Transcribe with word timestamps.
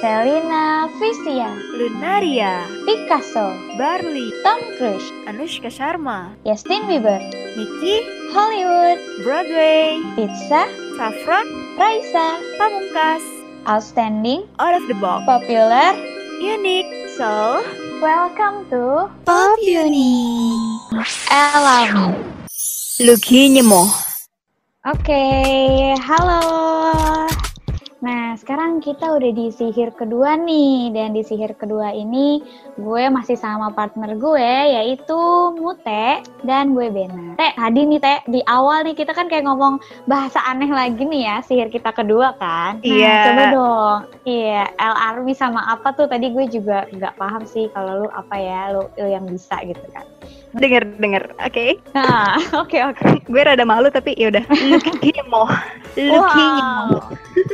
Selina 0.00 0.86
Visia, 1.00 1.50
Lunaria, 1.74 2.62
Picasso, 2.86 3.50
Barley, 3.76 4.30
Tom 4.44 4.60
Cruise, 4.78 5.10
Anushka 5.26 5.70
Sharma, 5.70 6.34
Justin 6.46 6.82
Bieber, 6.86 7.18
Nikki, 7.58 8.06
Hollywood, 8.30 8.98
Broadway, 9.24 9.98
Pizza, 10.14 10.70
Saffron, 10.96 11.46
Raisa, 11.76 12.38
Pamungkas, 12.58 13.22
Outstanding, 13.66 14.46
Out 14.60 14.74
of 14.80 14.86
the 14.86 14.94
Box, 14.94 15.26
Popular. 15.26 15.92
Unique, 16.40 17.10
So, 17.18 17.64
Welcome 18.00 18.70
to 18.70 19.10
Pop 19.26 19.58
Uni. 19.60 20.22
Alami. 21.26 22.14
Lucky 23.02 23.50
Nyemo. 23.50 23.90
Oke, 24.86 25.98
halo. 25.98 27.27
Nah, 27.98 28.38
sekarang 28.38 28.78
kita 28.78 29.10
udah 29.10 29.30
di 29.34 29.50
sihir 29.50 29.90
kedua 29.90 30.38
nih. 30.38 30.94
Dan 30.94 31.18
di 31.18 31.26
sihir 31.26 31.58
kedua 31.58 31.90
ini 31.90 32.38
gue 32.78 33.02
masih 33.10 33.34
sama 33.34 33.74
partner 33.74 34.14
gue 34.14 34.50
yaitu 34.70 35.18
Mute 35.58 36.22
dan 36.46 36.78
gue 36.78 36.86
Bena. 36.94 37.34
Teh, 37.34 37.52
tadi 37.58 37.80
nih 37.90 37.98
Teh, 37.98 38.18
di 38.30 38.40
awal 38.46 38.86
nih 38.86 38.94
kita 38.94 39.10
kan 39.10 39.26
kayak 39.26 39.50
ngomong 39.50 39.82
bahasa 40.06 40.38
aneh 40.46 40.70
lagi 40.70 41.02
nih 41.02 41.26
ya, 41.26 41.36
sihir 41.42 41.74
kita 41.74 41.90
kedua 41.90 42.38
kan. 42.38 42.78
Nah, 42.78 42.86
Iya. 42.86 43.16
coba 43.26 43.42
dong. 43.50 43.98
Iya, 44.22 44.62
L 44.78 44.94
Army 44.94 45.34
sama 45.34 45.66
apa 45.66 45.90
tuh 45.98 46.06
tadi 46.06 46.30
gue 46.30 46.46
juga 46.46 46.86
nggak 46.94 47.18
paham 47.18 47.42
sih 47.50 47.66
kalau 47.74 48.06
lu 48.06 48.08
apa 48.14 48.36
ya, 48.38 48.60
lu, 48.78 48.86
lu 48.94 49.08
yang 49.10 49.26
bisa 49.26 49.58
gitu 49.66 49.82
kan. 49.90 50.06
Denger, 50.56 50.82
denger. 50.96 51.24
Oke. 51.44 51.76
Nah, 51.92 52.40
oke 52.64 52.78
oke. 52.80 53.04
Gue 53.28 53.42
rada 53.44 53.64
malu 53.68 53.92
tapi 53.92 54.16
yaudah. 54.16 54.44
Lucky 54.48 55.12
Nyemo. 55.12 55.44
Lucky 55.98 56.44
Nyemo. 56.56 56.98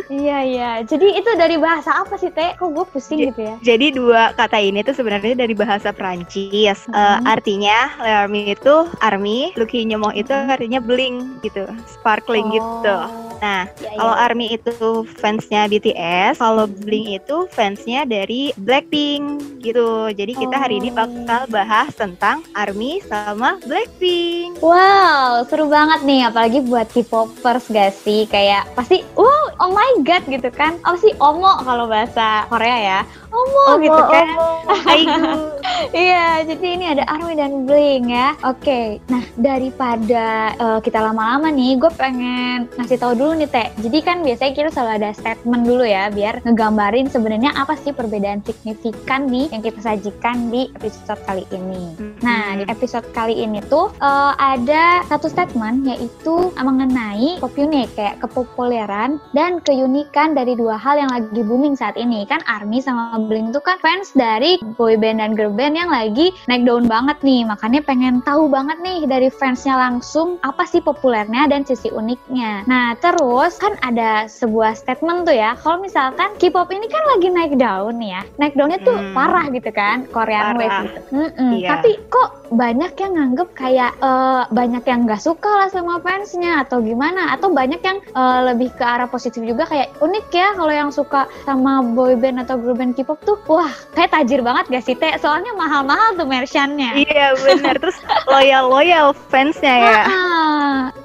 Iya 0.06 0.38
iya. 0.46 0.70
Jadi 0.86 1.18
itu 1.18 1.30
dari 1.34 1.58
bahasa 1.58 1.90
apa 1.90 2.14
sih 2.14 2.30
Teh? 2.30 2.54
Kok 2.54 2.70
gue 2.70 2.84
pusing 2.86 3.18
J- 3.18 3.26
gitu 3.34 3.40
ya? 3.42 3.54
Jadi 3.64 3.86
dua 3.98 4.30
kata 4.38 4.62
ini 4.62 4.86
tuh 4.86 4.94
sebenarnya 4.94 5.34
dari 5.34 5.54
bahasa 5.56 5.90
Prancis. 5.90 6.86
Mhm. 6.86 6.94
Eh, 6.94 7.18
artinya 7.26 7.78
L'army 7.98 8.54
itu 8.54 8.74
army, 9.02 9.50
Lucky 9.58 9.82
Nyemo 9.82 10.14
itu 10.14 10.30
artinya 10.30 10.78
bling 10.78 11.42
gitu, 11.42 11.66
sparkling 11.88 12.46
gitu. 12.54 12.96
Nah, 13.38 13.66
Ya, 13.78 13.90
ya. 13.92 13.98
kalau 13.98 14.14
ARMY 14.14 14.46
itu 14.54 14.74
fansnya 15.18 15.66
BTS, 15.66 16.38
kalau 16.38 16.64
Bling 16.66 17.14
itu 17.14 17.46
fansnya 17.50 18.04
dari 18.04 18.54
Blackpink 18.56 19.60
gitu. 19.60 20.12
Jadi 20.12 20.32
kita 20.36 20.56
hari 20.56 20.78
ini 20.78 20.92
Oh. 20.92 20.96
bakal 20.96 21.48
bahas 21.48 21.90
tentang 21.92 22.44
ARMY 22.52 23.00
sama 23.04 23.56
Blackpink. 23.64 24.60
Wow, 24.60 25.44
seru 25.48 25.66
banget 25.66 26.04
nih, 26.04 26.28
apalagi 26.28 26.60
buat 26.62 26.88
K-popers 26.88 27.68
gak 27.68 27.92
sih? 27.96 28.28
Kayak 28.28 28.68
pasti, 28.72 29.00
wow, 29.16 29.44
oh 29.60 29.70
my 29.72 30.04
god 30.04 30.24
gitu 30.28 30.48
kan? 30.50 30.76
Apa 30.82 30.96
sih 31.00 31.12
omo 31.18 31.60
kalau 31.62 31.88
bahasa 31.88 32.44
Korea 32.48 32.76
ya? 32.76 33.00
Omo, 33.34 33.82
gitu 33.82 34.02
kan? 34.08 34.26
Iya, 35.94 36.42
jadi 36.48 36.66
ini 36.74 36.84
ada 36.90 37.04
Army 37.10 37.36
dan 37.36 37.68
Bling 37.68 38.08
ya. 38.08 38.32
Oke, 38.46 38.98
nah 39.10 39.22
daripada 39.36 40.54
eh, 40.56 40.80
kita 40.80 41.02
lama-lama 41.02 41.52
nih, 41.52 41.76
gue 41.76 41.90
pengen 41.94 42.70
ngasih 42.78 42.98
tahu 42.98 43.12
dulu 43.18 43.32
nih 43.38 43.50
Teh. 43.50 43.68
Jadi 43.84 43.98
kan 44.00 44.22
biasanya 44.24 44.52
kita 44.54 44.70
selalu 44.72 44.92
ada 45.02 45.10
statement 45.12 45.62
dulu 45.66 45.84
ya, 45.84 46.08
biar 46.08 46.40
ngegambarin 46.46 47.10
sebenarnya 47.10 47.52
apa 47.54 47.76
sih 47.78 47.92
perbedaan 47.92 48.40
signifikan 48.46 49.28
nih 49.28 49.50
yang 49.52 49.62
kita 49.62 49.80
sajikan 49.82 50.48
di 50.48 50.70
episode 50.78 51.20
kali 51.28 51.44
ini. 51.52 51.94
Nah, 52.24 52.58
di 52.58 52.64
episode 52.70 53.06
kali 53.12 53.44
ini 53.44 53.60
tuh 53.68 53.92
eh, 53.98 54.32
ada 54.38 55.04
satu 55.10 55.28
statement 55.28 55.84
yaitu 55.84 56.54
mengenai 56.58 57.38
pop 57.38 57.52
unique 57.60 57.92
kayak 57.92 58.18
kepopuleran 58.24 59.20
dan 59.36 59.60
keunikan 59.60 60.32
dari 60.32 60.56
dua 60.56 60.80
hal 60.80 60.96
yang 60.96 61.10
lagi 61.12 61.40
booming 61.44 61.76
saat 61.76 61.94
ini. 62.00 62.24
Kan 62.24 62.40
ARMY 62.48 62.80
sama 62.80 63.20
Blink 63.24 63.50
tuh 63.50 63.60
kan 63.60 63.80
fans 63.80 64.12
dari 64.12 64.56
boy 64.76 64.94
band 64.94 65.18
dan 65.18 65.32
girl 65.32 65.50
band 65.50 65.74
yang 65.74 65.88
lagi 65.88 66.30
naik 66.46 66.64
daun 66.64 66.84
banget 66.84 67.16
nih. 67.20 67.44
Makanya 67.44 67.80
pengen 67.82 68.20
tahu 68.22 68.46
banget 68.46 68.78
nih 68.80 69.04
dari 69.04 69.28
fansnya 69.28 69.74
langsung 69.74 70.36
apa 70.40 70.64
sih 70.64 70.78
populernya 70.78 71.48
dan 71.48 71.64
sisi 71.64 71.88
uniknya. 71.88 72.62
Nah, 72.64 72.94
terus 72.98 73.56
kan 73.56 73.74
ada 73.80 74.26
sebuah 74.26 74.74
statement 74.74 75.24
tuh 75.24 75.34
ya. 75.34 75.56
Kalau 75.56 75.80
misalkan 75.80 76.36
K-pop 76.36 76.68
ini 76.68 76.86
kan 76.86 77.02
lagi 77.10 77.28
naik 77.28 77.54
daun 77.56 77.96
nih 77.96 78.10
ya. 78.12 78.22
Naik 78.36 78.54
daunnya 78.54 78.80
tuh 78.80 78.94
Hmm. 78.94 79.12
parah 79.12 79.46
gitu 79.48 79.70
kan, 79.70 80.06
Korean 80.08 80.54
Parah. 80.54 80.58
wave 80.58 80.78
gitu. 80.86 81.00
Mm-mm. 81.12 81.50
Iya. 81.58 81.68
Tapi 81.76 81.90
kok 82.06 82.43
banyak 82.54 82.94
yang 82.96 83.12
nganggep 83.18 83.48
kayak 83.52 83.92
eh, 83.98 84.42
banyak 84.48 84.84
yang 84.86 85.00
nggak 85.04 85.22
suka 85.22 85.50
lah 85.50 85.68
sama 85.68 85.98
fansnya 86.00 86.64
atau 86.64 86.80
gimana? 86.80 87.34
Atau 87.34 87.50
banyak 87.50 87.82
yang 87.82 87.98
eh, 88.00 88.40
lebih 88.50 88.70
ke 88.74 88.84
arah 88.86 89.10
positif 89.10 89.42
juga 89.42 89.66
kayak 89.66 89.94
unik 89.98 90.26
ya 90.30 90.48
kalau 90.54 90.72
yang 90.72 90.90
suka 90.94 91.26
sama 91.44 91.82
boy 91.82 92.14
band 92.14 92.40
atau 92.46 92.56
girl 92.56 92.78
band 92.78 92.94
K-pop 92.94 93.18
tuh 93.26 93.36
wah 93.50 93.70
kayak 93.98 94.14
tajir 94.14 94.40
banget 94.40 94.70
gak 94.70 94.84
sih 94.86 94.96
Teh? 94.96 95.18
Soalnya 95.18 95.52
mahal-mahal 95.58 96.16
tuh 96.16 96.24
merchannya. 96.24 97.04
Iya 97.04 97.34
benar. 97.42 97.76
Terus 97.82 97.98
loyal 98.30 98.70
loyal 98.70 99.12
fansnya 99.28 99.76
ya. 99.82 100.02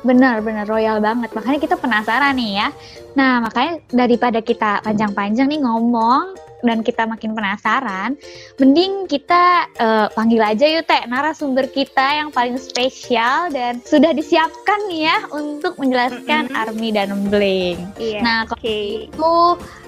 Benar 0.05 0.45
benar 0.45 0.65
royal 0.69 1.03
banget. 1.03 1.33
Makanya 1.35 1.59
kita 1.59 1.75
penasaran 1.75 2.37
nih 2.37 2.63
ya. 2.63 2.69
Nah, 3.17 3.41
makanya 3.43 3.81
daripada 3.89 4.39
kita 4.39 4.79
panjang-panjang 4.85 5.49
nih 5.49 5.59
ngomong 5.65 6.48
dan 6.65 6.83
kita 6.83 7.07
makin 7.07 7.31
penasaran, 7.33 8.19
mending 8.59 9.07
kita 9.07 9.67
eh, 9.79 10.07
panggil 10.11 10.41
aja 10.43 10.65
yuk 10.67 10.85
Teh 10.85 11.03
narasumber 11.07 11.67
kita 11.71 12.19
yang 12.19 12.29
paling 12.29 12.59
spesial 12.59 13.47
dan 13.51 13.79
sudah 13.83 14.11
disiapkan 14.11 14.79
nih 14.91 15.07
ya 15.07 15.17
untuk 15.31 15.79
menjelaskan 15.79 16.51
Mm-mm. 16.51 16.59
Army 16.59 16.89
dan 16.91 17.09
Bling. 17.31 17.79
Iya. 17.95 18.19
Nah, 18.19 18.39
kalau 18.47 18.59
Oke. 18.59 19.07
itu 19.07 19.33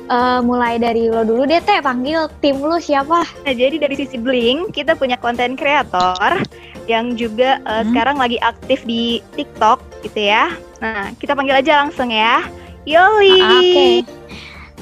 eh, 0.07 0.39
mulai 0.41 0.79
dari 0.79 1.07
lo 1.11 1.27
dulu 1.27 1.43
deh 1.43 1.59
Teh, 1.63 1.79
panggil 1.83 2.31
tim 2.39 2.59
lu 2.59 2.79
siapa? 2.79 3.23
Nah, 3.23 3.53
jadi 3.53 3.75
dari 3.79 3.95
sisi 3.95 4.15
Bling, 4.15 4.71
kita 4.71 4.95
punya 4.95 5.15
konten 5.19 5.59
kreator 5.59 6.39
yang 6.89 7.13
juga 7.15 7.61
uh, 7.63 7.85
Hmm. 7.85 7.93
sekarang 7.93 8.17
lagi 8.17 8.37
aktif 8.41 8.83
di 8.83 9.21
TikTok 9.37 9.79
gitu 10.01 10.27
ya. 10.27 10.49
Nah, 10.81 11.13
kita 11.21 11.37
panggil 11.37 11.61
aja 11.61 11.85
langsung 11.85 12.09
ya. 12.09 12.41
Yoli. 12.89 13.37
Ah, 13.37 13.61
Oke. 13.61 13.77
Hai. 13.77 13.93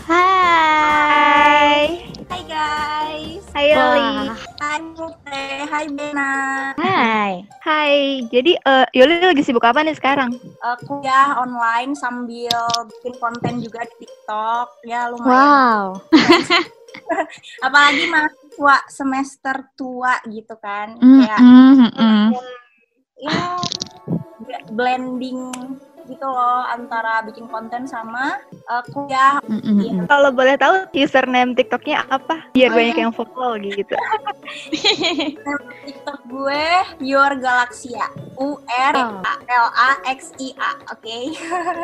Hai. 0.10 2.02
Hai 2.26 2.42
guys, 2.50 3.46
Hai 3.54 3.66
Yoli. 3.70 4.34
Hai 4.58 4.82
Mute, 4.82 5.46
hai 5.70 5.86
Bena. 5.94 6.34
Hai. 6.74 7.46
Hai. 7.62 8.26
Jadi 8.26 8.58
eh, 8.58 8.86
Yoli 8.98 9.22
lagi 9.22 9.46
sibuk 9.46 9.62
apa 9.62 9.86
nih 9.86 9.94
sekarang? 9.94 10.34
Eh, 10.34 10.78
kuliah 10.90 11.38
online 11.38 11.94
sambil 11.94 12.58
bikin 12.90 13.22
konten 13.22 13.62
juga 13.62 13.86
di 13.86 14.02
TikTok. 14.02 14.82
Ya 14.90 15.14
lumayan. 15.14 15.30
Wow. 15.30 16.02
Apalagi 17.70 18.10
mahasiswa 18.10 18.90
semester 18.90 19.62
tua 19.78 20.18
gitu 20.26 20.58
kan. 20.58 20.98
Mm, 20.98 21.22
Kayak 21.22 21.38
mm, 21.46 21.74
mm, 21.78 21.92
mm. 22.02 22.28
ya 23.30 23.46
blending 24.74 25.54
gitu 26.10 26.26
loh 26.26 26.66
antara 26.66 27.22
bikin 27.22 27.46
konten 27.46 27.86
sama 27.86 28.42
eh, 28.50 28.84
kuliah. 28.90 29.38
Mm, 29.46 29.62
mm, 29.62 29.78
Iya. 29.80 29.94
mm. 29.94 30.08
Kalau 30.10 30.30
boleh 30.34 30.56
tahu 30.58 30.74
username 30.92 31.54
TikToknya 31.54 32.04
apa? 32.10 32.50
Biar 32.52 32.70
Oh, 32.70 32.76
banyak 32.76 32.96
iya. 32.98 33.04
yang 33.06 33.14
follow 33.14 33.54
gitu. 33.62 33.94
TikTok 35.86 36.20
gue 36.26 36.66
Your 37.00 37.38
Galaxia. 37.38 38.10
U 38.36 38.58
R 38.66 38.94
A 38.98 39.34
L 39.46 39.68
A 39.70 39.90
X 40.10 40.34
I 40.38 40.50
A. 40.58 40.72
Oke. 40.92 41.18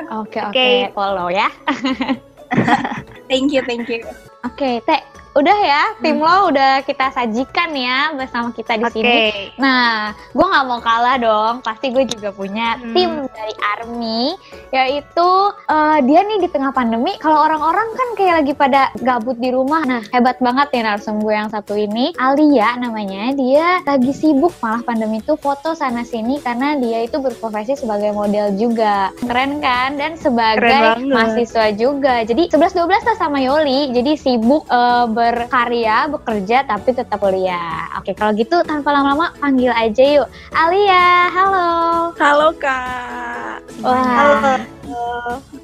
Oke 0.09 0.40
oke 0.42 0.50
Oke. 0.50 0.68
follow 0.92 1.28
ya. 1.30 1.47
thank 3.28 3.52
you, 3.52 3.62
thank 3.63 3.88
you. 3.88 4.02
Oke 4.46 4.78
Teh, 4.86 5.02
udah 5.34 5.58
ya 5.58 5.84
tim 6.00 6.16
lo 6.16 6.47
udah 6.47 6.86
kita 6.86 7.09
sajikan 7.12 7.74
ya 7.74 8.13
bersama 8.13 8.53
kita 8.53 8.78
di 8.78 8.86
Oke. 8.86 8.94
sini. 8.94 9.18
Nah, 9.58 10.13
gue 10.31 10.46
nggak 10.46 10.66
mau 10.69 10.80
kalah 10.80 11.18
dong. 11.18 11.53
Pasti 11.59 11.90
gue 11.90 12.06
juga 12.06 12.30
punya 12.30 12.78
Hmm. 12.78 12.94
tim 12.94 13.12
dari 13.25 13.53
Army, 13.74 14.38
yaitu 14.69 15.30
eh, 15.66 15.98
dia 16.06 16.22
nih 16.22 16.45
di 16.45 16.48
tengah 16.48 16.69
pandemi. 16.72 17.18
Kalau 17.18 17.42
orang-orang 17.42 17.89
kan 17.92 18.07
kayak 18.13 18.36
lagi 18.45 18.54
pada 18.54 18.94
gabut 19.01 19.36
di 19.36 19.50
rumah. 19.50 19.81
Nah, 19.81 20.06
hebat 20.13 20.38
banget 20.38 20.69
ya 20.71 20.94
narsum 20.94 21.18
gue 21.18 21.33
yang 21.33 21.50
satu 21.50 21.74
ini, 21.74 22.13
Alia 22.16 22.78
namanya. 22.78 23.33
Dia 23.33 23.81
lagi 23.81 24.13
sibuk 24.13 24.54
malah 24.62 24.86
pandemi 24.86 25.19
itu 25.19 25.33
foto 25.36 25.74
sana 25.74 26.06
sini 26.06 26.38
karena 26.38 26.78
dia 26.78 27.01
itu 27.01 27.18
berprofesi 27.18 27.74
sebagai 27.74 28.13
model 28.13 28.54
juga. 28.56 29.10
Keren 29.19 29.57
kan? 29.57 29.98
Dan 29.98 30.16
sebagai 30.16 31.01
mahasiswa 31.01 31.74
juga. 31.74 32.21
Jadi 32.21 32.48
11-12 32.48 32.78
lah 33.04 33.14
sama 33.15 33.39
Yoli. 33.39 33.95
Jadi 33.95 34.19
sibuk 34.19 34.67
eh, 34.67 35.06
berkarya, 35.09 36.12
bekerja 36.12 36.67
tapi 36.67 36.91
tetap 36.91 37.17
kuliah. 37.17 37.89
Oke, 37.97 38.12
kalau 38.13 38.35
gitu 38.35 38.62
tanpa 38.67 38.91
lama-lama 38.91 39.31
panggil 39.39 39.71
aja 39.71 40.03
yuk. 40.21 40.27
Alia, 40.51 41.31
halo. 41.31 41.71
Halo 42.19 42.50
Kak. 42.59 43.63
Wah. 43.81 44.03
Halo. 44.03 44.56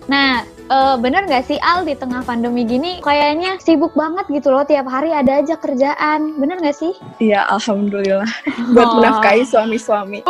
Nah, 0.08 0.44
eh, 0.72 0.96
bener 0.98 1.28
nggak 1.28 1.44
sih 1.46 1.60
Al 1.60 1.84
di 1.84 1.94
tengah 1.94 2.24
pandemi 2.24 2.64
gini 2.64 3.04
kayaknya 3.04 3.60
sibuk 3.60 3.92
banget 3.94 4.24
gitu 4.28 4.50
loh 4.50 4.64
tiap 4.64 4.88
hari 4.88 5.12
ada 5.12 5.38
aja 5.38 5.54
kerjaan. 5.54 6.40
Bener 6.40 6.58
nggak 6.58 6.74
sih? 6.74 6.96
Iya, 7.20 7.44
alhamdulillah. 7.52 8.30
Buat 8.74 8.88
Oh. 8.88 8.96
menafkahi 8.98 9.44
suami-suami. 9.44 10.24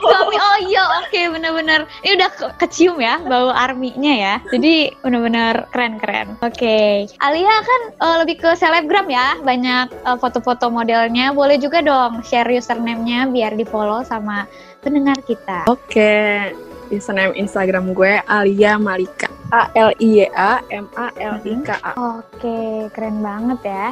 Suami 0.00 0.36
oh 0.36 0.58
iya 0.62 0.82
oke 0.98 1.20
bener-bener 1.30 1.80
ini 2.00 2.16
udah 2.16 2.30
ke- 2.30 2.52
kecium 2.58 2.98
ya 2.98 3.20
bau 3.20 3.50
arminya 3.50 4.10
ya 4.10 4.34
jadi 4.48 4.96
bener-bener 4.98 5.68
keren-keren 5.70 6.34
oke 6.40 6.78
Alia 7.18 7.56
kan 7.60 7.80
eh, 7.94 8.16
lebih 8.18 8.36
ke 8.38 8.50
selebgram 8.54 9.06
ya 9.06 9.38
banyak 9.38 9.86
eh, 9.92 10.16
foto-foto 10.16 10.68
modelnya 10.68 11.30
boleh 11.30 11.56
juga 11.56 11.80
dong 11.80 12.22
share 12.22 12.48
username-nya 12.48 13.28
biar 13.28 13.54
di 13.54 13.64
follow 13.64 14.00
sama 14.02 14.48
pendengar 14.80 15.20
kita 15.22 15.68
Oke, 15.68 16.50
username 16.90 17.38
Instagram 17.38 17.94
gue 17.94 18.20
Alia 18.26 18.76
Malika. 18.76 19.30
A 19.50 19.66
L 19.74 19.90
I 19.98 20.26
Y 20.26 20.26
A 20.30 20.62
M 20.70 20.86
A 20.94 21.10
L 21.18 21.42
I 21.42 21.54
K 21.66 21.68
A. 21.82 21.92
Oke, 22.18 22.86
keren 22.94 23.18
banget 23.18 23.58
ya. 23.66 23.90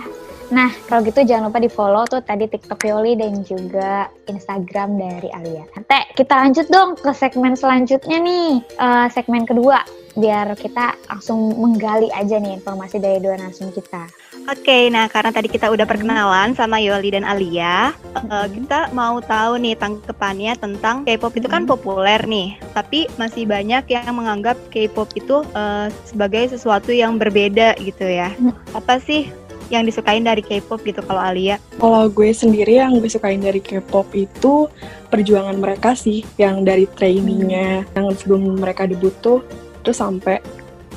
Nah, 0.48 0.72
kalau 0.88 1.04
gitu 1.04 1.20
jangan 1.28 1.52
lupa 1.52 1.60
di 1.60 1.68
follow 1.68 2.08
tuh 2.08 2.24
tadi 2.24 2.48
TikTok 2.48 2.80
Yoli 2.88 3.20
dan 3.20 3.44
juga 3.44 4.08
Instagram 4.24 4.96
dari 4.96 5.28
Alia. 5.28 5.68
Teh, 5.84 6.04
kita 6.16 6.40
lanjut 6.40 6.66
dong 6.72 6.96
ke 6.96 7.12
segmen 7.12 7.52
selanjutnya 7.52 8.16
nih, 8.16 8.64
Eh, 8.78 9.06
segmen 9.12 9.44
kedua. 9.44 9.84
Biar 10.18 10.50
kita 10.58 10.98
langsung 11.06 11.54
menggali 11.54 12.10
aja 12.10 12.42
nih 12.42 12.58
informasi 12.58 12.98
dari 12.98 13.22
dua 13.22 13.38
narasum 13.38 13.70
kita. 13.70 14.08
Oke, 14.48 14.88
nah 14.88 15.04
karena 15.06 15.30
tadi 15.30 15.46
kita 15.46 15.68
udah 15.68 15.84
perkenalan 15.84 16.56
sama 16.56 16.80
Yoli 16.80 17.12
dan 17.12 17.22
Alia, 17.22 17.92
eh, 18.16 18.18
Mhm. 18.24 18.48
kita 18.56 18.88
mau 18.96 19.20
tahu 19.20 19.60
nih 19.60 19.76
tanggapannya 19.76 20.56
tentang 20.56 21.04
K-pop 21.04 21.36
itu 21.36 21.46
kan 21.46 21.68
populer 21.68 22.24
nih, 22.24 22.56
tapi 22.72 23.04
masih 23.20 23.44
banyak 23.44 23.84
yang 23.92 24.08
menganggap 24.16 24.56
K-pop 24.72 25.12
itu 25.12 25.44
eh, 25.52 25.92
sebagai 26.08 26.48
sesuatu 26.50 26.90
yang 26.90 27.20
berbeda 27.20 27.76
gitu 27.78 28.08
ya. 28.08 28.32
Mhm. 28.40 28.74
Apa 28.74 28.98
sih 29.04 29.28
yang 29.68 29.84
disukain 29.84 30.24
dari 30.24 30.40
K-pop 30.40 30.80
gitu 30.84 31.00
kalau 31.04 31.20
Alia? 31.20 31.60
Kalau 31.76 32.08
gue 32.08 32.30
sendiri 32.32 32.80
yang 32.80 32.96
gue 32.98 33.08
sukain 33.08 33.40
dari 33.40 33.60
K-pop 33.60 34.10
itu 34.16 34.68
perjuangan 35.08 35.56
mereka 35.56 35.96
sih, 35.96 36.24
yang 36.40 36.64
dari 36.64 36.88
trainingnya, 36.88 37.84
yang 37.96 38.06
sebelum 38.16 38.60
mereka 38.60 38.84
debut 38.88 39.12
tuh, 39.20 39.44
terus 39.84 40.00
sampai 40.00 40.40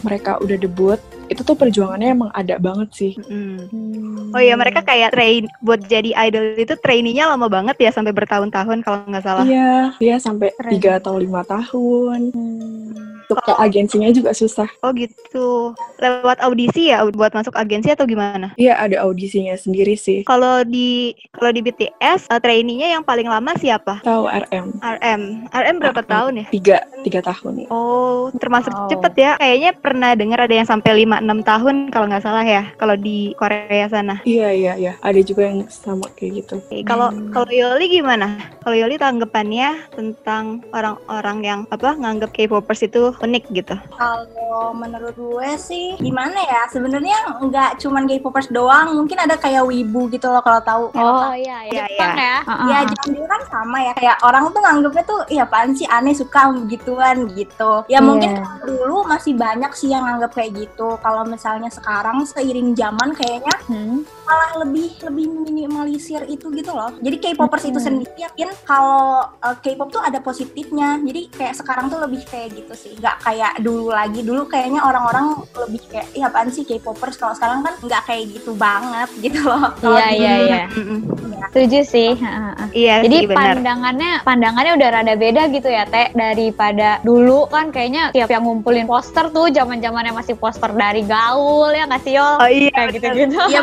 mereka 0.01 0.41
udah 0.41 0.57
debut, 0.57 0.99
itu 1.31 1.47
tuh 1.47 1.55
perjuangannya 1.55 2.09
emang 2.11 2.31
ada 2.35 2.59
banget 2.59 2.89
sih. 2.91 3.13
Mm. 3.23 4.35
Oh 4.35 4.41
iya, 4.41 4.59
mereka 4.59 4.83
kayak 4.83 5.15
train 5.15 5.47
buat 5.63 5.79
jadi 5.87 6.11
idol 6.27 6.59
itu 6.59 6.75
trainingnya 6.75 7.31
lama 7.31 7.47
banget 7.47 7.79
ya 7.79 7.91
sampai 7.95 8.11
bertahun-tahun 8.11 8.83
kalau 8.83 9.07
nggak 9.07 9.23
salah. 9.23 9.45
Iya, 9.47 9.95
iya 10.03 10.15
sampai 10.19 10.51
tiga 10.67 10.99
atau 10.99 11.15
lima 11.15 11.47
tahun. 11.47 12.35
Hmm. 12.35 13.10
Untuk 13.31 13.47
ke 13.47 13.53
agensinya 13.55 14.11
juga 14.11 14.31
susah. 14.31 14.67
Oh 14.81 14.91
gitu. 14.91 15.71
Lewat 15.97 16.43
audisi 16.43 16.91
ya 16.91 16.99
buat 17.07 17.31
masuk 17.31 17.55
agensi 17.55 17.87
atau 17.87 18.03
gimana? 18.03 18.51
Iya, 18.55 18.75
ada 18.75 19.07
audisinya 19.07 19.55
sendiri 19.55 19.95
sih. 19.95 20.27
Kalau 20.27 20.63
di 20.63 21.15
kalau 21.31 21.49
di 21.49 21.61
BTS 21.61 22.27
uh, 22.27 22.37
trainingnya 22.37 22.91
yang 22.91 23.03
paling 23.03 23.25
lama 23.25 23.55
siapa? 23.55 24.03
Tahu 24.03 24.27
RM. 24.27 24.67
RM. 24.81 25.21
RM 25.47 25.75
berapa 25.79 26.01
RM. 26.01 26.09
tahun 26.09 26.33
ya? 26.35 26.45
Tiga, 26.51 26.77
tiga 27.01 27.19
tahun. 27.21 27.71
Oh, 27.71 28.27
termasuk 28.35 28.69
Wow. 28.71 28.87
cepet 28.89 29.13
ya. 29.15 29.31
Kayaknya 29.37 29.71
pernah 29.73 30.11
dengar 30.11 30.39
ada 30.43 30.51
yang 30.53 30.67
sampai 30.67 30.91
5-6 31.03 31.39
tahun 31.41 31.75
kalau 31.87 32.05
nggak 32.07 32.23
salah 32.23 32.43
ya. 32.43 32.63
Kalau 32.75 32.95
di 32.95 33.31
Korea 33.35 33.87
sana. 33.87 34.19
Iya, 34.23 34.51
iya, 34.51 34.73
iya. 34.75 34.93
Ada 34.99 35.21
juga 35.21 35.47
yang 35.47 35.63
sama 35.67 36.11
kayak 36.13 36.31
gitu. 36.43 36.55
Oke, 36.59 36.83
Kalau 36.83 37.07
Hmm. 37.11 37.31
kalau 37.31 37.47
Yoli 37.47 37.87
gimana? 37.87 38.35
Kalau 38.59 38.75
Yoli 38.75 38.95
tanggapannya 38.95 39.69
tentang 39.91 40.61
orang-orang 40.71 41.37
yang 41.41 41.59
apa 41.69 41.93
nganggap 41.93 42.31
K-popers 42.31 42.83
itu 42.83 43.13
unik 43.21 43.43
gitu. 43.51 43.75
Kalau 43.93 44.73
menurut 44.73 45.13
gue 45.13 45.49
sih 45.55 45.95
gimana 45.97 46.37
ya? 46.37 46.61
Sebenarnya 46.67 47.17
nggak 47.39 47.79
cuman 47.79 48.03
gay 48.03 48.17
popers 48.17 48.49
doang, 48.49 48.93
mungkin 48.93 49.17
ada 49.17 49.35
kayak 49.35 49.63
wibu 49.63 50.09
gitu 50.09 50.27
loh 50.27 50.41
kalau 50.41 50.61
tahu. 50.61 50.83
Oh 50.93 51.31
iya, 51.31 51.63
Iya, 51.63 51.85
iya. 51.85 51.85
Jepang 51.87 52.13
ya. 52.17 52.35
Ya 52.67 52.77
zaman 52.83 53.07
dulu 53.11 53.25
kan 53.27 53.41
sama 53.47 53.77
ya 53.79 53.93
kayak 53.93 54.17
orang 54.21 54.43
tuh 54.49 54.61
nganggapnya 54.61 55.03
tuh 55.03 55.19
iya 55.27 55.43
apaan 55.43 55.71
sih 55.71 55.85
aneh 55.85 56.13
suka 56.13 56.41
gituan 56.67 57.29
gitu. 57.31 57.83
Ya 57.85 57.97
Iya. 57.97 57.99
mungkin 58.01 58.31
dulu 58.63 59.03
masih 59.05 59.33
banyak 59.35 59.71
sih 59.73 59.89
yang 59.89 60.03
nganggap 60.03 60.31
kayak 60.33 60.51
gitu. 60.57 60.97
Kalau 60.97 61.23
misalnya 61.23 61.69
sekarang 61.69 62.23
seiring 62.25 62.73
zaman 62.73 63.13
kayaknya 63.13 63.55
Hmm. 63.67 64.01
malah 64.23 64.63
lebih 64.63 64.95
lebih 65.03 65.25
minimalisir 65.27 66.23
itu 66.25 66.47
gitu 66.49 66.71
loh. 66.71 66.91
Jadi 66.97 67.15
K-popers 67.19 67.65
itu 67.65 67.77
Hmm. 67.77 67.87
sendiri 67.87 68.13
yakin 68.17 68.49
kalau 68.63 69.27
uh, 69.27 69.55
K-pop 69.59 69.91
tuh 69.91 70.01
ada 70.01 70.19
positifnya. 70.19 70.97
Jadi 70.97 71.21
kayak 71.29 71.55
sekarang 71.57 71.87
tuh 71.87 71.99
lebih 71.99 72.23
kayak 72.25 72.55
gitu 72.55 72.73
sih. 72.73 72.93
Nggak 73.11 73.27
kayak 73.27 73.53
dulu 73.59 73.91
lagi. 73.91 74.23
Dulu 74.23 74.47
kayaknya 74.47 74.79
orang-orang 74.87 75.43
lebih 75.67 75.83
kayak 75.91 76.07
iya 76.15 76.31
apaan 76.31 76.47
sih 76.47 76.63
K-popers. 76.63 77.19
Kalau 77.19 77.35
sekarang 77.35 77.59
kan 77.59 77.75
nggak 77.83 78.01
kayak 78.07 78.23
gitu 78.39 78.55
banget 78.55 79.11
gitu 79.19 79.43
loh. 79.43 79.75
Iya, 79.83 80.07
iya, 80.15 80.33
iya. 80.47 80.63
Mm-mm. 80.71 80.99
Setuju 81.51 81.79
sih. 81.83 82.15
Iya 82.71 83.03
Jadi 83.03 83.27
sih 83.27 83.27
pandangannya 83.27 84.23
pandangannya 84.23 84.79
udah 84.79 84.89
rada 84.95 85.13
beda 85.19 85.51
gitu 85.51 85.67
ya 85.67 85.83
Teh 85.83 86.15
daripada 86.15 87.03
dulu 87.03 87.51
kan 87.51 87.67
kayaknya 87.75 88.15
tiap 88.15 88.31
yang 88.31 88.47
ngumpulin 88.47 88.87
poster 88.87 89.27
tuh 89.27 89.51
zaman 89.51 89.83
zamannya 89.83 90.15
masih 90.15 90.39
poster 90.39 90.71
dari 90.71 91.03
gaul 91.03 91.75
ya 91.75 91.83
nggak 91.83 92.01
sih 92.07 92.15
Yol? 92.15 92.35
Oh 92.39 92.47
iya. 92.47 92.71
kayak 92.71 92.89
gitu-gitu. 92.95 93.35
Iya, 93.51 93.61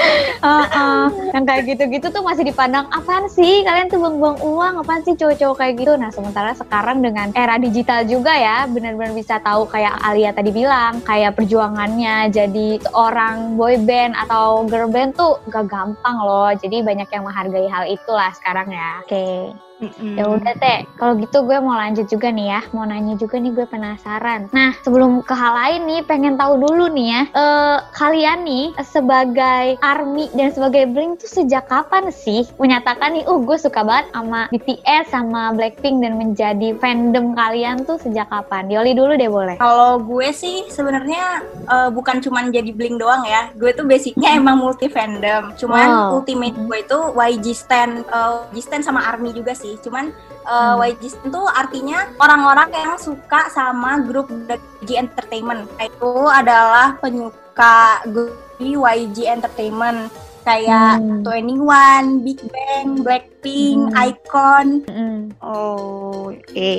Heeh. 0.48 1.04
yang 1.36 1.44
kayak 1.44 1.62
gitu-gitu 1.68 2.06
tuh 2.08 2.24
masih 2.24 2.48
dipandang 2.48 2.88
apaan 2.88 3.28
sih 3.28 3.60
kalian 3.60 3.92
tuh 3.92 4.00
buang-buang 4.00 4.40
uang 4.40 4.74
apaan 4.80 5.04
sih 5.04 5.12
cowok-cowok 5.12 5.56
kayak 5.60 5.74
gitu. 5.76 5.92
Nah 6.00 6.08
sementara 6.08 6.56
sekarang 6.56 7.04
dengan 7.04 7.28
era 7.36 7.60
digital 7.60 8.08
juga 8.08 8.32
ya 8.32 8.64
benar-benar 8.86 9.18
bisa 9.18 9.42
tahu 9.42 9.66
kayak 9.66 9.98
Alia 9.98 10.30
tadi 10.30 10.54
bilang 10.54 11.02
kayak 11.02 11.34
perjuangannya 11.34 12.30
jadi 12.30 12.78
seorang 12.86 13.58
boy 13.58 13.82
band 13.82 14.14
atau 14.14 14.62
girl 14.62 14.86
band 14.86 15.18
tuh 15.18 15.42
gak 15.50 15.66
gampang 15.66 16.16
loh. 16.22 16.54
Jadi 16.54 16.86
banyak 16.86 17.10
yang 17.10 17.26
menghargai 17.26 17.66
hal 17.66 17.90
itulah 17.90 18.30
sekarang 18.38 18.70
ya. 18.70 19.02
Oke. 19.02 19.50
Mm-mm. 19.76 20.16
Ya 20.16 20.24
udah 20.24 20.56
teh, 20.56 20.88
kalau 20.96 21.20
gitu 21.20 21.44
gue 21.44 21.60
mau 21.60 21.76
lanjut 21.76 22.08
juga 22.08 22.32
nih 22.32 22.48
ya, 22.48 22.60
mau 22.72 22.88
nanya 22.88 23.12
juga 23.20 23.36
nih 23.36 23.52
gue 23.52 23.66
penasaran. 23.68 24.48
Nah 24.48 24.72
sebelum 24.80 25.20
ke 25.20 25.36
hal 25.36 25.52
lain 25.52 25.80
nih, 25.84 26.00
pengen 26.08 26.40
tahu 26.40 26.56
dulu 26.56 26.88
nih 26.88 27.08
ya, 27.12 27.22
eh, 27.28 27.76
kalian 27.92 28.38
nih 28.48 28.66
sebagai 28.80 29.76
army 29.84 30.32
dan 30.32 30.48
sebagai 30.48 30.88
Blink 30.88 31.20
tuh 31.20 31.28
sejak 31.28 31.68
kapan 31.68 32.08
sih 32.08 32.48
menyatakan 32.56 33.12
nih, 33.12 33.28
uh 33.28 33.36
gue 33.36 33.58
suka 33.60 33.84
banget 33.84 34.08
sama 34.16 34.48
BTS 34.48 35.04
sama 35.12 35.52
Blackpink 35.52 36.00
dan 36.00 36.16
menjadi 36.16 36.72
fandom 36.80 37.36
kalian 37.36 37.84
tuh 37.84 38.00
sejak 38.00 38.32
kapan? 38.32 38.72
Yoli 38.72 38.96
dulu 38.96 39.12
deh 39.12 39.28
boleh. 39.28 39.60
Kalau 39.60 40.00
gue 40.00 40.32
sih 40.32 40.64
sebenarnya 40.72 41.44
eh, 41.68 41.88
bukan 41.92 42.24
cuman 42.24 42.48
jadi 42.48 42.72
bling 42.72 42.96
doang 42.96 43.28
ya. 43.28 43.52
Gue 43.52 43.76
tuh 43.76 43.84
basicnya 43.84 44.32
emang 44.32 44.56
multi 44.56 44.88
fandom. 44.88 45.52
Cuman 45.52 45.84
Wow. 45.86 46.24
ultimate 46.24 46.56
gue 46.56 46.78
itu 46.80 46.98
YG 47.12 47.46
Stan, 47.52 47.90
eh, 48.00 48.30
YG 48.56 48.64
Stan 48.64 48.80
sama 48.80 49.04
ARMY 49.04 49.36
juga 49.36 49.52
sih. 49.52 49.65
Cuman 49.82 50.14
eh, 50.46 50.72
Hmm. 50.72 50.78
YG 50.78 51.02
Stan 51.10 51.28
tuh 51.28 51.46
artinya 51.50 52.06
orang-orang 52.16 52.70
yang 52.70 52.94
suka 52.94 53.50
sama 53.50 53.98
grup 54.00 54.30
YG 54.30 54.94
Entertainment. 54.94 55.66
Itu 55.76 56.30
adalah 56.30 56.94
penyuka 57.02 58.06
grup 58.06 58.38
YG 58.62 59.26
Entertainment 59.26 60.08
kayak 60.46 61.02
Hmm. 61.02 61.26
21, 61.26 62.22
Big 62.22 62.38
Bang, 62.46 63.02
Blackpink, 63.02 63.90
Hmm. 63.90 63.98
Icon. 64.06 64.66
Mm-mm. 64.86 65.18
Oh, 65.42 66.30
oke. 66.30 66.74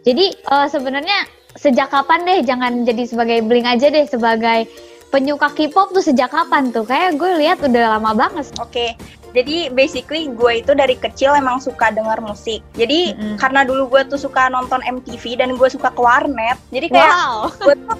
Jadi 0.00 0.26
eh, 0.34 0.66
sebenarnya 0.66 1.18
sejak 1.54 1.90
kapan 1.90 2.26
deh? 2.26 2.42
Jangan 2.42 2.82
jadi 2.82 3.06
sebagai 3.06 3.46
Blink 3.46 3.66
aja 3.66 3.86
deh 3.86 4.06
sebagai 4.06 4.66
penyuka 5.10 5.50
K-pop 5.50 5.90
tuh 5.90 6.02
sejak 6.02 6.30
kapan 6.30 6.70
tuh? 6.70 6.82
Kayak 6.82 7.18
gue 7.18 7.30
lihat 7.38 7.58
udah 7.62 7.98
lama 7.98 8.14
banget. 8.14 8.50
Oke, 8.58 8.94
jadi 9.30 9.70
basically 9.70 10.30
gue 10.34 10.62
itu 10.62 10.72
dari 10.74 10.98
kecil 10.98 11.34
emang 11.34 11.62
suka 11.62 11.94
denger 11.94 12.18
musik. 12.22 12.60
Jadi 12.74 13.14
Mm-mm. 13.14 13.36
karena 13.38 13.62
dulu 13.62 13.86
gue 13.96 14.02
tuh 14.10 14.18
suka 14.18 14.50
nonton 14.50 14.82
MTV 14.82 15.38
dan 15.38 15.54
gue 15.54 15.68
suka 15.70 15.90
ke 15.94 16.00
warnet, 16.02 16.58
jadi 16.74 16.86
kayak 16.90 17.12
Wow. 17.14 17.36
gue 17.62 17.74
tuh 17.78 17.98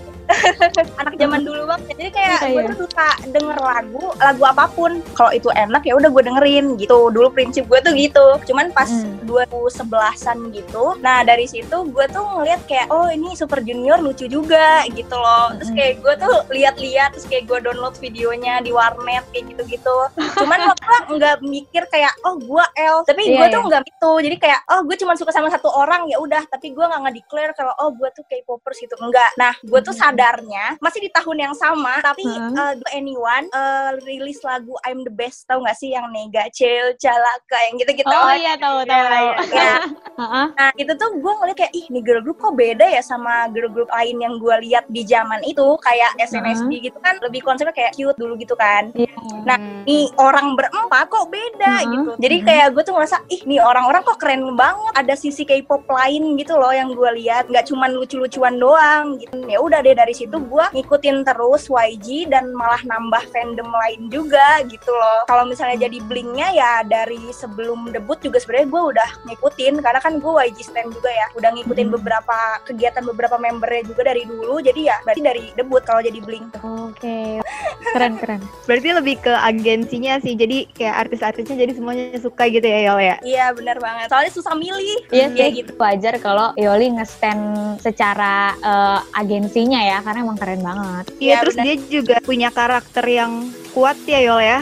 anak 0.97 1.15
zaman 1.17 1.41
dulu 1.43 1.63
banget. 1.67 1.97
Jadi 1.97 2.11
kayak 2.11 2.29
Iya, 2.41 2.49
gue 2.51 2.63
iya. 2.63 2.71
tuh 2.71 2.79
suka 2.87 3.09
denger 3.29 3.59
lagu, 3.59 4.05
lagu 4.17 4.43
apa 4.47 4.65
pun. 4.71 5.03
Kalau 5.13 5.31
itu 5.31 5.49
enak 5.51 5.83
ya 5.83 5.95
udah 5.95 6.09
gue 6.09 6.23
dengerin 6.25 6.67
gitu. 6.79 7.11
Dulu 7.11 7.29
prinsip 7.31 7.67
gue 7.67 7.79
tuh 7.81 7.93
gitu. 7.95 8.27
Cuman 8.47 8.71
pas 8.71 8.89
Mm. 8.91 9.23
2011-an 9.25 10.39
gitu. 10.51 10.85
Nah, 10.99 11.23
dari 11.23 11.47
situ 11.47 11.77
gue 11.87 12.07
tuh 12.11 12.25
ngeliat 12.25 12.61
kayak 12.67 12.91
oh 12.91 13.07
ini 13.07 13.33
Super 13.35 13.63
Junior 13.63 13.99
lucu 13.99 14.27
juga 14.27 14.83
gitu 14.91 15.15
loh. 15.15 15.55
Terus 15.59 15.71
Mm. 15.71 15.77
kayak 15.79 15.95
gue 16.01 16.15
tuh 16.19 16.35
lihat-lihat 16.51 17.09
terus 17.15 17.27
kayak 17.27 17.45
gue 17.47 17.59
download 17.61 17.95
videonya 17.99 18.59
di 18.61 18.71
warnet 18.71 19.25
kayak 19.31 19.55
gitu-gitu. 19.55 19.97
Cuman 20.37 20.59
waktu 20.71 21.13
nggak 21.13 21.37
mikir 21.43 21.83
kayak 21.89 22.13
oh 22.25 22.37
gue 22.37 22.65
L, 22.77 23.03
tapi 23.05 23.23
Iya, 23.27 23.37
gue 23.37 23.47
iya. 23.47 23.55
tuh 23.55 23.63
nggak 23.67 23.83
gitu. 23.87 24.13
Jadi 24.27 24.37
kayak 24.39 24.61
oh 24.69 24.81
gue 24.83 24.97
cuma 24.97 25.13
suka 25.15 25.31
sama 25.31 25.49
satu 25.49 25.69
orang 25.69 26.07
ya 26.07 26.19
udah, 26.19 26.43
tapi 26.47 26.73
gue 26.73 26.83
nggak 26.83 27.01
nge-declare 27.07 27.53
kalau 27.55 27.73
oh 27.79 27.91
gue 27.93 28.09
tuh 28.13 28.25
K-popers 28.27 28.79
gitu. 28.81 28.95
Enggak. 28.99 29.31
Nah, 29.37 29.55
gue 29.61 29.81
tuh 29.81 29.93
Mm-mm. 29.93 30.03
Kalendarnya 30.21 30.77
masih 30.85 31.01
di 31.09 31.11
tahun 31.11 31.37
yang 31.49 31.55
sama 31.57 32.05
tapi 32.05 32.29
Heeh. 32.29 32.53
uh, 32.53 32.75
Do 32.77 32.85
anyone 32.93 33.49
uh, 33.57 33.97
rilis 34.05 34.45
lagu 34.45 34.77
I'm 34.85 35.01
the 35.01 35.13
best 35.13 35.49
tau 35.49 35.65
gak 35.65 35.81
sih 35.81 35.97
yang 35.97 36.13
Nega 36.13 36.53
Cel 36.53 36.93
Calaka 37.01 37.59
yang 37.69 37.81
gitu-gitu 37.81 38.09
Oh 38.13 38.35
iya 38.37 38.61
tahu 38.61 38.85
tahu 38.85 39.05
tahu. 39.09 39.29
Ya, 39.57 39.73
Heeh. 40.21 40.47
nah 40.53 40.71
itu 40.77 40.93
tuh 40.95 41.17
gue 41.17 41.33
ngeliat 41.33 41.57
kayak 41.57 41.73
ih 41.73 41.87
nih 41.89 42.03
girl 42.05 42.21
group 42.21 42.37
kok 42.37 42.53
beda 42.53 42.85
ya 42.85 43.01
sama 43.01 43.49
girl 43.49 43.73
group 43.73 43.89
lain 43.89 44.21
yang 44.21 44.37
gue 44.37 44.55
lihat 44.69 44.85
di 44.87 45.03
zaman 45.03 45.41
itu 45.43 45.65
kayak 45.81 46.13
SNSD 46.21 46.93
gitu 46.93 46.99
kan 47.01 47.17
lebih 47.25 47.41
konsepnya 47.41 47.73
kayak 47.73 47.97
cute 47.97 48.17
dulu 48.17 48.37
gitu 48.37 48.53
kan 48.55 48.93
Iya. 48.93 49.09
Nah, 49.41 49.57
nih 49.89 50.13
orang 50.21 50.53
berempat 50.53 51.09
kok 51.09 51.33
beda 51.33 51.75
Heeh. 51.81 51.93
gitu. 51.97 52.11
Jadi 52.21 52.37
Mhm. 52.37 52.45
kayak 52.45 52.67
gue 52.77 52.83
tuh 52.85 52.95
ngerasa 52.95 53.17
ih 53.31 53.41
nih 53.47 53.61
orang-orang 53.63 54.03
kok 54.05 54.19
keren 54.21 54.43
banget. 54.53 54.93
Ada 54.93 55.15
sisi 55.17 55.49
K-pop 55.49 55.89
lain 55.89 56.37
gitu 56.37 56.61
loh 56.61 56.69
yang 56.69 56.93
gue 56.93 57.11
lihat. 57.17 57.49
Nggak 57.49 57.73
cuman 57.73 57.97
lucu-lucuan 57.97 58.61
doang 58.61 59.17
gitu. 59.17 59.41
Ya 59.49 59.57
udah 59.57 59.81
deh 59.81 59.97
dari 59.97 60.13
situ 60.13 60.37
gue 60.37 60.65
ngikutin 60.77 61.25
terus 61.25 61.71
YG 61.71 62.29
dan 62.29 62.53
malah 62.53 62.83
nambah 62.85 63.23
fandom 63.33 63.71
lain 63.71 64.13
juga 64.13 64.61
gitu 64.69 64.93
loh. 64.93 65.25
Kalau 65.25 65.49
misalnya 65.49 65.89
jadi 65.89 65.99
blinknya 66.05 66.49
ya 66.53 66.73
dari 66.85 67.21
sebelum 67.33 67.89
debut 67.89 68.21
juga 68.21 68.37
sebenarnya 68.37 68.69
gue 68.69 68.83
udah 68.93 69.09
ngikutin 69.25 69.75
karena 69.81 70.01
kan 70.03 70.10
gue 70.17 70.33
YG 70.43 70.59
stand 70.65 70.91
juga 70.91 71.07
ya. 71.07 71.27
Udah 71.33 71.53
ngikutin 71.53 71.87
Mhm. 71.87 71.95
beberapa 71.95 72.37
kegiatan 72.65 73.05
beberapa 73.05 73.37
membernya 73.37 73.85
juga 73.85 74.03
dari 74.05 74.25
dulu. 74.25 74.59
Jadi 74.59 74.81
ya 74.83 74.99
berarti 75.01 75.21
dari 75.21 75.43
debut 75.53 75.83
kalau 75.83 76.01
jadi 76.01 76.19
blink. 76.19 76.51
Oke. 76.59 77.39
Keren 77.83 78.17
keren. 78.17 78.41
Berarti 78.67 78.89
lebih 78.93 79.17
ke 79.19 79.33
agensinya 79.33 80.19
sih. 80.19 80.33
Jadi 80.33 80.71
kayak 80.71 81.07
artis-artisnya 81.07 81.57
jadi 81.59 81.73
semuanya 81.73 82.17
suka 82.17 82.47
gitu 82.47 82.63
ya 82.63 82.87
Yol 82.87 83.01
ya. 83.01 83.17
Iya 83.21 83.47
benar 83.51 83.77
banget. 83.79 84.07
Soalnya 84.09 84.33
susah 84.33 84.55
milih. 84.55 84.99
Iya 85.09 85.27
Ya 85.29 85.47
sih, 85.47 85.61
gitu. 85.61 85.73
wajar 85.77 86.15
kalau 86.19 86.55
Yoli 86.55 86.91
nge-stand 86.93 87.43
secara 87.81 88.55
eh, 88.57 88.99
agensinya 89.15 89.81
ya, 89.81 89.99
karena 90.01 90.23
emang 90.23 90.39
keren 90.39 90.61
banget. 90.61 91.05
Iya, 91.13 91.21
Iya, 91.21 91.35
terus 91.41 91.55
benar. 91.55 91.65
dia 91.67 91.75
juga 91.91 92.17
punya 92.21 92.49
karakter 92.49 93.05
yang 93.05 93.33
kuat 93.71 93.99
ya 94.05 94.21
Yol 94.21 94.41
ya. 94.41 94.61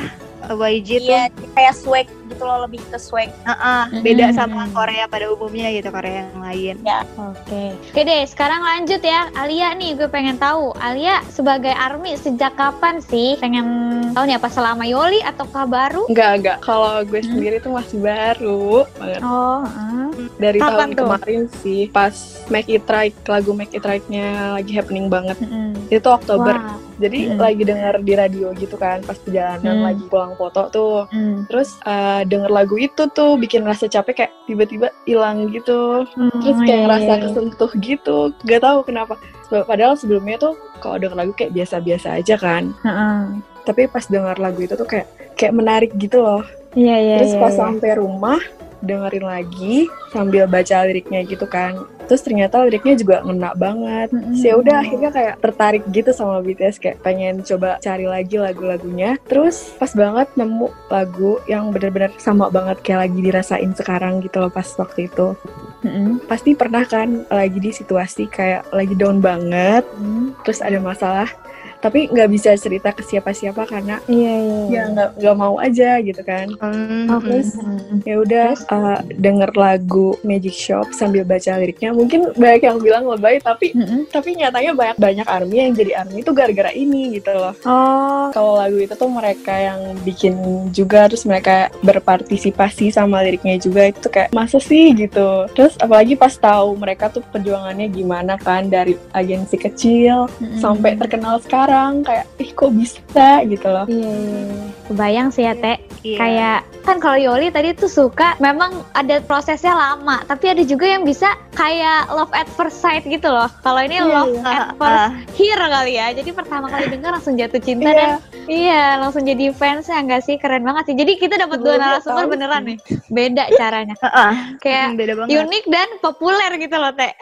YG 0.48 0.88
tuh 0.98 1.10
Iya, 1.10 1.22
kayak 1.52 1.74
swag 1.74 2.08
gitu 2.28 2.42
loh, 2.42 2.62
lebih 2.62 2.80
ke 2.84 2.96
swag. 2.96 3.32
Heeh, 3.42 3.82
beda 4.00 4.26
Mm. 4.28 4.34
sama 4.34 4.62
Korea 4.70 5.04
pada 5.04 5.26
umumnya 5.28 5.68
gitu, 5.70 5.88
Korea 5.88 6.28
yang 6.28 6.40
lain. 6.40 6.76
Oke. 7.16 7.64
Oke 7.88 8.00
deh, 8.00 8.22
sekarang 8.24 8.60
lanjut 8.60 9.00
ya. 9.00 9.32
Alia 9.34 9.72
nih, 9.72 9.96
gue 9.96 10.06
pengen 10.06 10.36
tahu. 10.36 10.76
Alia 10.76 11.24
sebagai 11.28 11.72
ARMY 11.72 12.14
sejak 12.14 12.54
kapan 12.54 13.00
sih? 13.00 13.34
Pengen 13.36 13.66
tahu 14.12 14.24
nih 14.24 14.36
apa 14.36 14.48
selama 14.48 14.84
Yoli 14.84 15.20
ataukah 15.20 15.64
baru? 15.64 16.04
Enggak, 16.06 16.32
enggak. 16.36 16.58
Kalau 16.60 17.00
gue 17.02 17.18
Hmm. 17.18 17.30
sendiri 17.30 17.56
tuh 17.58 17.72
masih 17.72 17.98
baru 17.98 18.62
banget. 18.94 19.20
Oh, 19.20 19.64
heeh. 19.64 20.06
Dari 20.36 20.58
Kapan 20.58 20.70
tahun 20.70 20.90
tuh? 20.92 21.06
kemarin 21.08 21.40
sih, 21.58 21.80
pas 21.88 22.14
Make 22.46 22.70
It 22.70 22.86
Right, 22.86 23.16
lagu 23.24 23.50
Make 23.50 23.72
It 23.72 23.82
Right-nya 23.82 24.28
lagi 24.52 24.72
happening 24.72 25.08
banget. 25.08 25.38
Mm-mm. 25.38 25.74
Itu 25.88 26.08
Oktober. 26.08 26.54
Wah. 26.54 26.76
Jadi 26.98 27.30
Mm. 27.30 27.38
lagi 27.38 27.62
denger 27.62 27.94
di 28.02 28.12
radio 28.12 28.50
gitu 28.52 28.74
kan, 28.74 28.98
pas 29.00 29.14
perjalanan 29.14 29.62
Mm. 29.72 29.86
lagi 29.86 30.02
pulang 30.04 30.34
foto 30.34 30.66
tuh. 30.68 30.98
Mm. 31.08 31.46
Terus 31.46 31.78
eh, 32.18 32.26
denger 32.26 32.50
lagu 32.50 32.74
itu 32.74 33.06
tuh 33.14 33.38
bikin 33.38 33.62
rasa 33.62 33.86
capek 33.86 34.24
kayak 34.24 34.32
tiba-tiba 34.50 34.88
hilang 35.06 35.48
gitu. 35.54 36.04
Terus 36.42 36.56
Oh, 36.58 36.64
kayak 36.66 36.74
iya, 36.74 36.84
ngerasa 36.86 37.12
iya. 37.14 37.22
kesentuh 37.22 37.70
gitu. 37.78 38.18
Gak 38.44 38.62
tahu 38.62 38.78
kenapa. 38.82 39.14
Padahal 39.48 39.96
sebelumnya 39.96 40.36
tuh 40.36 40.54
kalau 40.82 41.00
denger 41.00 41.16
lagu 41.16 41.32
kayak 41.32 41.54
biasa-biasa 41.56 42.20
aja 42.20 42.34
kan. 42.36 42.74
Heeh. 42.84 43.18
Tapi 43.64 43.88
pas 43.88 44.04
denger 44.04 44.36
lagu 44.36 44.60
itu 44.64 44.74
tuh 44.76 44.88
kayak 44.88 45.06
kayak 45.38 45.54
menarik 45.56 45.90
gitu 45.96 46.20
loh. 46.20 46.42
Iya, 46.76 46.96
iya, 47.00 47.16
Terus 47.24 47.34
iya, 47.36 47.40
pas 47.40 47.54
iya. 47.54 47.60
sampai 47.64 47.90
rumah 47.96 48.40
dengerin 48.84 49.26
lagi 49.26 49.86
sambil 50.10 50.46
baca 50.46 50.86
liriknya 50.86 51.24
gitu 51.26 51.44
kan. 51.44 51.86
Terus 52.08 52.24
ternyata 52.24 52.64
liriknya 52.64 52.96
juga 52.96 53.20
ngena 53.20 53.52
banget. 53.52 54.08
Mm-mm. 54.14 54.32
Terus 54.32 54.44
ya 54.44 54.54
udah 54.56 54.76
akhirnya 54.80 55.10
kayak 55.12 55.34
tertarik 55.44 55.84
gitu 55.92 56.10
sama 56.16 56.40
BTS 56.40 56.80
kayak 56.80 56.98
pengen 57.04 57.44
coba 57.44 57.76
cari 57.84 58.08
lagi 58.08 58.40
lagu-lagunya. 58.40 59.20
Terus 59.28 59.76
pas 59.76 59.92
banget 59.92 60.28
nemu 60.38 60.72
lagu 60.88 61.42
yang 61.50 61.68
bener-bener 61.68 62.14
sama 62.16 62.48
banget 62.48 62.80
kayak 62.80 63.10
lagi 63.10 63.18
dirasain 63.20 63.72
sekarang 63.76 64.24
gitu 64.24 64.40
loh 64.40 64.52
pas 64.52 64.66
waktu 64.80 65.10
itu. 65.10 65.36
Mm-mm. 65.84 66.24
Pasti 66.26 66.58
pernah 66.58 66.82
kan 66.82 67.28
lagi 67.30 67.62
di 67.62 67.70
situasi 67.70 68.26
kayak 68.26 68.72
lagi 68.74 68.98
down 68.98 69.22
banget, 69.22 69.86
Mm. 69.98 70.34
terus 70.42 70.58
ada 70.58 70.78
masalah, 70.82 71.30
tapi 71.78 72.08
nggak 72.08 72.28
bisa 72.28 72.50
cerita 72.54 72.90
ke 72.90 73.00
siapa-siapa 73.00 73.62
karena 73.64 74.00
Iya, 74.04 74.34
iya. 74.34 74.62
ya 74.68 74.82
nggak 74.90 75.10
nggak 75.16 75.36
mau 75.36 75.56
aja 75.58 75.98
gitu 76.00 76.22
kan. 76.22 76.50
Hmm, 76.58 77.06
Oke. 77.08 77.26
Terus 77.28 77.48
Mm-mm. 77.54 78.02
ya 78.02 78.14
udah 78.18 78.48
uh, 78.68 78.98
denger 79.08 79.50
lagu 79.54 80.18
Magic 80.20 80.52
Shop 80.52 80.90
sambil 80.90 81.22
baca 81.22 81.54
liriknya 81.54 81.92
mungkin 81.92 82.32
banyak 82.34 82.62
yang 82.62 82.78
bilang 82.78 83.04
lebay 83.06 83.38
tapi 83.38 83.70
Mm-mm. 83.72 84.08
tapi 84.08 84.34
nyatanya 84.34 84.72
banyak 84.72 84.96
banyak 84.96 85.26
army 85.26 85.56
yang 85.60 85.72
jadi 85.72 85.92
army 86.02 86.20
itu 86.20 86.32
gara-gara 86.32 86.72
ini 86.72 87.14
gitu 87.14 87.30
loh 87.30 87.54
Oh, 87.62 88.30
kalau 88.30 88.56
lagu 88.56 88.76
itu 88.76 88.94
tuh 88.94 89.06
mereka 89.06 89.52
yang 89.52 89.78
bikin 90.02 90.34
juga 90.70 91.06
terus 91.06 91.22
mereka 91.22 91.68
berpartisipasi 91.80 92.90
sama 92.90 93.22
liriknya 93.22 93.56
juga 93.56 93.86
itu 93.86 93.98
tuh 94.00 94.10
kayak 94.10 94.32
masa 94.32 94.58
sih 94.58 94.90
gitu 94.92 95.46
terus 95.52 95.76
apalagi 95.76 96.16
pas 96.16 96.32
tahu 96.32 96.74
mereka 96.74 97.06
tuh 97.08 97.22
perjuangannya 97.28 97.86
gimana 97.88 98.34
kan 98.34 98.66
dari 98.66 98.96
agensi 99.12 99.54
kecil 99.54 100.26
Mm-mm. 100.40 100.58
sampai 100.58 100.96
terkenal 100.96 101.38
sekarang 101.38 101.67
kayak 101.68 102.24
ih 102.36 102.50
kok 102.50 102.72
bisa 102.72 103.04
gitu 103.44 103.66
loh 103.66 103.84
Iya, 103.86 104.08
iya, 104.08 104.40
iya. 104.42 104.66
Kebayang 104.88 105.28
sih 105.28 105.44
ya, 105.44 105.52
Teh. 105.54 105.76
Iya. 106.00 106.16
Kayak 106.16 106.58
kan 106.80 106.96
kalau 106.96 107.20
Yoli 107.20 107.48
tadi 107.48 107.76
tuh 107.76 107.86
suka 107.86 108.32
memang 108.38 108.72
ada 108.94 109.20
prosesnya 109.20 109.76
lama, 109.76 110.24
tapi 110.24 110.48
ada 110.48 110.64
juga 110.64 110.88
yang 110.88 111.04
bisa 111.04 111.28
kayak 111.52 112.08
love 112.08 112.32
at 112.32 112.48
first 112.48 112.78
sight 112.78 113.04
gitu 113.04 113.28
loh. 113.28 113.52
Kalau 113.60 113.76
ini 113.78 114.00
Iya, 114.00 114.08
love 114.08 114.32
iya. 114.32 114.40
at 114.42 114.56
Ah, 114.56 114.72
first 114.74 115.04
ah. 115.04 115.10
hear 115.34 115.60
kali 115.60 115.92
ya. 115.94 116.06
Jadi 116.10 116.30
pertama 116.32 116.66
kali 116.66 116.88
dengar 116.88 117.12
langsung 117.12 117.36
jatuh 117.36 117.60
cinta 117.60 117.84
Iya. 117.84 117.92
dan 117.92 118.10
iya 118.48 118.84
langsung 118.96 119.22
jadi 119.22 119.52
fans 119.52 119.84
ya 119.84 120.00
enggak 120.00 120.24
sih? 120.24 120.40
Keren 120.40 120.64
banget 120.64 120.88
sih. 120.88 120.96
Jadi 120.96 121.12
kita 121.18 121.36
dapat 121.36 121.58
dua 121.58 121.76
narasumber 121.76 122.24
beneran 122.26 122.62
sih. 122.62 122.68
nih. 122.70 122.78
Beda 123.10 123.44
caranya. 123.52 123.92
Heeh, 123.98 124.32
Kayak 124.64 124.96
beda 124.96 125.12
banget. 125.14 125.36
unik 125.38 125.64
dan 125.68 125.88
populer 126.00 126.50
gitu 126.56 126.76
loh, 126.76 126.92
Teh. 126.92 127.12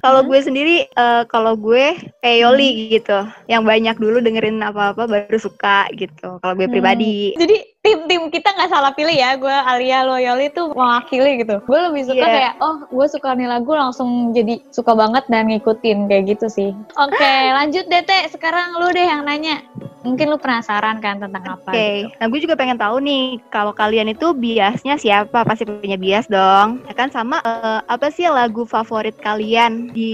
Kalau 0.00 0.24
Hmm. 0.24 0.28
gue 0.28 0.40
sendiri, 0.40 0.76
eh, 0.88 1.22
kalau 1.26 1.52
gue 1.54 1.92
kayak 2.18 2.38
Yoli 2.40 2.68
gitu, 2.90 3.09
yang 3.52 3.62
banyak 3.70 3.96
dulu 3.98 4.18
dengerin 4.24 4.58
apa-apa 4.62 5.02
baru 5.08 5.38
suka 5.40 5.88
gitu. 5.96 6.38
Kalau 6.42 6.54
gue 6.58 6.66
Hmm. 6.68 6.74
pribadi, 6.74 7.34
Jadi 7.80 7.96
tim-tim 7.96 8.28
kita 8.28 8.52
nggak 8.52 8.68
salah 8.68 8.92
pilih 8.92 9.16
ya. 9.16 9.40
Gue 9.40 9.48
Alia 9.48 10.04
Loyoli 10.04 10.52
tuh 10.52 10.68
mewakili 10.76 11.40
gitu. 11.40 11.64
Gue 11.64 11.80
lebih 11.80 12.12
suka 12.12 12.20
Iya. 12.20 12.28
kayak 12.28 12.54
oh 12.60 12.76
gue 12.84 13.06
suka 13.08 13.32
nih 13.32 13.48
lagu 13.48 13.72
langsung 13.72 14.36
jadi 14.36 14.60
suka 14.68 14.92
banget 14.92 15.24
dan 15.32 15.48
ngikutin 15.48 16.04
kayak 16.04 16.24
gitu 16.28 16.46
sih. 16.52 16.70
Oke 17.00 17.32
lanjut 17.56 17.88
deh 17.88 18.04
Teh. 18.04 18.28
Sekarang 18.28 18.76
lu 18.76 18.92
deh 18.92 19.00
yang 19.00 19.24
nanya. 19.24 19.64
Mungkin 20.00 20.28
lu 20.28 20.36
penasaran 20.36 20.96
kan 21.00 21.20
tentang 21.20 21.44
apa? 21.44 21.72
Oke, 21.72 21.76
gitu. 22.04 22.08
nah 22.16 22.26
gue 22.28 22.40
juga 22.40 22.56
pengen 22.56 22.80
tahu 22.80 23.04
nih, 23.04 23.36
kalau 23.52 23.76
kalian 23.76 24.08
itu 24.08 24.32
biasnya 24.32 24.96
siapa? 24.96 25.44
Pasti 25.44 25.68
punya 25.68 26.00
bias 26.00 26.24
dong. 26.24 26.80
Ya 26.88 26.96
kan 26.96 27.12
sama 27.12 27.36
eh, 27.40 27.80
apa 27.84 28.08
sih 28.08 28.24
lagu 28.24 28.64
favorit 28.64 29.12
kalian 29.20 29.92
di 29.92 30.12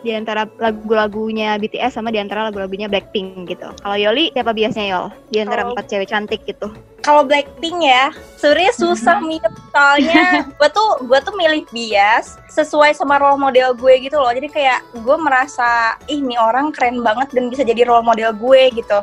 di 0.00 0.12
antara 0.12 0.48
lagu-lagunya 0.56 1.56
BTS 1.56 1.96
sama 1.96 2.08
di 2.08 2.16
antara 2.16 2.48
lagu-lagunya 2.48 2.88
Blackpink 2.88 3.44
gitu. 3.46 3.68
Kalau 3.76 3.96
Yoli 3.96 4.32
siapa 4.32 4.52
biasnya 4.52 4.84
Yol? 4.88 5.06
Di 5.28 5.40
antara 5.40 5.64
Kalau- 5.64 5.72
empat 5.76 5.84
cewek 5.88 6.08
cantik 6.08 6.40
gitu. 6.44 6.68
Kalau 7.06 7.22
Blackpink 7.22 7.86
ya, 7.86 8.10
sebenarnya 8.34 8.72
susah 8.74 9.22
milih 9.22 9.54
soalnya 9.70 10.42
gue 10.58 10.68
tuh 10.74 11.06
gue 11.06 11.18
tuh 11.22 11.34
milih 11.38 11.62
bias 11.70 12.34
sesuai 12.50 12.98
sama 12.98 13.22
role 13.22 13.38
model 13.38 13.78
gue 13.78 13.94
gitu 14.02 14.18
loh. 14.18 14.34
Jadi 14.34 14.50
kayak 14.50 14.82
gue 14.90 15.16
merasa 15.22 15.94
ih 16.10 16.18
ini 16.18 16.34
orang 16.34 16.74
keren 16.74 17.06
banget 17.06 17.30
dan 17.30 17.46
bisa 17.46 17.62
jadi 17.62 17.86
role 17.86 18.02
model 18.02 18.34
gue 18.34 18.74
gitu. 18.74 18.98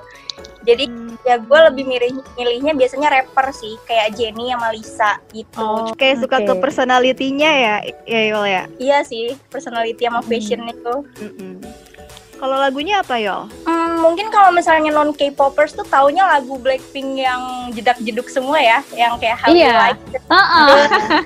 Jadi 0.68 0.88
ya 1.24 1.40
gue 1.40 1.60
lebih 1.72 1.84
milih 1.88 2.12
milihnya 2.36 2.76
biasanya 2.76 3.08
rapper 3.08 3.56
sih 3.56 3.80
kayak 3.88 4.20
Jennie 4.20 4.52
sama 4.52 4.76
Lisa 4.76 5.12
gitu. 5.32 5.64
Oh, 5.64 5.96
Kayak 5.96 6.28
suka 6.28 6.44
ke 6.44 6.54
oke. 6.56 6.60
personality-nya 6.60 7.52
ya, 7.56 7.76
ya 8.04 8.22
Yol 8.32 8.46
ya. 8.48 8.64
Iya 8.80 8.98
sih 9.08 9.36
personality 9.48 10.04
sama 10.04 10.20
fashion 10.24 10.64
itu. 10.68 10.96
Mm-mm. 11.24 11.64
Kalau 12.40 12.60
lagunya 12.60 13.00
apa 13.00 13.16
Yol? 13.20 13.48
Hmm, 13.64 13.83
mungkin 14.04 14.28
kalau 14.28 14.52
misalnya 14.52 14.92
non 14.92 15.10
K-popers 15.10 15.72
tuh 15.72 15.88
taunya 15.88 16.28
lagu 16.28 16.60
Blackpink 16.60 17.16
yang 17.16 17.40
jedak-jeduk 17.72 18.28
semua 18.28 18.60
ya, 18.60 18.84
yang 18.92 19.16
kayak 19.16 19.40
How 19.40 19.48
You 19.48 19.64
Iya. 19.64 19.74
Like 19.80 20.02
It, 20.12 20.24
Heeh. 20.28 20.68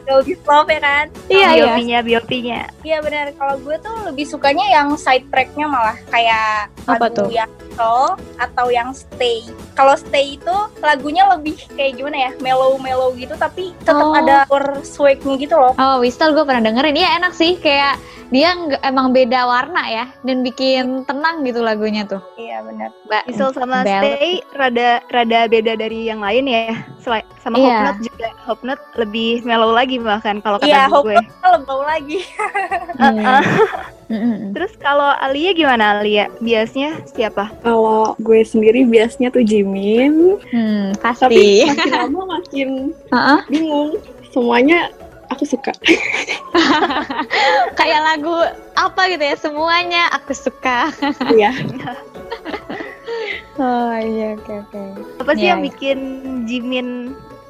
Go 0.05 0.15
Give 0.21 0.43
Love 0.45 0.69
ya 0.69 0.79
kan? 0.79 1.05
Iya 1.25 1.47
iya. 1.49 1.65
Biopinya, 1.65 1.97
biopinya. 2.01 2.59
Iya 2.85 2.97
benar. 3.01 3.25
Kalau 3.33 3.55
gue 3.57 3.75
tuh 3.81 3.95
lebih 4.05 4.25
sukanya 4.25 4.65
yang 4.67 4.93
side 4.95 5.25
tracknya 5.27 5.65
malah 5.65 5.97
kayak 6.07 6.69
Apa 6.85 7.09
lagu 7.09 7.25
tuh? 7.25 7.29
yang 7.33 7.49
Soul 7.73 8.13
atau 8.37 8.67
yang 8.69 8.89
Stay. 8.91 9.41
Kalau 9.73 9.93
Stay 9.93 10.37
itu 10.37 10.55
lagunya 10.79 11.25
lebih 11.27 11.57
kayak 11.73 11.97
gimana 11.97 12.17
ya, 12.17 12.31
mellow-mellow 12.37 13.13
gitu, 13.13 13.33
tapi 13.33 13.73
tetap 13.81 13.97
Oh. 13.97 14.13
ada 14.13 14.45
power 14.45 14.81
swag-nya 14.81 15.35
gitu 15.35 15.57
loh. 15.57 15.73
Oh, 15.75 15.97
Whistle 15.97 16.31
gue 16.31 16.41
pernah 16.41 16.61
dengerin. 16.63 16.93
Iya 16.93 17.09
enak 17.17 17.33
sih. 17.33 17.57
Kayak 17.57 17.97
dia 18.27 18.49
nggak- 18.51 18.83
emang 18.83 19.09
beda 19.09 19.39
warna 19.43 19.83
ya 19.85 20.05
dan 20.21 20.41
bikin 20.41 20.83
tenang 21.03 21.41
gitu 21.41 21.59
lagunya 21.59 22.03
tuh. 22.03 22.19
Iya 22.35 22.59
benar. 22.61 22.91
Mbak. 23.05 23.23
Whistle 23.25 23.53
sama 23.53 23.81
Ballad. 23.81 24.03
Stay 24.03 24.29
rada 24.51 24.89
rada 25.07 25.39
beda 25.45 25.73
dari 25.73 26.05
yang 26.05 26.19
lain 26.19 26.43
ya. 26.43 26.75
Selain 26.97 27.23
sama 27.39 27.55
Iya. 27.55 27.63
Hope 27.63 27.83
Not 27.83 27.97
juga 28.03 28.27
Hope 28.43 28.63
Not 28.63 28.81
lebih 28.95 29.29
mellow 29.41 29.71
lagi 29.71 29.95
bahkan 29.97 30.39
kalau 30.39 30.57
kata 30.57 30.67
Iya, 30.67 30.81
gue. 30.85 30.91
Hope 30.91 31.09
lebih 31.47 31.79
lagi. 31.83 32.19
Iya. 32.97 33.39
Mm-mm. 34.07 34.55
Terus 34.55 34.71
kalau 34.77 35.11
Alia 35.13 35.51
gimana 35.51 35.99
Alia? 35.99 36.31
Biasnya 36.39 36.95
siapa? 37.05 37.51
Kalau 37.59 38.15
gue 38.17 38.39
sendiri 38.41 38.83
biasanya 38.83 39.29
tuh 39.29 39.43
Jimin, 39.43 40.39
Hmm, 40.47 40.95
tapi 40.95 41.67
pasti. 41.67 41.67
makin 41.67 41.91
lama 41.93 42.21
makin 42.33 42.69
Heeh. 43.13 43.39
bingung. 43.47 43.91
Semuanya 44.31 44.87
aku 45.27 45.43
suka. 45.43 45.75
Kayak 47.79 48.01
lagu 48.03 48.33
apa 48.73 49.01
gitu 49.07 49.23
ya 49.23 49.35
semuanya 49.35 50.03
aku 50.11 50.31
suka. 50.33 50.91
Iya. 51.29 51.51
Oh 53.57 53.97
iya 53.97 54.37
oke 54.37 54.53
oke. 54.69 54.81
Apa 55.17 55.33
sih 55.33 55.41
Iya, 55.41 55.49
yang 55.49 55.59
iya. 55.59 55.65
bikin 55.65 55.99
Jimin 56.45 56.87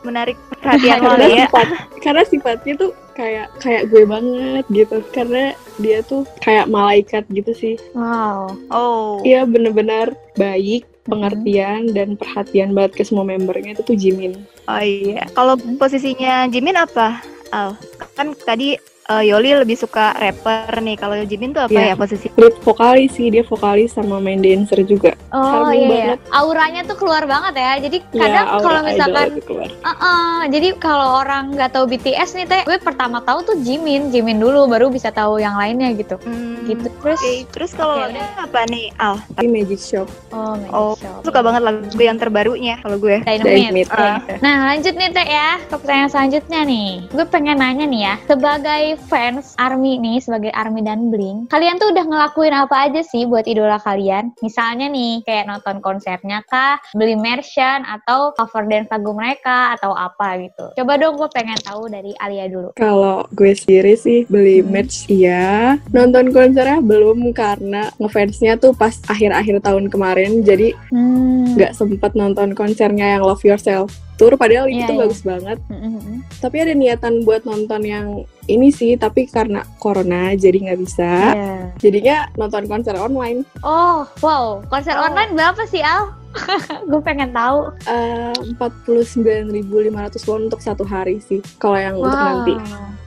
menarik 0.07 0.39
perhatian 0.55 1.03
lo 1.03 1.11
karena 1.11 1.25
Alia? 1.27 1.37
sifat, 1.43 1.67
karena 1.99 2.23
sifatnya 2.23 2.73
tuh 2.79 2.91
kayak 3.11 3.51
kayak 3.59 3.91
gue 3.91 4.07
banget 4.07 4.65
gitu. 4.71 4.97
Karena 5.11 5.51
dia 5.75 5.99
tuh 6.01 6.23
kayak 6.39 6.71
malaikat 6.71 7.27
gitu 7.27 7.51
sih. 7.51 7.75
Wow. 7.91 8.55
Oh. 8.71 9.19
Iya 9.21 9.43
bener-bener 9.43 10.15
baik, 10.39 10.87
pengertian 11.03 11.91
dan 11.91 12.15
perhatian 12.15 12.71
banget 12.71 12.95
ke 12.95 13.03
semua 13.03 13.27
membernya 13.27 13.75
itu 13.75 13.83
tuh 13.83 13.99
Jimin. 13.99 14.47
Oh 14.63 14.79
iya. 14.79 15.27
Kalau 15.35 15.59
Hmm. 15.59 15.75
posisinya 15.75 16.47
Jimin 16.47 16.79
apa? 16.79 17.19
Al. 17.51 17.77
Kan 18.15 18.33
tadi 18.35 18.75
eh, 19.07 19.23
Yoli 19.25 19.55
lebih 19.55 19.75
suka 19.75 20.11
rapper 20.13 20.77
nih. 20.77 20.95
Kalau 20.95 21.15
Jimin 21.21 21.51
tuh 21.51 21.63
apa 21.63 21.73
Iya. 21.73 21.91
ya 21.91 21.95
posisi? 21.95 22.27
Lead 22.35 22.55
vokalis 22.61 23.11
sih, 23.13 23.27
dia 23.27 23.41
vokalis 23.41 23.91
sama 23.91 24.17
main 24.17 24.37
dancer 24.37 24.83
juga. 24.83 25.15
Oh 25.29 25.67
iya, 25.67 25.73
iya. 25.73 25.87
banget. 26.13 26.19
auranya 26.29 26.81
tuh 26.83 26.95
keluar 26.95 27.23
banget 27.23 27.53
ya. 27.55 27.71
Jadi 27.79 27.97
Iya, 28.05 28.19
kadang 28.19 28.45
aura 28.49 28.63
kalau 28.63 28.81
misalkan 28.83 29.27
keluar. 29.41 29.69
Uh-uh, 29.81 30.37
jadi 30.47 30.67
kalau 30.77 31.07
orang 31.17 31.43
nggak 31.51 31.71
tahu 31.71 31.85
BTS 31.87 32.29
nih 32.33 32.45
teh, 32.45 32.61
gue 32.63 32.77
pertama 32.77 33.19
tahu 33.19 33.43
tuh 33.43 33.55
Jimin, 33.57 34.09
Jimin 34.09 34.37
dulu 34.37 34.65
baru 34.65 34.87
bisa 34.87 35.09
tahu 35.09 35.37
yang 35.37 35.55
lainnya 35.55 35.91
gitu. 35.93 36.15
Hmm, 36.21 36.55
Gitu 36.63 36.83
terus. 36.99 37.15
Oke, 37.17 37.33
Terus 37.49 37.71
kalau 37.71 37.95
udah 38.03 38.27
apa 38.37 38.67
nih 38.67 38.91
Al? 38.97 39.15
Tapi 39.31 39.47
Magic 39.47 39.79
Shop. 39.79 40.07
Oh, 40.29 40.53
Magic 40.53 40.71
Oh, 40.73 40.93
Shop. 40.93 41.23
suka 41.23 41.39
banget 41.39 41.61
lagu 41.63 41.95
yang 41.97 42.17
terbarunya 42.17 42.75
kalau 42.77 42.97
gue. 42.97 43.23
Dynamite. 43.23 43.87
Dynamite. 43.87 43.89
Ah. 43.89 44.19
Nah 44.39 44.55
lanjut 44.67 44.93
nih 44.93 45.09
teh 45.09 45.23
ya 45.23 45.63
ke 45.63 45.75
pertanyaan 45.75 46.11
selanjutnya 46.11 46.61
nih. 46.63 47.07
Gue 47.07 47.25
pengen 47.25 47.57
nanya 47.57 47.85
nih 47.85 48.01
ya, 48.03 48.15
sebagai 48.27 48.96
fans 49.07 49.53
ARMY 49.55 50.01
nih, 50.01 50.17
sebagai 50.19 50.51
ARMY 50.51 50.81
dan 50.81 51.13
Blink, 51.13 51.47
kalian 51.47 51.77
tuh 51.77 51.93
udah 51.93 52.05
ngelakuin 52.05 52.51
apa 52.51 52.89
aja 52.89 53.01
sih 53.05 53.29
buat 53.29 53.45
idola 53.45 53.77
kalian? 53.79 54.33
Misalnya 54.41 54.89
nih 54.89 55.21
kayak 55.23 55.47
nonton 55.47 55.79
konsernya 55.79 56.41
kah, 56.49 56.81
beli 56.97 57.13
merchan 57.13 57.85
atau 57.85 58.33
cover 58.33 58.65
dance 58.65 58.89
lagu 58.89 59.13
mereka 59.13 59.77
atau 59.77 59.93
apa 59.93 60.41
gitu. 60.41 60.73
Coba 60.73 60.97
dong 60.97 61.15
gue 61.15 61.29
pengen 61.29 61.59
tahu 61.61 61.87
dari 61.87 62.11
Alia 62.17 62.49
dulu. 62.49 62.73
Kalau 62.73 63.23
gue 63.31 63.53
sendiri 63.53 63.93
sih 63.93 64.25
beli 64.25 64.59
Hmm. 64.59 64.73
merch 64.73 65.05
iya, 65.07 65.77
nonton 65.93 66.33
konsernya 66.33 66.81
belum 66.81 67.31
karena 67.31 67.93
ngefansnya 68.01 68.57
tuh 68.57 68.73
pas 68.73 68.97
akhir-akhir 69.05 69.61
tahun 69.61 69.87
kemarin, 69.87 70.41
jadi 70.41 70.73
Hmm. 70.89 71.53
nggak 71.53 71.77
sempet 71.77 72.11
nonton 72.17 72.57
konsernya 72.57 73.17
yang 73.17 73.23
Love 73.23 73.45
Yourself 73.45 73.93
Tour. 74.17 74.33
Padahal 74.33 74.65
itu 74.65 74.81
Iya, 74.81 74.89
tuh 74.89 74.95
iya. 74.97 75.03
bagus 75.05 75.21
banget. 75.21 75.57
Mm-mm. 75.69 76.25
Tapi 76.41 76.57
ada 76.57 76.73
niatan 76.73 77.21
buat 77.21 77.45
nonton 77.45 77.81
yang 77.85 78.25
ini 78.47 78.67
sih, 78.69 78.95
tapi 78.95 79.27
karena 79.27 79.61
corona 79.77 80.31
jadi 80.33 80.55
nggak 80.57 80.79
bisa. 80.79 81.11
Iya. 81.35 81.55
Jadinya 81.77 82.17
nonton 82.33 82.65
konser 82.65 82.95
online. 82.95 83.43
Oh, 83.61 84.07
wow. 84.19 84.63
Konser 84.67 84.95
Oh. 84.95 85.05
online 85.05 85.35
berapa 85.35 85.63
sih, 85.65 85.79
Al? 85.79 86.11
gue 86.89 87.01
pengen 87.01 87.31
tahu. 87.31 87.71
Eh, 87.85 88.33
Empat 88.47 88.69
puluh 88.83 89.01
sembilan 89.01 89.49
ribu 89.49 89.81
lima 89.81 90.05
ratus 90.05 90.23
won 90.23 90.47
untuk 90.47 90.61
satu 90.61 90.83
hari 90.83 91.17
sih. 91.17 91.41
Kalau 91.57 91.75
yang 91.75 91.95
untuk 91.97 92.13
nanti 92.13 92.53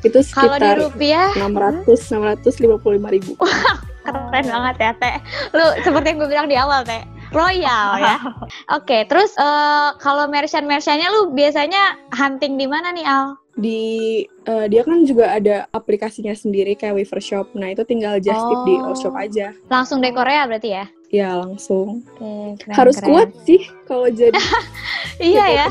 itu 0.01 0.21
Kalau 0.33 0.57
di 0.57 0.65
sekitar 0.65 0.77
rupiah, 0.81 1.29
enam 1.37 1.55
ratus 1.55 2.09
enam 2.11 2.25
ratus 2.27 2.59
lima 2.59 2.77
puluh 2.77 2.97
lima 2.99 3.13
ribu. 3.13 3.37
keren 4.01 4.47
banget 4.49 4.77
ya, 4.81 4.91
Teh. 4.97 5.17
Lu 5.55 5.65
seperti 5.85 6.07
yang 6.11 6.19
gue 6.19 6.29
bilang 6.29 6.49
di 6.49 6.57
awal, 6.59 6.83
Teh. 6.83 7.05
Royal 7.31 7.89
ya. 8.03 8.17
Oke, 8.77 9.07
terus 9.07 9.31
eh, 9.39 9.89
kalau 10.03 10.27
merchan-merchannya 10.27 11.07
lu 11.15 11.31
biasanya 11.31 11.95
hunting 12.11 12.59
di 12.59 12.67
mana 12.67 12.91
nih, 12.91 13.07
Al? 13.07 13.39
Di 13.61 13.81
eh, 14.25 14.67
dia 14.67 14.81
kan 14.81 15.05
juga 15.05 15.31
ada 15.31 15.69
aplikasinya 15.71 16.33
sendiri 16.33 16.73
kayak 16.73 16.97
Weaver 16.97 17.21
Shop. 17.21 17.47
Nah 17.53 17.69
itu 17.69 17.85
tinggal 17.85 18.17
just 18.19 18.41
tip 18.41 18.61
di 18.65 18.75
Oh. 18.75 18.87
all 18.87 18.97
shop 18.97 19.15
aja. 19.15 19.53
Langsung 19.67 20.01
dari 20.01 20.11
Korea 20.11 20.45
berarti 20.45 20.71
ya? 20.73 20.85
Ya 21.09 21.35
langsung. 21.35 22.01
Oke, 22.15 22.57
keren, 22.57 22.73
Harus 22.73 22.97
keren. 22.97 23.09
kuat 23.11 23.29
sih 23.43 23.61
kalau 23.85 24.07
jadi 24.09 24.39
Iya 25.21 25.45
ya. 25.51 25.67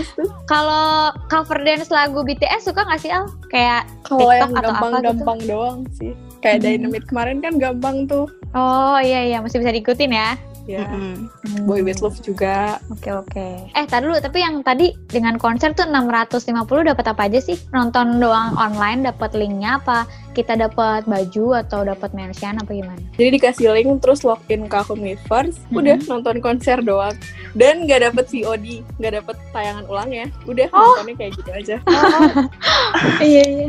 Kalau 0.45 1.09
cover 1.25 1.57
dance 1.59 1.89
lagu 1.89 2.21
BTS 2.21 2.65
suka 2.65 2.83
nggak 2.83 2.99
sih, 2.99 3.09
Al? 3.09 3.25
Kayak 3.47 3.87
Kalau 4.03 4.19
TikTok 4.21 4.35
yang 4.35 4.51
atau 4.51 4.59
apa 4.59 4.59
gitu? 4.59 4.69
gampang-gampang 4.69 5.39
doang 5.43 5.77
sih. 5.91 6.11
Kayak 6.39 6.55
Hmm. 6.57 6.65
Dynamite 6.85 7.07
kemarin 7.07 7.37
kan 7.39 7.53
gampang 7.55 7.95
tuh. 8.05 8.27
oh 8.49 8.97
iya 8.97 9.25
iya 9.25 9.37
masih 9.39 9.57
bisa 9.57 9.69
diikutin 9.69 10.11
ya. 10.11 10.37
Ya. 10.69 10.85
Mm-mm. 10.85 11.25
Hmm. 11.25 11.65
Boy 11.65 11.81
With 11.81 12.05
Love 12.05 12.21
juga. 12.21 12.77
Oke 12.93 13.09
oke. 13.09 13.73
Eh 13.73 13.85
tadi 13.89 14.05
dulu 14.05 14.21
tapi 14.21 14.45
yang 14.45 14.61
tadi 14.61 14.93
dengan 15.09 15.41
konser 15.41 15.73
tuh 15.73 15.89
650 15.89 16.45
dapat 16.85 17.05
apa 17.09 17.25
aja 17.25 17.41
sih? 17.41 17.57
Nonton 17.73 18.21
doang 18.21 18.53
online 18.53 19.01
dapat 19.01 19.33
linknya 19.33 19.81
apa? 19.81 20.05
Kita 20.37 20.53
dapat 20.53 21.09
baju 21.09 21.57
atau 21.57 21.81
dapat 21.81 22.13
merchan 22.13 22.61
apa 22.61 22.69
gimana? 22.69 23.01
Jadi 23.17 23.41
dikasih 23.41 23.73
link 23.73 23.97
terus 24.05 24.21
login 24.21 24.69
ke 24.69 24.77
akun 24.77 25.01
Weverse, 25.01 25.57
Mhm. 25.73 25.77
udah 25.81 25.97
nonton 26.05 26.37
konser 26.37 26.77
doang. 26.79 27.17
Dan 27.57 27.89
nggak 27.89 28.05
dapet 28.05 28.29
VOD, 28.29 28.85
nggak 29.01 29.25
dapet 29.25 29.35
tayangan 29.49 29.89
ulang 29.89 30.13
ya. 30.13 30.29
Udah 30.45 30.69
Oh. 30.69 30.85
nontonnya 30.93 31.17
kayak 31.17 31.33
gitu 31.33 31.49
aja. 31.49 31.75
iya 33.25 33.41
iya. 33.41 33.67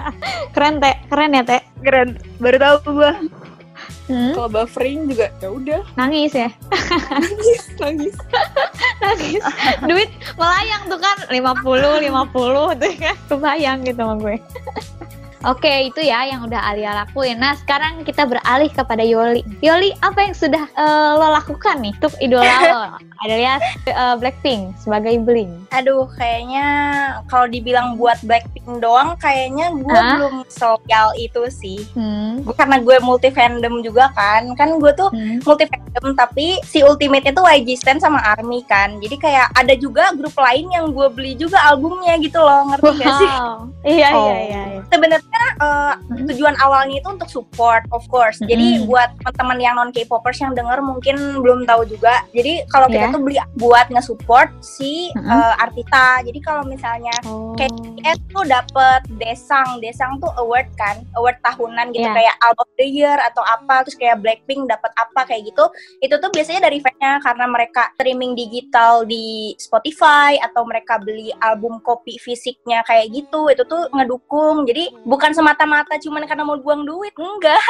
keren 0.54 0.78
teh, 0.78 0.94
keren 1.10 1.34
ya 1.34 1.42
teh. 1.42 1.60
Keren. 1.82 2.22
Baru 2.38 2.56
tahu 2.56 3.02
gue. 3.02 3.12
Hmm? 4.06 4.38
Kalau 4.38 4.46
buffering 4.46 5.10
juga 5.10 5.34
ya 5.42 5.50
udah 5.50 5.82
Nangis 5.98 6.30
ya, 6.30 6.46
nangis 7.10 7.62
nangis. 7.82 8.14
nangis. 9.02 9.42
Duit 9.82 10.10
melayang 10.38 10.82
tuh 10.86 10.98
kan 11.02 11.18
50 11.26 12.06
50 12.06 12.78
tuh 12.78 12.92
kan. 13.02 13.16
Kebayang 13.26 13.78
gitu 13.82 13.98
sama 13.98 14.14
gue. 14.22 14.36
Oke, 15.42 15.68
itu 15.86 16.00
ya 16.00 16.24
yang 16.24 16.42
udah 16.42 16.58
Alia 16.64 16.96
lakuin. 16.96 17.36
Nah, 17.36 17.52
sekarang 17.56 18.00
kita 18.02 18.24
beralih 18.24 18.68
kepada 18.68 19.02
Yoli. 19.02 19.44
Yoli, 19.60 19.92
apa 20.00 20.22
yang 20.22 20.32
sudah 20.32 20.64
eh, 20.66 20.84
lo 21.12 21.28
lakukan 21.30 21.78
nih 21.78 21.92
untuk 21.94 22.14
idola 22.18 22.56
lo? 22.62 22.80
Alias 23.22 23.60
eh, 23.84 24.14
Blackpink 24.16 24.76
sebagai 24.76 25.16
Blink. 25.18 25.52
Aduh, 25.70 26.08
kayaknya 26.12 26.66
kalau 27.26 27.46
dibilang 27.46 27.94
buat 27.94 28.16
Blackpink 28.20 28.54
doang, 28.78 29.14
kayaknya 29.16 29.72
gue 29.72 29.86
Hah? 29.92 30.16
belum 30.16 30.34
sosial 30.46 31.12
itu 31.16 31.42
sih. 31.48 31.84
Hmm. 31.92 32.40
Gua- 32.42 32.56
Karena 32.56 32.76
gue 32.78 32.96
multi 32.98 33.28
fandom 33.28 33.80
juga 33.80 34.08
kan, 34.12 34.50
kan 34.52 34.76
gue 34.76 34.92
tuh 34.92 35.08
Hmm. 35.08 35.38
multi 35.40 35.64
fandom 35.64 35.84
tapi 36.12 36.58
si 36.62 36.80
ultimate-nya 36.80 37.32
tuh 37.32 37.46
YG 37.46 37.76
Stan 37.76 37.96
sama 37.96 38.18
ARMY 38.26 38.64
kan. 38.64 38.98
Jadi 38.98 39.16
kayak 39.16 39.52
ada 39.52 39.74
juga 39.74 40.10
grup 40.12 40.34
lain 40.34 40.66
yang 40.70 40.90
gue 40.90 41.08
beli 41.08 41.32
juga 41.34 41.60
albumnya 41.62 42.16
gitu 42.16 42.36
loh, 42.36 42.68
ngerti 42.68 42.90
gak 42.96 43.14
sih? 43.14 43.30
Wow. 43.30 43.56
Iya, 43.82 44.08
Oh. 44.10 44.26
iya, 44.26 44.36
iya, 44.42 44.62
iya. 44.68 44.80
Sebenarnya 44.86 45.35
eh, 45.36 45.52
Hmm. 45.60 45.85
Tujuan 46.28 46.52
awalnya 46.60 47.00
itu 47.00 47.08
untuk 47.08 47.30
support 47.32 47.88
of 47.88 48.04
course. 48.12 48.36
Jadi 48.44 48.84
Mm-mm. 48.84 48.88
buat 48.90 49.08
teman-teman 49.24 49.58
yang 49.58 49.74
non 49.78 49.90
K-popers 49.90 50.36
yang 50.38 50.52
denger 50.52 50.84
mungkin 50.84 51.16
belum 51.40 51.64
tahu 51.64 51.88
juga. 51.88 52.26
Jadi 52.36 52.68
kalau 52.68 52.90
kita 52.92 53.08
Ya. 53.08 53.14
tuh 53.14 53.22
beli 53.22 53.36
buat 53.56 53.86
nge-support 53.88 54.52
si 54.60 55.08
Mm-mm. 55.16 55.30
eh, 55.30 55.54
artista. 55.56 56.20
Jadi 56.20 56.38
kalau 56.44 56.66
misalnya 56.66 57.14
Oh. 57.24 57.56
BTS 57.56 58.18
tuh 58.28 58.44
dapet 58.44 59.00
Desang, 59.16 59.80
Desang 59.80 60.20
tuh 60.20 60.28
award 60.36 60.68
kan, 60.76 61.00
award 61.16 61.40
tahunan 61.40 61.88
gitu 61.96 62.04
Iya. 62.04 62.12
kayak 62.12 62.36
album 62.42 62.66
of 62.66 62.74
the 62.74 62.88
year 62.88 63.14
atau 63.22 63.46
apa, 63.46 63.86
terus 63.86 63.94
kayak 63.94 64.18
Blackpink 64.18 64.66
dapat 64.66 64.90
apa 64.98 65.22
kayak 65.22 65.46
gitu. 65.46 65.64
Itu 66.00 66.18
tuh 66.18 66.34
biasanya 66.34 66.66
dari 66.66 66.82
fansnya 66.82 67.22
karena 67.22 67.46
mereka 67.46 67.92
streaming 67.94 68.34
digital 68.34 69.06
di 69.06 69.54
Spotify 69.56 70.34
atau 70.42 70.66
mereka 70.66 70.98
beli 70.98 71.30
album 71.38 71.78
kopi 71.78 72.18
fisiknya 72.18 72.82
kayak 72.82 73.12
gitu. 73.12 73.46
Itu 73.46 73.62
tuh 73.64 73.86
ngedukung. 73.92 74.66
Jadi 74.66 74.90
bukan 75.04 75.30
semata-mata 75.30 75.94
cuman 76.16 76.32
karena 76.32 76.48
mau 76.48 76.56
buang 76.56 76.88
duit, 76.88 77.12
enggak. 77.12 77.60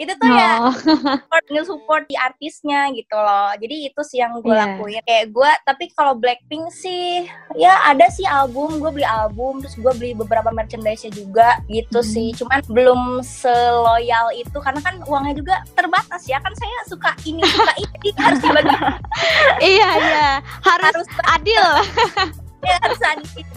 Itu 0.00 0.16
tuh 0.16 0.32
ya 0.32 0.64
Oh. 0.64 0.72
support 0.72 1.44
nge-support 1.52 2.02
di 2.08 2.16
artisnya 2.16 2.88
gitu 2.96 3.12
loh. 3.12 3.52
Jadi 3.60 3.92
itu 3.92 4.00
sih 4.00 4.24
yang 4.24 4.40
gue 4.40 4.48
Iya. 4.48 4.72
lakuin. 4.72 5.04
Kayak 5.04 5.26
gue, 5.36 5.50
tapi 5.68 5.84
kalau 5.92 6.16
Blackpink 6.16 6.72
sih, 6.72 7.28
ya 7.60 7.76
ada 7.84 8.08
sih 8.08 8.24
album. 8.24 8.80
Gue 8.80 8.88
beli 8.88 9.04
album, 9.04 9.60
terus 9.60 9.76
gue 9.76 9.92
beli 10.00 10.16
beberapa 10.16 10.48
merchandise-nya 10.48 11.12
juga 11.12 11.60
gitu 11.68 12.00
Hmm. 12.00 12.08
sih. 12.08 12.32
Cuman 12.32 12.64
belum 12.72 13.20
seloyal 13.20 14.32
itu 14.32 14.56
karena 14.64 14.80
kan 14.80 14.96
uangnya 15.04 15.36
juga 15.36 15.54
terbatas 15.76 16.24
ya. 16.24 16.40
Kan 16.40 16.56
saya 16.56 16.78
suka 16.88 17.12
ini 17.28 17.44
suka 17.44 17.72
ini 17.76 18.08
harus 18.16 18.40
dibagi 18.40 18.76
iya, 19.76 19.90
iya. 20.00 20.28
Harus 20.64 20.88
harus 21.04 21.08
adil. 21.36 21.64
ya, 22.64 22.76
harus. 22.82 23.00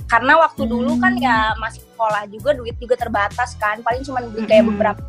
Karena 0.07 0.33
waktu 0.39 0.63
dulu 0.69 0.99
kan 1.01 1.17
ya 1.17 1.57
masih 1.57 1.81
sekolah 1.93 2.27
juga 2.29 2.53
duit 2.53 2.75
juga 2.77 2.95
terbatas 2.95 3.55
kan. 3.57 3.81
Paling 3.81 4.03
cuman 4.05 4.23
beli 4.31 4.45
kayak 4.47 4.65
beberapa 4.69 5.01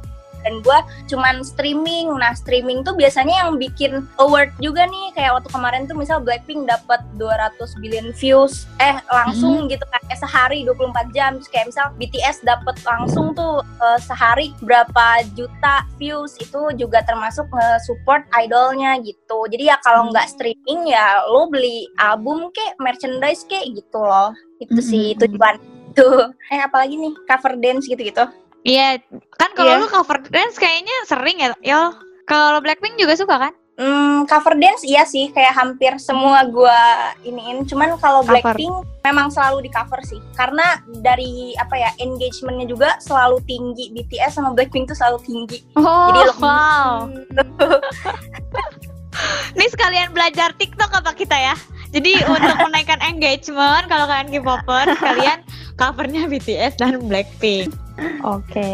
dan 0.44 0.60
gue 0.60 0.78
cuman 1.10 1.40
streaming. 1.42 2.12
Nah 2.14 2.36
streaming 2.36 2.84
tuh 2.84 2.92
biasanya 2.94 3.44
yang 3.44 3.56
bikin 3.56 4.04
award 4.20 4.52
juga 4.60 4.84
nih. 4.86 5.16
Kayak 5.16 5.40
waktu 5.40 5.50
kemarin 5.50 5.82
tuh 5.88 5.96
misal 5.96 6.20
Blackpink 6.20 6.68
dapat 6.68 7.00
200 7.16 7.80
billion 7.80 8.12
views. 8.14 8.68
Eh 8.78 9.00
langsung 9.08 9.66
gitu 9.66 9.82
kayak 9.88 10.20
sehari 10.20 10.62
24 10.68 11.16
jam. 11.16 11.40
Terus 11.40 11.50
kayak 11.50 11.66
misal 11.72 11.86
BTS 11.96 12.36
dapat 12.44 12.76
langsung 12.84 13.32
tuh 13.32 13.64
eh, 13.64 13.98
sehari 14.04 14.52
berapa 14.60 15.24
juta 15.34 15.88
views. 15.96 16.36
Itu 16.38 16.70
juga 16.76 17.00
termasuk 17.08 17.48
support 17.88 18.28
idolnya 18.36 19.00
gitu. 19.00 19.48
Jadi 19.48 19.72
ya 19.72 19.80
kalau 19.80 20.12
nggak 20.12 20.28
streaming 20.28 20.92
ya 20.92 21.24
lo 21.32 21.48
beli 21.48 21.88
album 21.98 22.52
kek 22.52 22.76
merchandise 22.78 23.48
kek 23.48 23.72
gitu 23.72 23.98
loh. 23.98 24.36
Itu 24.60 24.78
sih 24.84 25.16
Mm-mm. 25.16 25.22
tujuan. 25.24 25.56
Tuh. 25.94 26.34
Eh 26.50 26.58
apalagi 26.58 26.98
nih 26.98 27.14
cover 27.30 27.54
dance 27.54 27.86
gitu-gitu 27.86 28.26
Iya, 28.64 28.96
kan 29.36 29.52
kalau 29.52 29.76
Iya. 29.76 29.82
lu 29.84 29.88
cover 29.92 30.24
dance 30.32 30.56
kayaknya 30.56 30.96
sering 31.04 31.36
ya, 31.36 31.52
Yo. 31.60 31.92
Kalau 32.24 32.64
Blackpink 32.64 32.96
juga 32.96 33.12
suka 33.12 33.36
kan? 33.36 33.52
Hmm, 33.74 34.22
cover 34.24 34.54
dance 34.54 34.86
iya 34.86 35.02
sih, 35.04 35.34
kayak 35.34 35.52
hampir 35.52 35.98
semua 35.98 36.46
gua 36.48 37.12
iniin. 37.26 37.68
Cuman 37.68 38.00
kalau. 38.00 38.24
Blackpink 38.24 38.72
memang 39.04 39.28
selalu 39.28 39.66
di 39.66 39.68
cover 39.68 40.00
sih, 40.00 40.22
karena 40.32 40.80
dari 41.02 41.52
apa 41.60 41.76
ya 41.76 41.90
engagementnya 42.00 42.64
juga 42.64 42.96
selalu 43.04 43.42
tinggi. 43.44 43.92
BTS 43.92 44.40
sama 44.40 44.56
Blackpink 44.56 44.88
tuh 44.88 44.96
selalu 44.96 45.18
tinggi. 45.26 45.58
Oh, 45.76 46.08
Jadi 46.08 46.20
wow. 46.40 47.04
Ini 49.54 49.66
sekalian 49.70 50.10
belajar 50.10 50.50
TikTok 50.56 50.90
apa 50.90 51.12
kita 51.14 51.36
ya? 51.36 51.54
Jadi 51.92 52.18
untuk 52.26 52.56
menaikkan 52.66 52.98
engagement, 53.04 53.86
kalau 53.86 54.10
kalian 54.10 54.28
K-popers, 54.32 54.98
kalian 54.98 55.38
covernya 55.78 56.26
BTS 56.26 56.78
dan 56.78 56.98
Blackpink. 57.06 57.70
Oke. 58.24 58.70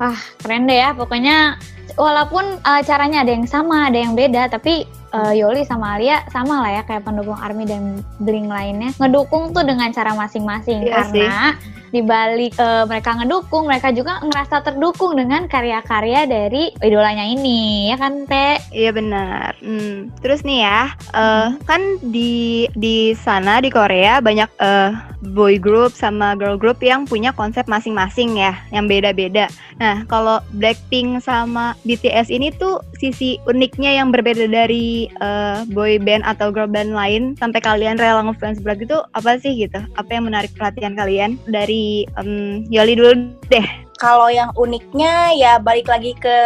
Wah, 0.00 0.20
keren 0.42 0.66
deh 0.66 0.78
ya. 0.78 0.90
Pokoknya 0.96 1.58
walaupun 1.94 2.58
uh, 2.62 2.82
caranya 2.82 3.22
ada 3.22 3.32
yang 3.34 3.46
sama, 3.46 3.90
ada 3.90 3.98
yang 3.98 4.14
beda, 4.18 4.50
tapi 4.50 4.86
uh, 5.12 5.32
Yoli 5.34 5.62
sama 5.66 5.98
Alia 5.98 6.22
sama 6.30 6.62
lah 6.62 6.80
ya 6.80 6.82
kayak 6.86 7.06
pendukung 7.06 7.38
ARMY 7.38 7.64
dan 7.66 8.02
Blink 8.22 8.50
lainnya. 8.50 8.90
Ngedukung 8.98 9.54
tuh 9.54 9.62
dengan 9.66 9.90
cara 9.90 10.14
masing-masing 10.14 10.86
Iya 10.86 11.06
sih. 11.10 11.22
karena 11.22 11.58
di 11.90 12.00
balik 12.06 12.54
uh, 12.56 12.86
mereka 12.86 13.18
ngedukung, 13.18 13.66
mereka 13.66 13.90
juga 13.90 14.22
ngerasa 14.22 14.62
terdukung 14.62 15.18
dengan 15.18 15.50
karya-karya 15.50 16.26
dari 16.26 16.70
idolanya 16.78 17.26
ini, 17.26 17.90
ya 17.90 17.96
kan, 17.98 18.24
Teh? 18.30 18.62
Iya 18.70 18.90
benar. 18.94 19.58
Hmm. 19.58 20.14
Terus 20.22 20.46
nih 20.46 20.62
ya, 20.62 20.94
eh, 20.94 21.48
kan 21.66 21.82
di 22.00 22.66
di 22.78 23.12
sana 23.18 23.58
di 23.58 23.68
Korea 23.74 24.22
banyak 24.22 24.50
eh, 24.62 24.90
boy 25.34 25.58
group 25.58 25.92
sama 25.92 26.38
girl 26.38 26.56
group 26.56 26.78
yang 26.80 27.04
punya 27.04 27.34
konsep 27.34 27.66
masing-masing 27.66 28.38
ya, 28.38 28.54
yang 28.70 28.86
beda-beda. 28.86 29.50
Nah, 29.82 30.06
kalau 30.06 30.38
Blackpink 30.54 31.24
sama 31.24 31.74
BTS 31.82 32.30
ini 32.30 32.54
tuh 32.54 32.84
sisi 33.00 33.40
uniknya 33.48 33.96
yang 33.96 34.12
berbeda 34.12 34.44
dari 34.44 34.99
eh, 35.08 35.58
boy 35.72 35.96
band 36.02 36.26
atau 36.26 36.52
girl 36.52 36.68
band 36.68 36.92
lain 36.92 37.38
sampai 37.40 37.62
kalian 37.62 37.96
rela 37.96 38.20
ngefans 38.26 38.60
berat 38.60 38.82
itu 38.82 38.98
apa 39.16 39.40
sih 39.40 39.54
gitu? 39.54 39.80
Apa 39.96 40.20
yang 40.20 40.28
menarik 40.28 40.52
perhatian 40.52 40.98
kalian 40.98 41.40
dari 41.48 42.04
em, 42.18 42.66
Yoli 42.68 42.98
dulu 42.98 43.12
deh? 43.48 43.64
Kalau 44.00 44.32
yang 44.32 44.48
uniknya 44.56 45.36
ya 45.36 45.52
balik 45.60 45.84
lagi 45.84 46.16
ke 46.16 46.36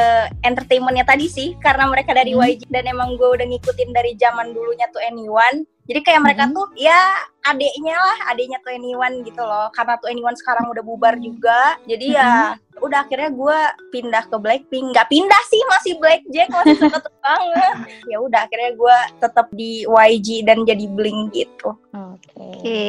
entertainmentnya 0.43 1.07
tadi 1.07 1.31
sih, 1.31 1.55
karena 1.63 1.87
mereka 1.87 2.11
dari 2.11 2.35
Hmm. 2.35 2.43
YG 2.43 2.67
dan 2.67 2.83
emang 2.91 3.15
gue 3.15 3.31
udah 3.31 3.47
ngikutin 3.47 3.95
dari 3.95 4.19
zaman 4.19 4.51
dulunya 4.51 4.91
tuh 4.91 4.99
Anyone. 5.07 5.63
Jadi 5.87 6.01
kayak 6.03 6.25
mereka 6.27 6.51
Hmm. 6.51 6.55
tuh 6.59 6.67
ya 6.75 6.99
adeknya 7.47 7.95
lah, 7.95 8.19
adeknya 8.35 8.59
tuh 8.59 8.75
Anyone 8.75 9.23
gitu 9.23 9.39
loh. 9.39 9.71
Karena 9.71 9.95
tuh 10.03 10.11
Anyone 10.11 10.35
sekarang 10.35 10.67
udah 10.67 10.83
bubar 10.83 11.15
juga. 11.23 11.79
Jadi 11.87 12.19
ya 12.19 12.59
udah 12.83 13.07
akhirnya 13.07 13.31
gue 13.31 13.59
pindah 13.95 14.25
ke 14.27 14.37
Blackpink. 14.41 14.95
Nggak 14.95 15.09
pindah 15.11 15.43
sih, 15.47 15.63
masih 15.71 15.93
Blackjack, 16.03 16.49
masih 16.51 16.77
seket 16.81 17.05
banget. 17.23 17.75
Ya 18.11 18.17
udah 18.19 18.41
akhirnya 18.47 18.71
gue 18.75 18.97
tetap 19.23 19.47
di 19.55 19.87
YG 19.87 20.43
dan 20.43 20.67
jadi 20.67 20.87
Blink 20.91 21.35
gitu. 21.35 21.77
Oke. 21.95 22.35
Oke. 22.35 22.83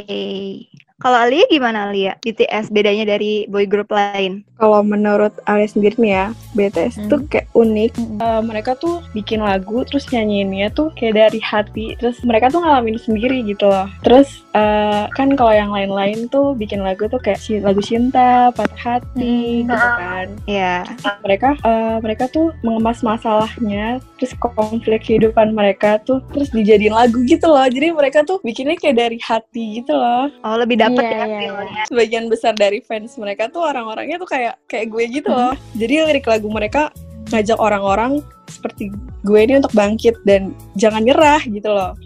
Kalau 0.95 1.19
Alia 1.19 1.43
gimana 1.51 1.91
Alia? 1.91 2.15
BTS 2.23 2.71
bedanya 2.71 3.03
dari 3.03 3.43
boy 3.51 3.67
group 3.67 3.91
lain? 3.91 4.47
Kalau 4.55 4.79
menurut 4.79 5.35
Alia 5.43 5.67
sendiri 5.67 5.99
nih 5.99 6.13
ya, 6.15 6.25
BTS 6.55 6.95
Hmm. 6.95 7.09
tuh 7.11 7.19
kayak 7.27 7.51
unik. 7.51 7.91
Eh, 7.99 8.41
mereka 8.47 8.79
tuh 8.79 9.03
bikin 9.11 9.43
lagu 9.43 9.83
terus 9.83 10.07
nyanyiinnya 10.07 10.71
tuh 10.71 10.95
kayak 10.95 11.19
dari 11.19 11.39
hati. 11.43 11.99
Terus 11.99 12.23
mereka 12.23 12.47
tuh 12.47 12.63
ngalamin 12.63 12.95
sendiri 12.95 13.43
gitu 13.43 13.67
loh. 13.67 13.91
Terus 14.07 14.39
eh, 14.55 15.03
kan 15.11 15.35
kalau 15.35 15.51
yang 15.51 15.67
lain-lain 15.67 16.31
tuh 16.31 16.55
bikin 16.55 16.79
lagu 16.79 17.11
tuh 17.11 17.19
kayak 17.19 17.43
lagu 17.59 17.83
cinta, 17.83 18.55
patah 18.55 18.79
hati 18.95 19.67
Hmm. 19.67 19.75
gitu 19.75 19.87
kan. 19.99 20.27
Ya. 20.47 20.87
Nah, 21.03 21.19
mereka 21.19 21.59
eh, 21.59 21.97
mereka 21.99 22.31
tuh 22.31 22.55
mengemas 22.63 23.03
masalahnya, 23.03 23.99
terus 24.15 24.31
konflik 24.39 25.03
kehidupan 25.03 25.51
mereka 25.51 25.99
tuh 25.99 26.23
terus 26.31 26.47
dijadiin 26.55 26.95
lagu 26.95 27.19
gitu 27.27 27.51
loh. 27.51 27.67
Jadi 27.67 27.91
mereka 27.91 28.23
tuh 28.23 28.39
bikinnya 28.47 28.79
kayak 28.79 28.95
dari 28.95 29.19
hati 29.19 29.83
gitu 29.83 29.91
loh. 29.91 30.31
Oh 30.39 30.55
lebih 30.55 30.79
dapet 30.85 31.03
Iya, 31.03 31.11
ya 31.11 31.25
iya, 31.25 31.39
feel-nya. 31.39 31.83
sebagian 31.87 32.25
besar 32.27 32.53
dari 32.53 32.79
fans 32.79 33.13
mereka 33.15 33.49
tuh 33.49 33.61
orang-orangnya 33.61 34.17
tuh 34.17 34.29
kayak 34.29 34.55
kayak 34.65 34.87
gue 34.87 35.03
gitu 35.11 35.29
loh. 35.29 35.53
Jadi 35.73 35.93
lirik 36.05 36.25
lagu 36.25 36.47
mereka 36.47 36.93
ngajak 37.29 37.57
orang-orang 37.57 38.21
seperti 38.45 38.93
gue 39.25 39.39
ini 39.41 39.57
untuk 39.57 39.73
bangkit 39.73 40.15
dan 40.23 40.53
jangan 40.77 41.01
nyerah 41.01 41.41
gitu 41.41 41.67
loh. 41.67 41.97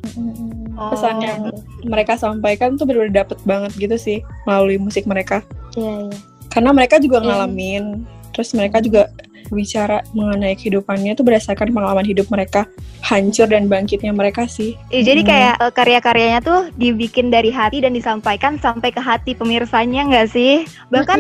Oh. 0.80 0.96
Pesan 0.96 1.20
yang 1.20 1.52
mereka 1.84 2.16
sampaikan 2.16 2.80
tuh 2.80 2.88
benar-benar 2.88 3.28
dapet 3.28 3.38
banget 3.44 3.72
gitu 3.76 3.96
sih 3.96 4.18
melalui 4.48 4.80
musik 4.80 5.04
mereka. 5.04 5.44
Iya, 5.76 6.08
iya. 6.08 6.18
Karena 6.50 6.72
mereka 6.72 6.98
juga 6.98 7.20
Iya. 7.20 7.28
ngalamin, 7.28 7.84
terus 8.32 8.56
mereka 8.56 8.80
juga 8.80 9.12
bicara 9.52 10.02
mengenai 10.12 10.54
kehidupannya 10.54 11.14
tuh 11.14 11.24
berdasarkan 11.24 11.70
pengalaman 11.70 12.04
hidup 12.04 12.30
mereka 12.30 12.66
hancur 13.00 13.48
dan 13.48 13.66
bangkitnya 13.66 14.12
mereka 14.12 14.46
sih. 14.46 14.76
Iya, 14.90 15.14
jadi 15.14 15.22
Hmm. 15.24 15.30
kayak 15.30 15.54
eh, 15.58 15.72
karya-karyanya 15.72 16.40
tuh 16.40 16.60
dibikin 16.76 17.28
dari 17.28 17.50
hati 17.50 17.80
dan 17.80 17.92
disampaikan 17.92 18.58
sampai 18.58 18.90
ke 18.90 19.00
hati 19.00 19.32
pemirsanya 19.34 20.06
nggak 20.06 20.28
sih? 20.30 20.64
Bahkan. 20.90 21.20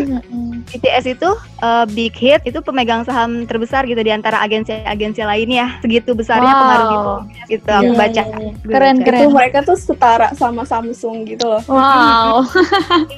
BTS 0.69 1.05
itu 1.09 1.29
eh, 1.59 1.85
Big 1.89 2.13
Hit 2.13 2.43
itu 2.43 2.59
pemegang 2.59 3.03
saham 3.03 3.43
terbesar 3.43 3.83
gitu 3.83 3.99
di 3.99 4.11
antara 4.11 4.39
agensi-agensi 4.39 5.21
lainnya. 5.21 5.79
Segitu 5.79 6.11
besarnya 6.13 6.47
Wow. 6.47 6.59
pengaruh 6.59 6.85
gitu. 6.87 7.13
Gitu 7.49 7.69
aku 7.69 7.83
Iya, 7.85 7.97
baca. 7.97 8.23
iya. 8.23 8.35
Gue 8.53 8.69
Keren, 8.69 8.95
baca. 8.95 9.05
keren. 9.05 9.19
Itu 9.19 9.27
mereka 9.31 9.59
tuh 9.63 9.77
setara 9.77 10.27
sama 10.33 10.63
Samsung 10.63 11.25
gitu 11.25 11.45
loh. 11.47 11.61
Wow. 11.65 12.45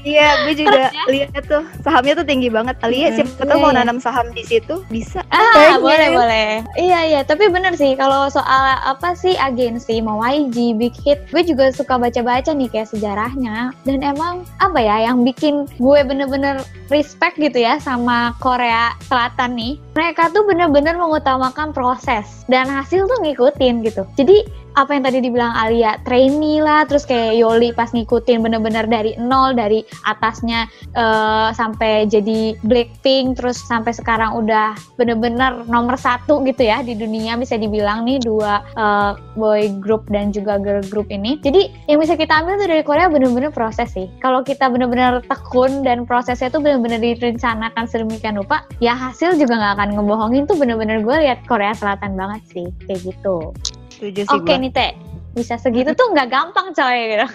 Iya, 0.02 0.28
gue 0.45 0.54
juga 0.58 0.84
lihat 1.08 1.43
tuh 1.43 1.63
sahamnya 1.82 2.13
tuh 2.15 2.26
tinggi 2.26 2.47
banget. 2.47 2.76
Alia 2.82 3.13
siapa 3.13 3.41
tahu 3.41 3.58
Iya, 3.58 3.63
mau 3.63 3.71
iya. 3.71 3.80
nanam 3.82 3.97
saham 3.97 4.28
di 4.32 4.43
situ 4.43 4.82
bisa. 5.02 5.26
Ah, 5.34 5.74
Pengen. 5.76 5.82
boleh 5.82 6.10
boleh. 6.14 6.50
Iya 6.78 7.00
iya, 7.10 7.22
tapi 7.26 7.50
bener 7.50 7.74
sih 7.74 7.98
kalau 7.98 8.30
soal 8.30 8.78
apa 8.86 9.18
sih 9.18 9.34
agensi 9.42 9.98
mau 10.00 10.22
YG, 10.22 10.78
Big 10.78 10.94
Hit, 11.02 11.26
gue 11.34 11.42
juga 11.42 11.74
suka 11.74 11.98
baca-baca 11.98 12.54
nih 12.54 12.70
kayak 12.70 12.94
sejarahnya. 12.94 13.74
Dan 13.82 14.06
emang 14.06 14.46
apa 14.62 14.78
ya 14.78 15.10
yang 15.10 15.26
bikin 15.26 15.66
gue 15.82 16.00
bener-bener 16.06 16.62
respect 16.94 17.42
gitu 17.42 17.58
ya 17.58 17.82
sama 17.82 18.38
Korea 18.38 18.94
Selatan 19.10 19.58
nih. 19.58 19.74
Mereka 19.98 20.30
tuh 20.32 20.46
bener-bener 20.46 20.94
mengutamakan 20.94 21.74
proses 21.74 22.46
dan 22.46 22.70
hasil 22.70 23.10
tuh 23.10 23.20
ngikutin 23.26 23.82
gitu. 23.82 24.06
Jadi 24.14 24.46
apa 24.76 24.96
yang 24.96 25.04
tadi 25.04 25.20
dibilang 25.24 25.54
Alia, 25.56 26.00
trainee 26.08 26.64
lah, 26.64 26.88
terus 26.88 27.04
kayak 27.04 27.38
Yoli 27.38 27.76
pas 27.76 27.92
ngikutin 27.92 28.40
bener-bener 28.44 28.88
dari 28.88 29.16
nol, 29.20 29.56
dari 29.56 29.84
atasnya 30.08 30.68
eh, 30.96 31.50
sampai 31.52 32.08
jadi 32.08 32.56
Blackpink 32.64 33.40
terus 33.40 33.60
sampai 33.60 33.92
sekarang 33.92 34.36
udah 34.38 34.76
bener-bener 34.96 35.68
nomor 35.68 35.96
satu 36.00 36.44
gitu 36.48 36.68
ya 36.68 36.84
di 36.84 36.96
dunia 36.96 37.36
bisa 37.36 37.56
dibilang 37.60 38.08
nih 38.08 38.24
dua 38.24 38.64
eh, 38.76 39.12
boy 39.36 39.72
group 39.80 40.08
dan 40.12 40.32
juga 40.32 40.60
girl 40.60 40.84
group 40.88 41.08
ini. 41.12 41.40
Jadi 41.44 41.72
yang 41.92 42.00
bisa 42.00 42.16
kita 42.16 42.44
ambil 42.44 42.60
tuh 42.60 42.68
dari 42.70 42.84
Korea 42.84 43.08
bener-bener 43.12 43.52
proses 43.52 43.92
sih. 43.92 44.08
Kalau 44.24 44.44
kita 44.44 44.72
bener-bener 44.72 45.24
tekun 45.28 45.84
dan 45.84 46.04
prosesnya 46.08 46.52
tuh 46.52 46.64
bener-bener 46.64 47.00
direncanakan 47.00 47.86
sedemikian 47.88 48.40
rupa 48.40 48.64
ya 48.80 48.96
hasil 48.96 49.36
juga 49.36 49.60
nggak 49.60 49.74
akan 49.78 49.90
ngebohongin 49.98 50.44
tuh 50.48 50.58
bener-bener 50.58 51.04
gue 51.04 51.18
lihat 51.28 51.44
Korea 51.46 51.76
Selatan 51.76 52.16
banget 52.16 52.42
sih 52.50 52.68
kayak 52.88 53.02
gitu 53.14 53.54
Setuju 54.02 54.22
sih 54.26 54.40
oke 54.42 54.50
gua. 54.50 54.58
nih 54.58 54.74
teh 54.74 54.92
bisa 55.32 55.56
segitu 55.56 55.96
tuh 55.96 56.12
nggak 56.12 56.28
gampang 56.28 56.76
coy 56.76 56.98
gitu 57.16 57.28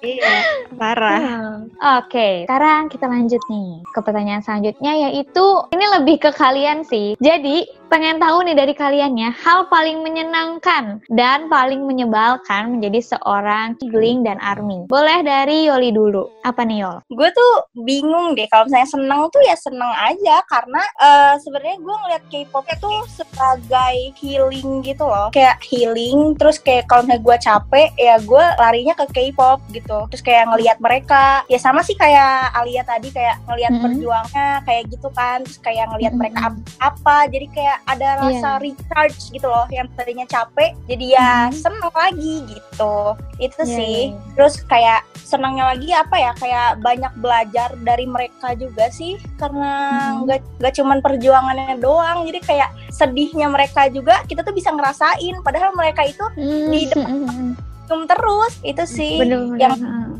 Iya, 0.00 0.36
parah. 0.78 1.20
Hmm. 1.28 1.66
Oke, 2.00 2.46
sekarang 2.46 2.86
kita 2.86 3.10
lanjut 3.10 3.42
nih 3.50 3.82
ke 3.90 4.00
pertanyaan 4.00 4.40
selanjutnya 4.40 5.10
yaitu 5.10 5.46
ini 5.74 5.84
lebih 5.98 6.16
ke 6.22 6.30
kalian 6.30 6.86
sih. 6.86 7.18
Jadi 7.18 7.66
pengen 7.88 8.16
tahu 8.18 8.40
nih 8.42 8.54
dari 8.54 8.72
kalian 8.72 9.12
ya, 9.14 9.30
hal 9.34 9.66
paling 9.66 10.00
menyenangkan 10.00 11.00
dan 11.08 11.48
paling 11.48 11.82
menyebalkan 11.82 12.70
menjadi 12.70 13.00
seorang 13.08 13.74
Kigling 13.76 14.22
dan 14.22 14.36
Army. 14.38 14.84
Boleh 14.86 15.20
dari 15.20 15.66
Yoli 15.66 15.90
dulu. 15.90 16.28
Apa 16.42 16.62
nih 16.62 16.80
Yol? 16.80 16.96
gue 17.08 17.28
tuh 17.30 17.52
bingung 17.78 18.32
deh 18.32 18.46
kalau 18.46 18.64
misalnya 18.64 18.86
seneng 18.86 19.20
tuh 19.28 19.42
ya 19.42 19.54
seneng 19.54 19.90
aja 19.98 20.38
karena 20.44 20.78
eh, 20.98 21.34
sebenarnya 21.38 21.76
gue 21.78 21.94
ngeliat 21.98 22.22
K-pop 22.28 22.64
itu 22.68 22.90
sebagai 23.10 23.94
healing 24.16 24.80
gitu 24.80 25.02
loh 25.02 25.28
kayak 25.30 25.58
healing 25.62 26.34
terus 26.34 26.58
kayak 26.58 26.86
kalau 26.86 27.02
misalnya 27.02 27.24
gue 27.24 27.36
capek 27.40 27.88
ya 27.96 28.16
gue 28.18 28.44
larinya 28.56 28.94
ke 28.94 29.06
K-pop 29.08 29.58
gitu 29.70 30.06
terus 30.06 30.22
kayak 30.22 30.46
ngeliat 30.46 30.78
mereka 30.78 31.22
ya 31.46 31.58
sama 31.58 31.80
sih 31.80 31.94
kayak 31.94 32.54
Alia 32.54 32.82
tadi 32.82 33.08
kayak 33.08 33.42
ngeliat 33.44 33.72
Mhm. 33.72 33.82
perjuangnya 33.82 34.48
kayak 34.62 34.82
gitu 34.88 35.08
kan 35.10 35.38
terus 35.42 35.58
kayak 35.58 35.84
ngeliat 35.88 36.12
Mhm. 36.12 36.18
mereka 36.18 36.40
ap- 36.46 36.62
apa 36.78 37.16
jadi 37.26 37.46
kayak 37.50 37.77
ada 37.84 38.08
Iya. 38.08 38.20
rasa 38.20 38.50
recharge 38.58 39.30
gitu 39.30 39.44
loh 39.44 39.66
yang 39.68 39.86
tadinya 39.92 40.24
capek 40.24 40.72
jadi 40.84 41.06
ya 41.12 41.32
Mhm. 41.44 41.54
seneng 41.54 41.92
lagi 41.92 42.34
gitu 42.48 42.94
itu 43.38 43.60
Iya, 43.60 43.68
sih 43.68 43.98
iya, 44.04 44.14
iya. 44.14 44.32
terus 44.34 44.54
kayak 44.62 45.00
senangnya 45.20 45.64
lagi 45.66 45.88
apa 45.90 46.16
ya 46.16 46.32
kayak 46.34 46.68
banyak 46.78 47.12
belajar 47.16 47.68
dari 47.78 48.04
mereka 48.04 48.54
juga 48.54 48.88
sih 48.88 49.14
karena 49.36 49.72
Mhm. 50.14 50.18
nggak 50.24 50.38
nggak 50.58 50.74
cuman 50.74 50.98
perjuangannya 50.98 51.76
doang 51.76 52.24
jadi 52.24 52.40
kayak 52.40 52.68
sedihnya 52.90 53.46
mereka 53.46 53.86
juga 53.88 54.24
kita 54.24 54.40
tuh 54.40 54.52
bisa 54.52 54.70
ngerasain 54.70 55.34
padahal 55.40 55.70
mereka 55.72 56.02
itu 56.02 56.24
Di 56.68 56.86
depan 56.86 57.06
Hmm, 57.20 57.50
belum 57.86 58.04
terus 58.04 58.52
itu 58.62 58.84
sih 58.84 59.16
bener-bener. 59.16 59.58
yang 59.60 59.76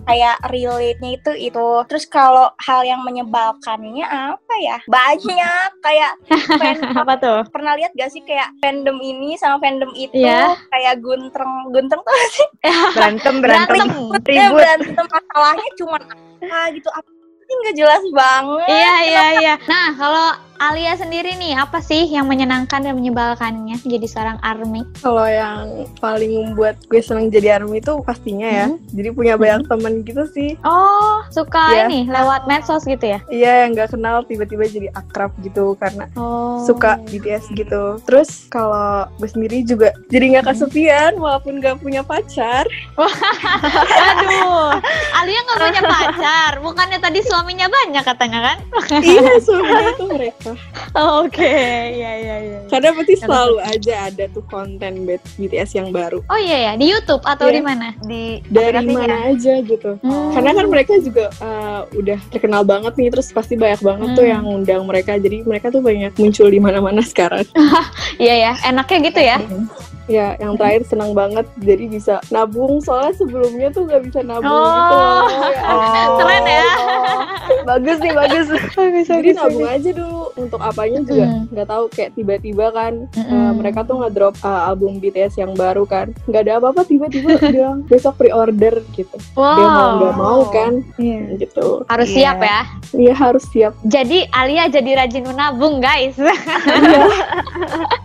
kayak 0.08 0.40
relate-nya 0.48 1.10
itu 1.14 1.32
itu 1.38 1.66
terus 1.84 2.04
kalau 2.04 2.48
hal 2.58 2.80
yang 2.80 3.04
menyebalkannya 3.04 4.02
apa 4.02 4.54
ya 4.58 4.80
banyak 4.88 5.70
kayak 5.78 6.12
fan- 6.56 6.80
apa 6.98 7.14
tuh? 7.14 7.38
pernah 7.48 7.76
lihat 7.76 7.92
gak 7.92 8.08
sih 8.08 8.24
kayak 8.24 8.48
fandom 8.58 8.96
ini 8.98 9.36
sama 9.36 9.60
fandom 9.60 9.92
itu 9.92 10.16
Iya. 10.16 10.56
kayak 10.66 10.98
guntreng 10.98 11.52
guntreng 11.68 12.00
tuh 12.00 12.14
sih 12.32 12.48
Berantem, 12.96 13.34
berantem. 13.38 13.76
Berantem. 13.76 14.24
Ya, 14.26 14.48
Ribut. 14.48 14.56
berantem 14.58 15.04
masalahnya 15.06 15.68
cuman 15.76 16.00
apa 16.40 16.60
gitu 16.72 16.88
apa 16.88 17.08
sih 17.42 17.54
nggak 17.54 17.76
jelas 17.76 18.04
banget 18.10 18.68
Iya, 18.70 18.94
iya, 19.04 19.24
iya. 19.38 19.54
Nah, 19.64 19.88
kalau 19.92 20.26
Alia 20.58 20.90
sendiri 20.92 21.32
nih, 21.32 21.54
apa 21.54 21.78
sih 21.78 22.02
yang 22.04 22.26
menyenangkan 22.26 22.82
dan 22.82 22.98
menyebalkannya 22.98 23.78
jadi 23.78 24.02
seorang 24.04 24.38
Army? 24.42 24.82
Kalau 24.98 25.22
yang 25.22 25.86
paling 25.96 26.26
membuat 26.50 26.82
gue 26.84 26.98
seneng 26.98 27.30
jadi 27.30 27.56
army 27.56 27.78
itu 27.78 27.94
pastinya 28.02 28.42
ya. 28.44 28.66
Hmm. 28.66 28.82
Jadi 28.90 29.08
punya 29.12 29.34
banyak 29.34 29.64
temen 29.64 30.02
gitu 30.02 30.26
sih. 30.28 30.58
Oh, 30.60 31.22
suka 31.30 31.62
Iya. 31.70 31.86
ini 31.86 32.10
lewat 32.10 32.44
medsos 32.44 32.82
gitu 32.82 33.06
ya? 33.06 33.22
Iya 33.28 33.52
yang 33.62 33.70
nggak 33.72 33.94
kenal 33.94 34.26
tiba-tiba 34.26 34.66
jadi 34.66 34.90
akrab 34.92 35.30
gitu 35.38 35.78
karena 35.78 36.10
Oh. 36.12 36.58
suka 36.62 36.98
BTS 37.06 37.54
gitu. 37.54 38.02
Terus 38.02 38.50
kalau 38.50 39.06
gue 39.14 39.30
sendiri 39.30 39.62
juga 39.62 39.94
jadi 40.10 40.26
nggak 40.34 40.50
kesepian 40.50 41.14
walaupun 41.16 41.62
nggak 41.62 41.78
punya 41.78 42.02
pacar. 42.02 42.66
Aduh, 44.10 44.74
Alia 45.14 45.38
nggak 45.40 45.58
punya 45.60 45.82
pacar. 45.94 46.50
Bukannya 46.58 46.98
tadi 46.98 47.22
suaminya 47.22 47.70
banyak 47.70 48.02
katanya 48.02 48.38
kan? 48.42 48.56
iya 48.98 49.38
suaminya 49.38 49.94
tuh 49.94 50.08
mereka. 50.10 50.47
Oke, 51.22 51.54
iya, 51.92 52.12
iya, 52.16 52.36
iya. 52.40 52.58
Karena 52.68 52.92
pasti 52.92 53.14
selalu 53.16 53.56
aja 53.60 54.08
ada 54.08 54.24
tuh 54.28 54.44
konten 54.46 55.04
BTS 55.36 55.74
yang 55.74 55.88
baru. 55.90 56.20
Oh 56.26 56.38
iya 56.38 56.70
ya, 56.70 56.72
di 56.74 56.86
YouTube 56.86 57.22
atau 57.24 57.48
Iya. 57.48 57.58
di 57.58 57.62
mana? 57.64 57.88
Di 58.00 58.22
Dari 58.46 58.84
mana 58.84 59.32
aja 59.32 59.54
gitu. 59.60 59.96
Hmm. 60.00 60.30
Karena 60.32 60.50
kan 60.52 60.66
mereka 60.68 60.92
juga 61.00 61.28
uh, 61.38 61.82
udah 61.92 62.18
terkenal 62.28 62.62
banget 62.62 62.92
nih, 62.94 63.08
terus 63.10 63.28
pasti 63.30 63.54
banyak 63.54 63.80
banget 63.80 64.08
tuh 64.14 64.24
Hmm. 64.24 64.32
yang 64.34 64.44
undang 64.44 64.82
mereka. 64.84 65.16
Jadi 65.16 65.42
mereka 65.42 65.68
tuh 65.68 65.80
banyak 65.80 66.12
muncul 66.14 66.46
di 66.46 66.60
mana-mana 66.60 67.00
sekarang. 67.02 67.44
Iya 68.18 68.34
ya, 68.34 68.52
enaknya 68.66 68.98
gitu 69.10 69.20
ya. 69.22 69.38
Ya, 70.08 70.34
yang 70.36 70.56
terakhir 70.56 70.82
senang 70.84 71.12
banget 71.12 71.44
jadi 71.56 71.84
bisa 71.86 72.14
nabung 72.28 72.80
soalnya 72.80 73.12
sebelumnya 73.14 73.68
tuh 73.68 73.84
nggak 73.84 74.02
bisa 74.02 74.20
nabung 74.22 74.48
Oh. 74.48 74.64
gitu 74.66 74.94
loh. 74.94 75.20
Ya 75.46 75.60
ampun. 75.70 76.16
Keren 76.18 76.44
ya. 76.44 76.64
bagus 77.62 77.96
nih, 77.98 78.12
bagus. 78.12 78.46
Jadi 79.08 79.30
nabung 79.32 79.64
aja 79.64 79.90
dulu 79.90 80.20
untuk 80.34 80.56
apanya 80.58 81.00
juga 81.02 81.26
Mm. 81.28 81.44
nggak 81.50 81.66
tahu 81.66 81.84
kayak 81.90 82.10
tiba-tiba 82.14 82.66
kan 82.70 82.92
Mm-mm. 83.10 83.28
uh, 83.28 83.52
mereka 83.52 83.82
tuh 83.82 83.98
ngedrop 83.98 84.34
uh, 84.40 84.62
album 84.66 84.96
BTS 84.96 85.36
yang 85.36 85.52
baru 85.52 85.84
kan 85.84 86.08
nggak 86.24 86.42
ada 86.42 86.52
apa-apa 86.56 86.82
tiba-tiba 86.82 87.36
bilang 87.52 87.84
besok 87.84 88.16
pre-order 88.16 88.80
gitu. 88.92 89.16
Dia 89.34 89.66
mau 89.66 89.90
nggak 89.98 90.14
Wow. 90.14 90.18
mau 90.18 90.40
kan 90.46 90.72
gitu. 91.34 91.84
Harus 91.86 92.08
Iya. 92.08 92.16
siap 92.16 92.38
ya. 92.38 92.60
Iya 92.90 93.14
harus 93.14 93.44
siap 93.46 93.72
Jadi 93.84 94.24
Alia 94.30 94.64
jadi 94.66 94.90
rajin 94.96 95.24
menabung 95.26 95.78
guys. 95.78 96.16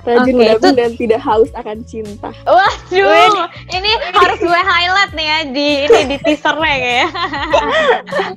rajin 0.04 0.24
Oke, 0.26 0.40
menabung 0.42 0.74
dan 0.74 0.92
tidak 0.94 1.22
haus 1.22 1.48
akan 1.54 1.78
cinta. 1.94 2.34
Waduh, 2.44 3.46
ini 3.70 3.92
harus 4.18 4.40
gue 4.42 4.62
highlight 4.66 5.14
nih 5.14 5.28
ya 5.30 5.38
di 5.46 5.68
ini 5.86 6.00
di 6.10 6.18
teasernya 6.18 6.74
kayak. 6.82 7.10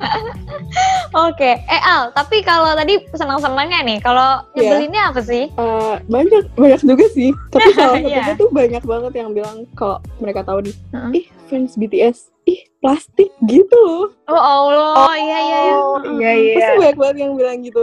Oke, 1.17 1.57
eh 1.57 1.83
Al, 1.83 2.13
tapi 2.13 2.45
kalau 2.45 2.77
tadi 2.77 3.01
senang-senangnya 3.17 3.81
nih, 3.81 3.99
kalau 4.05 4.45
Iya. 4.53 4.77
nyebelinnya 4.77 5.03
apa 5.09 5.21
sih? 5.25 5.49
Uh, 5.57 5.97
banyak 6.07 6.45
banyak 6.53 6.81
juga 6.83 7.07
sih 7.09 7.33
tapi 7.49 7.71
salah 7.77 7.97
satunya 7.97 8.23
Iya. 8.23 8.37
tuh 8.37 8.49
banyak 8.53 8.83
banget 8.85 9.13
yang 9.17 9.31
bilang 9.33 9.65
kalau 9.73 10.03
mereka 10.19 10.43
tahu 10.43 10.61
nih 10.61 10.75
Heeh. 10.93 11.11
ih 11.17 11.25
fans 11.49 11.73
BTS 11.75 12.19
ih 12.45 12.61
plastik 12.79 13.31
gitu 13.47 13.77
loh 13.77 14.07
Oh 14.27 14.37
Allah, 14.37 15.15
iya 15.17 15.39
iya 15.39 15.59
iya. 15.63 15.75
Oh, 15.75 15.99
iya, 16.19 16.31
iya. 16.35 16.55
pasti 16.55 16.75
banyak 16.79 16.97
banget 16.99 17.17
yang 17.23 17.33
bilang 17.35 17.59
gitu 17.63 17.83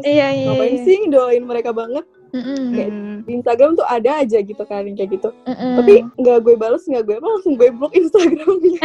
Iya 0.00 0.26
iya. 0.30 0.46
ngapain 0.48 0.72
iya. 0.72 0.84
sih 0.86 0.98
doain 1.10 1.44
mereka 1.44 1.70
banget 1.74 2.04
Mm-mm, 2.30 2.62
Kayak 2.70 2.90
Hmm. 2.90 3.16
di 3.20 3.32
Instagram 3.36 3.70
tuh 3.74 3.84
ada 3.84 4.10
aja 4.18 4.38
gitu 4.38 4.62
kan 4.62 4.82
kayak 4.86 5.10
gitu 5.10 5.28
mm-mm. 5.44 5.72
tapi 5.76 5.94
nggak 6.16 6.38
gue 6.40 6.54
bales 6.54 6.82
nggak 6.82 7.02
gue 7.02 7.16
apa 7.16 7.28
langsung 7.28 7.54
gue 7.54 7.68
blok 7.70 7.92
Instagramnya 7.92 8.80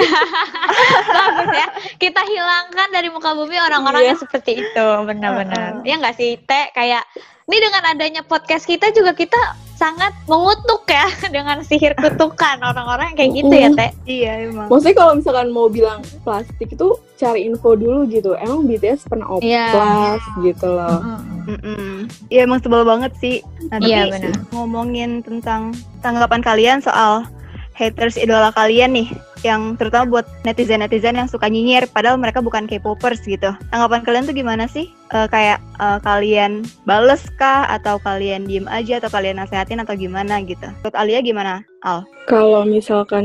bagus 1.16 1.50
ya. 1.52 1.68
Kita 1.98 2.22
hilangkan 2.22 2.88
dari 2.90 3.08
muka 3.08 3.32
bumi 3.32 3.56
orang-orang 3.58 4.02
Iya. 4.02 4.10
yang 4.12 4.20
seperti 4.20 4.52
itu, 4.60 4.86
benar-benar. 5.02 5.82
Ya 5.82 5.96
nggak 5.96 6.16
sih, 6.16 6.38
Teh? 6.40 6.70
Kayak 6.72 7.04
ini 7.46 7.58
dengan 7.60 7.84
adanya 7.88 8.22
podcast 8.22 8.66
kita 8.66 8.90
juga 8.92 9.14
kita 9.14 9.38
sangat 9.76 10.16
mengutuk 10.26 10.84
ya 10.86 11.06
dengan 11.36 11.62
sihir 11.62 11.94
kutukan 11.94 12.58
orang-orang 12.60 13.12
yang 13.12 13.18
kayak 13.18 13.32
gitu 13.34 13.54
ya, 13.56 13.70
Teh. 13.72 13.92
Iya, 14.06 14.32
emang. 14.48 14.68
maksudnya 14.68 14.96
kalau 14.96 15.14
misalkan 15.14 15.48
mau 15.50 15.68
bilang 15.68 16.02
plastik 16.22 16.68
itu 16.68 16.88
cari 17.16 17.48
info 17.48 17.74
dulu 17.74 18.04
gitu 18.06 18.36
emang 18.36 18.68
BTS 18.68 19.08
pernah 19.08 19.28
Iya. 19.40 19.72
oplas 19.72 20.22
gitu 20.42 20.68
loh. 20.68 21.00
Iya 22.28 22.44
emang 22.44 22.60
sebel 22.60 22.84
banget 22.84 23.12
sih. 23.18 23.40
Nah, 23.70 23.80
Iya, 23.80 24.10
tapi 24.10 24.30
benar. 24.30 24.34
ngomongin 24.52 25.22
tentang 25.22 25.72
tanggapan 26.00 26.42
kalian 26.42 26.80
soal 26.80 27.24
haters 27.76 28.16
idola 28.16 28.56
kalian 28.56 28.96
nih, 28.96 29.08
yang 29.44 29.76
terutama 29.76 30.08
buat 30.08 30.26
netizen-netizen 30.44 31.20
yang 31.20 31.28
suka 31.28 31.52
nyinyir, 31.52 31.92
padahal 31.92 32.16
mereka 32.16 32.40
bukan 32.40 32.64
K-popers 32.66 33.20
gitu. 33.28 33.52
Tanggapan 33.68 34.00
kalian 34.02 34.24
tuh 34.24 34.32
gimana 34.32 34.64
sih? 34.66 34.88
Eh, 35.08 35.28
kayak 35.30 35.62
eh, 35.76 36.00
kalian 36.02 36.52
bales 36.84 37.22
kah, 37.36 37.70
atau 37.70 38.00
kalian 38.00 38.44
diem 38.44 38.66
aja, 38.66 38.98
atau 38.98 39.08
kalian 39.08 39.38
nasehatin 39.38 39.78
atau 39.78 39.94
gimana 39.94 40.42
gitu? 40.42 40.66
Menurut 40.82 40.96
Alia 40.96 41.22
gimana? 41.22 41.62
Al? 41.86 42.02
Kalau 42.26 42.66
misalkan 42.66 43.22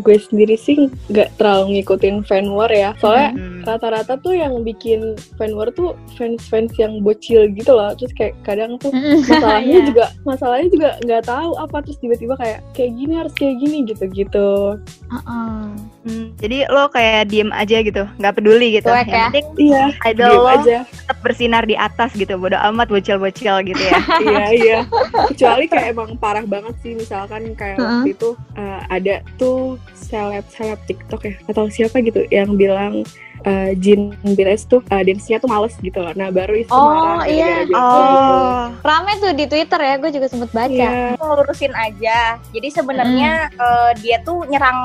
gue 0.00 0.16
sendiri 0.16 0.56
sih 0.56 0.88
nggak 1.12 1.36
terlalu 1.36 1.76
ngikutin 1.76 2.24
fan 2.24 2.48
war 2.48 2.72
ya. 2.72 2.96
Soalnya 2.96 3.36
Hmm. 3.36 3.60
rata-rata 3.62 4.16
tuh 4.16 4.32
yang 4.32 4.64
bikin 4.64 5.12
fan 5.36 5.52
war 5.52 5.68
tuh 5.68 5.92
fans-fans 6.16 6.72
yang 6.80 7.04
bocil 7.04 7.52
gitu 7.52 7.68
loh. 7.68 7.92
Terus 7.92 8.16
kayak 8.16 8.40
kadang 8.40 8.80
tuh 8.80 8.88
masalahnya 9.28 9.76
Iya. 9.76 9.84
juga 9.84 10.04
masalahnya 10.24 10.68
juga 10.72 10.88
nggak 11.04 11.24
tahu 11.28 11.50
apa 11.60 11.76
terus 11.84 12.00
tiba-tiba 12.00 12.34
kayak 12.34 12.64
kayak 12.72 12.92
gini 12.96 13.12
harus 13.12 13.34
kayak 13.36 13.56
gini 13.60 13.76
gitu-gitu. 13.84 14.80
Heeh. 15.12 15.60
Hmm, 16.02 16.34
jadi 16.34 16.66
lo 16.66 16.90
kayak 16.90 17.30
diem 17.30 17.54
aja 17.54 17.78
gitu, 17.78 18.02
nggak 18.18 18.34
peduli 18.34 18.74
gitu. 18.74 18.90
Cuek 18.90 19.06
Yang 19.06 19.14
ya? 19.14 19.26
penting 19.30 19.46
Iya. 19.70 19.84
idol 20.10 20.30
lo 20.34 20.50
aja. 20.50 20.78
tetap 20.82 21.18
bersinar 21.22 21.62
di 21.62 21.78
atas 21.78 22.10
gitu, 22.12 22.34
bodo 22.34 22.58
amat 22.58 22.90
bocil-bocil 22.90 23.62
gitu 23.62 23.78
ya. 23.78 23.98
iya 24.26 24.46
iya. 24.50 24.78
Kecuali 25.30 25.70
kayak 25.70 25.94
emang 25.94 26.18
parah 26.18 26.42
banget 26.42 26.74
sih 26.82 26.98
misalkan 26.98 27.54
kayak 27.54 27.78
Heeh. 27.78 27.86
waktu 28.02 28.08
itu 28.12 28.28
uh, 28.54 28.80
ada 28.90 29.22
tuh 29.38 29.78
seleb 29.94 30.42
seleb 30.50 30.82
TikTok 30.84 31.22
ya 31.22 31.34
atau 31.46 31.70
siapa 31.70 32.02
gitu 32.02 32.26
yang 32.28 32.58
bilang 32.58 33.06
uh, 33.42 33.70
Jin 33.76 34.14
BTS 34.22 34.66
tuh 34.66 34.80
uh, 34.88 35.02
dance-nya 35.02 35.38
tuh 35.38 35.48
males 35.48 35.74
gitu 35.78 35.98
loh. 35.98 36.12
Nah 36.14 36.28
baru 36.28 36.54
itu 36.56 36.70
Oh, 36.70 36.88
marah 36.88 37.26
iya. 37.26 37.66
Oh, 37.68 37.68
gitu. 37.68 38.34
Rame 38.82 39.12
tuh 39.18 39.32
di 39.32 39.44
Twitter 39.46 39.80
ya, 39.80 39.94
gue 39.96 40.10
juga 40.10 40.26
sempet 40.26 40.50
baca. 40.50 40.70
Iya. 40.72 41.14
ngelurusin 41.16 41.72
aja. 41.72 42.18
Jadi 42.50 42.68
sebenarnya 42.70 43.30
eh, 43.52 43.90
dia 44.00 44.16
tuh 44.22 44.44
nyerang 44.46 44.78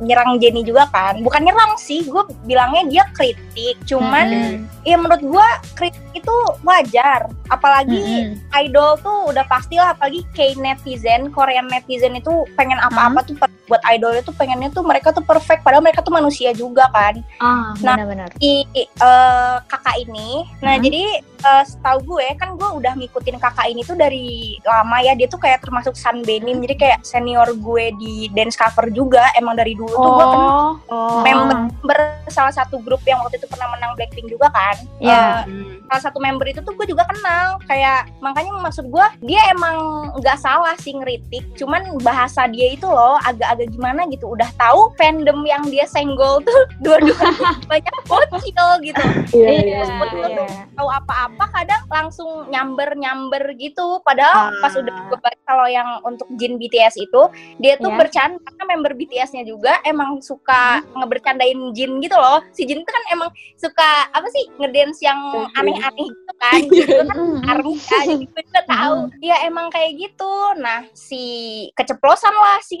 nyerang 0.00 0.38
Jenny 0.38 0.62
juga 0.62 0.88
kan. 0.88 1.20
Bukan 1.20 1.42
nyerang 1.42 1.76
sih, 1.76 2.04
gue 2.04 2.22
bilangnya 2.44 2.82
dia 2.88 3.04
kritik. 3.12 3.76
Cuman 3.84 4.26
Mm-mm. 4.28 4.56
ya 4.82 4.96
menurut 4.96 5.22
gue 5.22 5.46
kritik 5.74 6.02
itu 6.12 6.34
wajar. 6.62 7.28
Apalagi 7.48 7.98
Mm-mm. 7.98 8.58
idol 8.58 8.96
tuh 9.00 9.28
udah 9.28 9.44
pastilah 9.46 9.92
apalagi 9.92 10.24
K 10.32 10.56
netizen, 10.56 11.28
Korean 11.30 11.68
netizen 11.68 12.14
itu 12.14 12.44
pengen 12.54 12.80
apa-apa 12.80 13.22
tuh 13.22 13.36
per- 13.36 13.50
buat 13.68 13.80
idol 13.88 14.12
itu 14.12 14.32
pengennya 14.32 14.68
tuh 14.68 14.84
mereka 14.84 15.10
tuh 15.10 15.24
perfect 15.24 15.62
padahal 15.62 15.80
mereka 15.80 16.04
tuh 16.04 16.12
manusia 16.12 16.52
juga 16.52 16.88
kan. 16.92 17.20
Ah, 17.38 17.71
Nah, 17.80 17.96
benar-benar. 17.96 18.28
Di 18.36 18.54
eh, 18.76 19.56
kakak 19.64 19.96
ini. 19.98 20.44
Nah, 20.60 20.76
Hmm. 20.76 20.84
jadi 20.84 21.02
eh, 21.42 21.64
setahu 21.66 21.98
gue 22.08 22.26
kan 22.36 22.54
gue 22.54 22.68
udah 22.72 22.94
ngikutin 22.94 23.36
kakak 23.36 23.66
ini 23.66 23.82
tuh 23.82 23.94
dari 23.94 24.28
lama 24.62 24.98
ya 25.00 25.12
dia 25.12 25.26
tuh 25.26 25.36
kayak 25.36 25.58
termasuk 25.60 25.92
sunbenim 25.92 26.62
jadi 26.62 26.74
kayak 26.76 26.98
senior 27.02 27.50
gue 27.52 27.90
di 27.96 28.14
dance 28.30 28.54
cover 28.54 28.86
juga 28.88 29.26
emang 29.34 29.54
dari 29.54 29.74
dulu 29.74 29.90
tuh 29.90 30.12
gue 30.12 30.26
kenal 30.28 30.50
Oh, 30.52 30.70
Oh. 30.86 31.20
member 31.20 31.98
salah 32.28 32.50
satu 32.50 32.78
grup 32.78 33.02
yang 33.02 33.18
waktu 33.18 33.36
itu 33.36 33.46
pernah 33.46 33.68
menang 33.70 33.92
Blackpink 33.92 34.28
juga 34.28 34.48
kan 34.48 34.76
Iya. 34.98 35.10
Eh, 35.10 35.38
Hmm. 35.42 35.82
salah 35.88 36.02
satu 36.04 36.18
member 36.18 36.46
itu 36.46 36.60
tuh 36.60 36.72
gue 36.72 36.86
juga 36.86 37.02
kenal 37.04 37.58
kayak 37.64 38.06
makanya 38.18 38.54
maksud 38.56 38.86
gue 38.86 39.02
dia 39.20 39.42
emang 39.50 39.76
nggak 40.16 40.38
salah 40.38 40.78
sih 40.78 40.94
ngeritik 40.94 41.42
cuman 41.54 41.98
bahasa 42.00 42.46
dia 42.46 42.70
itu 42.70 42.86
loh 42.86 43.18
agak-agak 43.20 43.66
gimana 43.68 44.06
gitu 44.06 44.30
udah 44.30 44.46
tahu 44.54 44.94
fandom 44.94 45.42
yang 45.42 45.66
dia 45.66 45.84
senggol 45.84 46.38
tuh 46.40 46.60
dua-duanya 46.86 47.50
banyak 47.64 47.94
bocil 48.06 48.68
gitu 48.82 49.02
Iya, 49.32 49.48
Iya, 49.48 49.60
iya. 49.62 49.96
betul. 49.96 50.24
iya. 50.28 50.46
tahu 50.72 50.88
apa-apa 50.88 51.44
kadang 51.52 51.82
langsung 51.88 52.30
nyamber-nyamber 52.48 53.54
gitu 53.56 54.00
padahal 54.02 54.32
Ah. 54.32 54.60
pas 54.60 54.72
udah 54.72 54.96
gue 55.08 55.18
baca 55.18 55.40
kalau 55.42 55.66
yang 55.66 56.00
untuk 56.02 56.24
Jin 56.34 56.56
BTS 56.56 56.96
itu 56.98 57.22
dia 57.58 57.76
tuh 57.76 57.88
Iya. 57.88 57.98
bercanda 57.98 58.38
karena 58.42 58.64
member 58.66 58.92
BTS-nya 58.94 59.42
juga 59.42 59.78
emang 59.82 60.20
suka 60.20 60.80
ngebercandain 60.94 61.72
Jin 61.72 61.98
gitu 61.98 62.14
loh 62.14 62.40
si 62.50 62.64
Jin 62.64 62.80
itu 62.80 62.88
kan 62.88 63.04
emang 63.10 63.28
suka 63.54 63.90
apa 64.08 64.26
sih 64.28 64.44
ngedance 64.56 64.98
yang 65.00 65.18
aneh-aneh 65.52 66.08
gitu 66.08 66.32
kan 66.36 66.60
Jin 66.62 66.86
itu 66.86 67.04
kan 67.04 67.10
Mm, 67.12 67.28
mm. 67.36 67.40
army 67.46 67.74
kan 67.82 68.04
jadi 68.04 68.24
gue 68.26 68.42
juga 68.42 68.62
tahu 68.64 68.94
ya 69.20 69.36
emang 69.42 69.66
kayak 69.68 69.92
gitu 69.96 70.32
nah 70.56 70.80
si 70.92 71.24
keceplosan 71.72 72.32
lah 72.32 72.58
si 72.60 72.78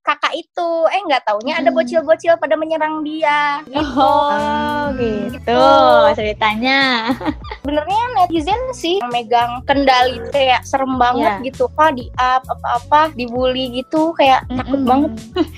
kakak 0.00 0.32
itu 0.32 0.68
eh 0.88 1.00
nggak 1.02 1.24
taunya 1.24 1.54
ada 1.54 1.68
Hmm. 1.68 1.78
bocil-bocil 1.78 2.36
pada 2.36 2.54
menyerang 2.54 3.00
dia 3.00 3.64
gitu 3.66 4.12
Oh, 4.24 4.84
gitu 4.94 5.62
ceritanya. 6.12 7.10
sebenarnya 7.60 8.00
netizen 8.16 8.60
sih 8.72 8.98
yang 8.98 9.10
megang 9.10 9.52
kendali 9.62 10.18
kayak 10.28 10.62
serem 10.62 10.94
banget 10.94 11.32
Iya. 11.38 11.44
gitu 11.46 11.66
apa 11.68 11.86
di 11.90 12.06
up 12.12 12.42
apa-apa 12.44 13.12
dibully 13.12 13.70
gitu 13.74 14.12
kayak 14.12 14.46
takut 14.48 14.78
Mm-mm. 14.78 14.88
banget 14.88 15.12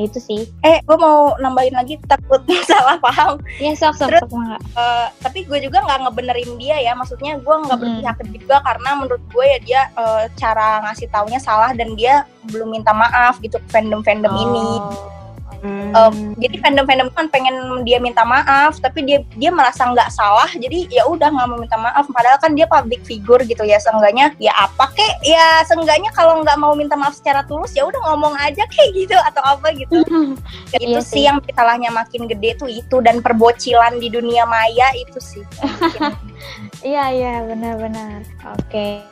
Itu 0.00 0.16
sih. 0.16 0.48
eh 0.60 0.80
gue 0.80 0.96
mau 0.96 1.36
nambahin 1.36 1.76
lagi 1.76 2.00
takut 2.02 2.40
salah 2.64 2.96
paham 2.98 3.36
Iya, 3.58 3.74
sok 3.74 3.94
sok 3.94 4.08
Terus- 4.08 4.24
sok. 4.24 4.40
Eh, 4.72 5.06
tapi 5.20 5.44
gue 5.44 5.58
juga 5.60 5.82
nggak 5.82 6.00
ngebenerin 6.02 6.56
dia 6.56 6.80
ya 6.80 6.92
maksudnya 6.94 7.36
gue 7.36 7.54
nggak 7.58 7.76
Mm-mm. 7.76 8.00
berpihak 8.00 8.16
juga 8.32 8.56
karena 8.62 8.90
menurut 8.94 9.20
gue 9.28 9.44
ya 9.46 9.58
dia 9.60 9.80
eh, 9.92 10.24
cara 10.34 10.80
ngasih 10.82 11.06
taunya 11.06 11.36
salah 11.36 11.70
dan 11.70 11.92
dia 11.92 12.24
belum 12.48 12.72
minta 12.72 12.90
maaf 12.90 13.36
gitu 13.38 13.58
ke 13.58 13.68
fandom 13.68 14.00
fandom 14.00 14.32
ini 14.32 14.68
Hmm. 15.60 15.92
Um, 15.92 16.16
jadi 16.40 16.56
fandom-fandom 16.64 17.12
kan 17.12 17.26
pengen 17.28 17.84
dia 17.84 18.00
minta 18.00 18.24
maaf 18.24 18.80
tapi 18.80 19.04
dia 19.04 19.20
dia 19.36 19.52
merasa 19.52 19.84
nggak 19.84 20.08
salah 20.08 20.48
jadi 20.56 20.88
ya 20.88 21.04
udah 21.04 21.28
nggak 21.28 21.46
mau 21.52 21.58
minta 21.60 21.76
maaf 21.76 22.08
padahal 22.08 22.40
kan 22.40 22.56
dia 22.56 22.64
public 22.64 23.04
figure 23.04 23.44
gitu 23.44 23.60
ya 23.68 23.76
seenggaknya 23.76 24.32
ya 24.40 24.56
apa 24.56 24.88
kek 24.96 25.20
ya 25.20 25.60
seenggaknya 25.68 26.08
kalau 26.16 26.40
nggak 26.40 26.56
mau 26.56 26.72
minta 26.72 26.96
maaf 26.96 27.12
secara 27.12 27.44
tulus 27.44 27.76
ya 27.76 27.84
udah 27.84 28.00
ngomong 28.08 28.32
aja 28.40 28.64
kayak 28.72 28.90
gitu 28.96 29.16
atau 29.20 29.42
apa 29.44 29.68
gitu 29.76 30.00
itu 30.80 30.96
Iya 30.96 31.00
sih 31.04 31.20
sih. 31.20 31.22
yang 31.28 31.44
salahnya 31.52 31.92
makin 31.92 32.24
gede 32.24 32.56
tuh 32.56 32.70
itu 32.72 32.96
dan 33.04 33.20
perbocilan 33.20 34.00
di 34.00 34.08
dunia 34.08 34.48
maya 34.48 34.88
itu 34.96 35.20
sih 35.20 35.44
Iya, 36.80 37.12
iya, 37.12 37.34
benar-benar. 37.44 38.24
Oke. 38.56 39.04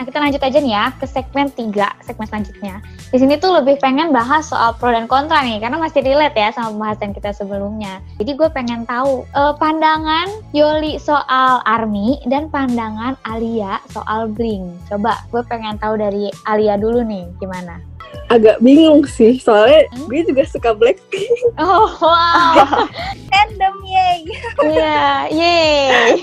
Nah, 0.00 0.08
kita 0.08 0.16
lanjut 0.16 0.40
aja 0.40 0.58
nih 0.64 0.72
ya 0.72 0.96
ke 0.96 1.04
segmen 1.04 1.52
3, 1.52 2.08
segmen 2.08 2.24
selanjutnya. 2.24 2.80
Di 3.12 3.20
sini 3.20 3.36
tuh 3.36 3.52
lebih 3.60 3.76
pengen 3.84 4.16
bahas 4.16 4.48
soal 4.48 4.72
pro 4.80 4.88
dan 4.88 5.04
kontra 5.04 5.44
nih, 5.44 5.60
karena 5.60 5.76
masih 5.76 6.00
relate 6.00 6.40
ya 6.40 6.48
sama 6.56 6.72
pembahasan 6.72 7.12
kita 7.12 7.36
sebelumnya. 7.36 8.00
Jadi 8.16 8.32
gue 8.32 8.48
pengen 8.48 8.88
tahu 8.88 9.28
eh, 9.28 9.52
pandangan 9.60 10.32
Yoli 10.56 10.96
soal 10.96 11.60
ARMY 11.68 12.24
dan 12.32 12.48
pandangan 12.48 13.20
Alia 13.28 13.76
soal 13.92 14.32
Bling. 14.32 14.72
Coba 14.88 15.20
gue 15.28 15.44
pengen 15.44 15.76
tahu 15.76 16.00
dari 16.00 16.32
Alia 16.48 16.80
dulu 16.80 17.04
nih, 17.04 17.28
gimana? 17.36 17.89
Agak 18.30 18.62
bingung 18.62 19.02
sih, 19.04 19.36
soalnya 19.36 19.90
Hmm? 19.90 20.06
gue 20.06 20.22
juga 20.22 20.46
suka 20.46 20.70
Blackpink. 20.70 21.34
Oh, 21.58 21.90
wow. 21.98 22.86
fandom 23.28 23.74
yay 23.84 24.22
Iya, 24.62 25.02
yeay. 25.28 26.22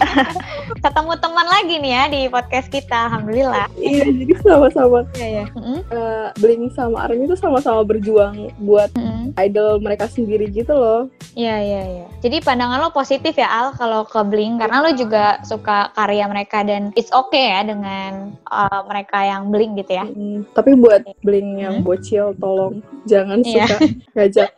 Ketemu 0.78 1.14
teman 1.20 1.46
lagi 1.46 1.76
nih 1.78 1.92
ya 1.92 2.04
di 2.08 2.22
podcast 2.28 2.68
kita, 2.68 3.08
alhamdulillah. 3.08 3.68
iya, 3.76 4.08
jadi 4.08 4.34
sama-sama 4.40 5.04
Iya. 5.14 5.46
Mm-mm. 5.52 5.80
eh, 5.86 6.28
Blink 6.38 6.72
sama 6.74 7.04
ARMY 7.04 7.28
itu 7.28 7.36
sama-sama 7.36 7.84
berjuang 7.84 8.50
buat 8.58 8.88
Mm-mm. 8.94 9.36
idol 9.38 9.78
mereka 9.78 10.08
sendiri 10.08 10.48
gitu 10.48 10.72
loh. 10.72 11.12
Iya 11.34 11.56
iya 11.60 11.82
iya. 11.94 12.06
Jadi 12.20 12.42
pandangan 12.42 12.82
lo 12.82 12.90
positif 12.90 13.36
ya 13.36 13.46
Al 13.46 13.76
kalau 13.76 14.02
ke 14.04 14.18
Blink 14.24 14.58
karena 14.58 14.82
lo 14.82 14.90
juga 14.92 15.38
suka 15.44 15.92
karya 15.94 16.26
mereka 16.26 16.64
dan 16.64 16.90
it's 16.94 17.12
okay 17.12 17.52
ya 17.52 17.62
dengan 17.62 18.34
uh, 18.48 18.82
mereka 18.86 19.22
yang 19.22 19.52
Blink 19.52 19.78
gitu 19.78 19.92
ya. 19.94 20.06
Mm, 20.06 20.48
tapi 20.52 20.74
buat 20.74 21.04
Blink 21.22 21.50
yang 21.58 21.76
Hmm? 21.78 21.86
Bocil, 21.98 22.26
tolong 22.38 22.74
jangan 23.04 23.40
Iya. 23.42 23.66
suka 23.66 23.78
ngajak 24.14 24.50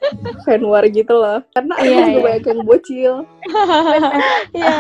fan 0.43 0.61
war 0.63 0.85
gitu 0.85 1.13
loh. 1.13 1.39
Karena 1.51 1.73
Iya, 1.77 1.87
emang 1.87 2.03
juga 2.05 2.19
iya. 2.19 2.25
banyak 2.27 2.43
yang 2.45 2.61
bocil. 2.63 3.13
Iya. 4.51 4.75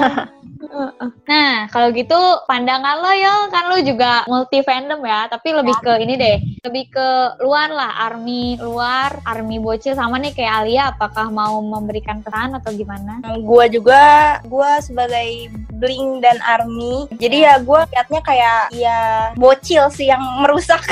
Nah, 1.23 1.71
kalau 1.71 1.87
gitu 1.89 2.19
pandangan 2.43 2.99
lo 2.99 3.11
ya 3.15 3.47
kan 3.47 3.71
lo 3.71 3.79
juga 3.79 4.27
multi 4.27 4.59
fandom 4.59 4.99
ya, 5.01 5.31
tapi 5.31 5.55
lebih 5.55 5.71
ke 5.79 6.03
ini 6.03 6.13
deh, 6.13 6.37
lebih 6.61 6.91
ke 6.91 7.07
luar 7.39 7.71
lah, 7.71 7.95
army 8.03 8.59
luar, 8.59 9.23
army 9.23 9.55
bocil 9.55 9.95
sama 9.95 10.19
nih 10.19 10.35
kayak 10.35 10.53
Alia, 10.59 10.91
apakah 10.91 11.31
mau 11.31 11.63
memberikan 11.63 12.19
pesan 12.19 12.59
atau 12.59 12.75
gimana? 12.75 13.23
gue 13.23 13.65
juga 13.71 14.03
gue 14.43 14.71
sebagai 14.83 15.47
bling 15.79 16.19
dan 16.19 16.35
army 16.43 17.07
jadi 17.15 17.37
ya 17.39 17.53
gue 17.63 17.79
liatnya 17.95 18.19
kayak 18.19 18.61
ya 18.75 18.99
bocil 19.39 19.87
sih 19.87 20.11
yang 20.11 20.19
merusak 20.43 20.83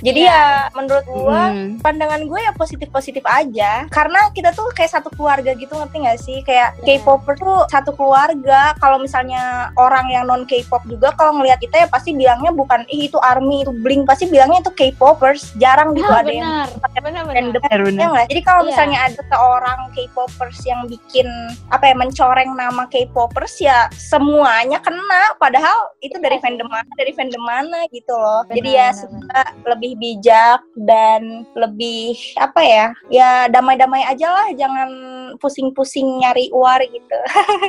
jadi 0.00 0.20
Iya. 0.22 0.32
ya 0.32 0.44
menurut 0.72 1.06
gue 1.06 1.40
Hmm. 1.40 1.68
pandangan 1.80 2.22
gue 2.22 2.40
ya 2.40 2.52
positif 2.52 2.88
positif 2.88 3.24
aja 3.24 3.84
karena 3.88 4.28
kita 4.30 4.50
tuh 4.50 4.68
kayak 4.70 4.90
satu 4.90 5.08
keluarga 5.10 5.52
gitu 5.52 5.70
ngerti 5.70 5.96
gak 6.00 6.18
sih 6.18 6.38
kayak 6.42 6.76
Iya. 6.78 6.98
K-popper 6.98 7.34
tuh 7.36 7.64
satu 7.66 7.92
keluarga 7.92 8.72
kalau 8.76 8.98
misalnya 8.98 9.40
orang 9.74 10.08
yang 10.08 10.24
non 10.24 10.44
K-pop 10.44 10.84
juga 10.84 11.12
kalau 11.12 11.36
ngelihat 11.36 11.58
kita 11.58 11.76
ya 11.78 11.86
pasti 11.86 12.12
bilangnya 12.12 12.50
bukan 12.50 12.82
ih 12.88 13.06
itu 13.06 13.18
army 13.18 13.62
itu 13.62 13.72
bling 13.72 14.02
pasti 14.02 14.26
bilangnya 14.26 14.60
itu 14.60 14.72
K-popers 14.72 15.54
jarang 15.56 15.92
gitu 15.92 16.06
Ah, 16.06 16.20
ada 16.20 16.30
yang 16.30 16.66
benar, 16.74 17.00
benar, 17.00 17.22
benar. 17.22 17.24
random 17.30 17.60
Benar, 17.60 17.80
benar. 17.82 18.00
Ya 18.00 18.06
nggak? 18.08 18.26
Jadi 18.28 18.40
kalau 18.42 18.62
Iya. 18.62 18.68
misalnya 18.68 18.98
ada 19.06 19.20
seorang 19.22 19.80
K-popers 19.92 20.58
yang 20.64 20.80
bikin 20.86 21.28
apa 21.68 21.84
ya 21.84 21.94
mencoreng 21.94 22.50
nama 22.52 22.82
K-popers 22.86 23.54
ya 23.58 23.78
semuanya 23.94 24.78
kena 24.80 25.36
padahal 25.36 25.92
itu 26.00 26.16
dari 26.16 26.36
Iya. 26.36 26.42
fandom 26.42 26.68
mana 26.68 26.90
dari 26.94 27.12
fandom 27.12 27.42
mana 27.42 27.78
gitu 27.88 28.12
loh. 28.12 28.42
Benar, 28.44 28.56
Jadi 28.56 28.70
ya 28.70 28.88
benar, 28.88 28.98
semoga 28.98 29.42
lebih 29.66 29.89
bijak 29.96 30.60
dan 30.74 31.46
lebih 31.54 32.14
apa 32.36 32.60
ya? 32.62 32.86
Ya 33.08 33.30
damai-damai 33.48 34.04
aja 34.06 34.28
lah 34.30 34.48
jangan 34.54 34.90
pusing-pusing 35.38 36.20
nyari 36.20 36.50
uar 36.52 36.82
gitu. 36.84 37.18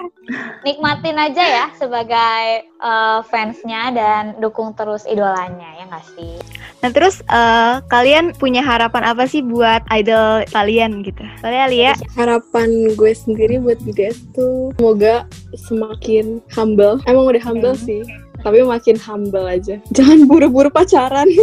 Nikmatin 0.66 1.18
aja 1.18 1.44
ya 1.44 1.66
sebagai 1.76 2.70
uh, 2.82 3.26
fansnya 3.30 3.90
dan 3.94 4.24
dukung 4.38 4.74
terus 4.74 5.06
idolanya 5.06 5.70
ya 5.80 5.84
nggak 5.90 6.06
sih? 6.18 6.36
Nah 6.82 6.90
terus 6.90 7.22
eh, 7.30 7.76
kalian 7.94 8.34
punya 8.42 8.66
harapan 8.66 9.06
apa 9.06 9.30
sih 9.30 9.46
buat 9.46 9.86
idol 9.94 10.42
kalian 10.50 11.06
gitu? 11.06 11.22
Boleh 11.46 11.62
Alia? 11.70 11.94
Harapan 12.18 12.90
gue 12.98 13.14
sendiri 13.14 13.62
buat 13.62 13.78
BTS 13.86 14.34
tuh 14.34 14.74
semoga 14.78 15.30
semakin 15.54 16.42
humble. 16.58 16.98
Emang 17.06 17.30
udah 17.30 17.44
humble 17.46 17.78
Hmm. 17.78 17.86
sih. 17.86 18.02
Tapi 18.42 18.66
makin 18.66 18.98
humble 18.98 19.46
aja. 19.46 19.78
Jangan 19.94 20.26
buru-buru 20.26 20.74
pacaran. 20.74 21.30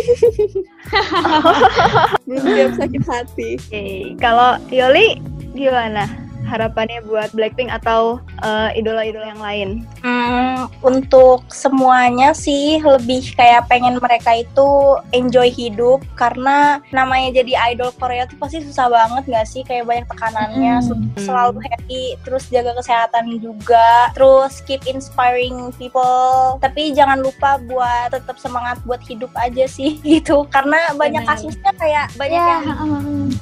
Belum 2.27 2.43
siap 2.43 2.73
sakit 2.75 3.03
hati. 3.07 3.51
Oke, 3.59 3.87
kalau 4.19 4.59
Yoli 4.69 5.23
gimana? 5.55 6.28
Harapannya 6.49 7.05
buat 7.05 7.29
Blackpink 7.31 7.69
atau 7.71 8.17
eh, 8.41 8.71
idola-idola 8.75 9.29
yang 9.29 9.39
lain? 9.39 9.69
Hmm, 10.01 10.65
untuk 10.81 11.45
semuanya 11.49 12.33
sih 12.33 12.81
lebih 12.81 13.35
kayak 13.35 13.69
pengen 13.69 13.99
mereka 13.99 14.33
itu 14.35 14.69
enjoy 15.13 15.47
hidup. 15.47 16.01
Karena 16.15 16.81
namanya 16.89 17.37
jadi 17.37 17.53
idol 17.69 17.93
Korea 17.93 18.25
tuh 18.25 18.39
pasti 18.39 18.61
susah 18.61 18.89
banget 18.89 19.29
gak 19.29 19.47
sih? 19.47 19.61
Kayak 19.61 19.85
banyak 19.85 20.07
tekanannya 20.09 20.75
Mm. 20.75 20.85
su- 20.85 20.97
selalu 21.21 21.61
happy 21.61 22.05
terus 22.19 22.49
jaga 22.49 22.73
kesehatan 22.75 23.37
juga 23.37 24.09
terus 24.13 24.63
keep 24.63 24.81
inspiring 24.85 25.69
people. 25.75 26.57
Tapi 26.59 26.91
jangan 26.91 27.19
lupa 27.19 27.61
buat 27.61 28.11
tetap 28.11 28.39
semangat 28.39 28.81
buat 28.83 29.03
hidup 29.03 29.29
aja 29.35 29.67
sih 29.67 30.01
gitu. 30.07 30.49
Karena 30.49 30.95
banyak 30.95 31.23
kasusnya 31.25 31.75
kayak 31.75 32.09
banyak 32.15 32.37
Ya, 32.39 32.63
yang 32.63 32.91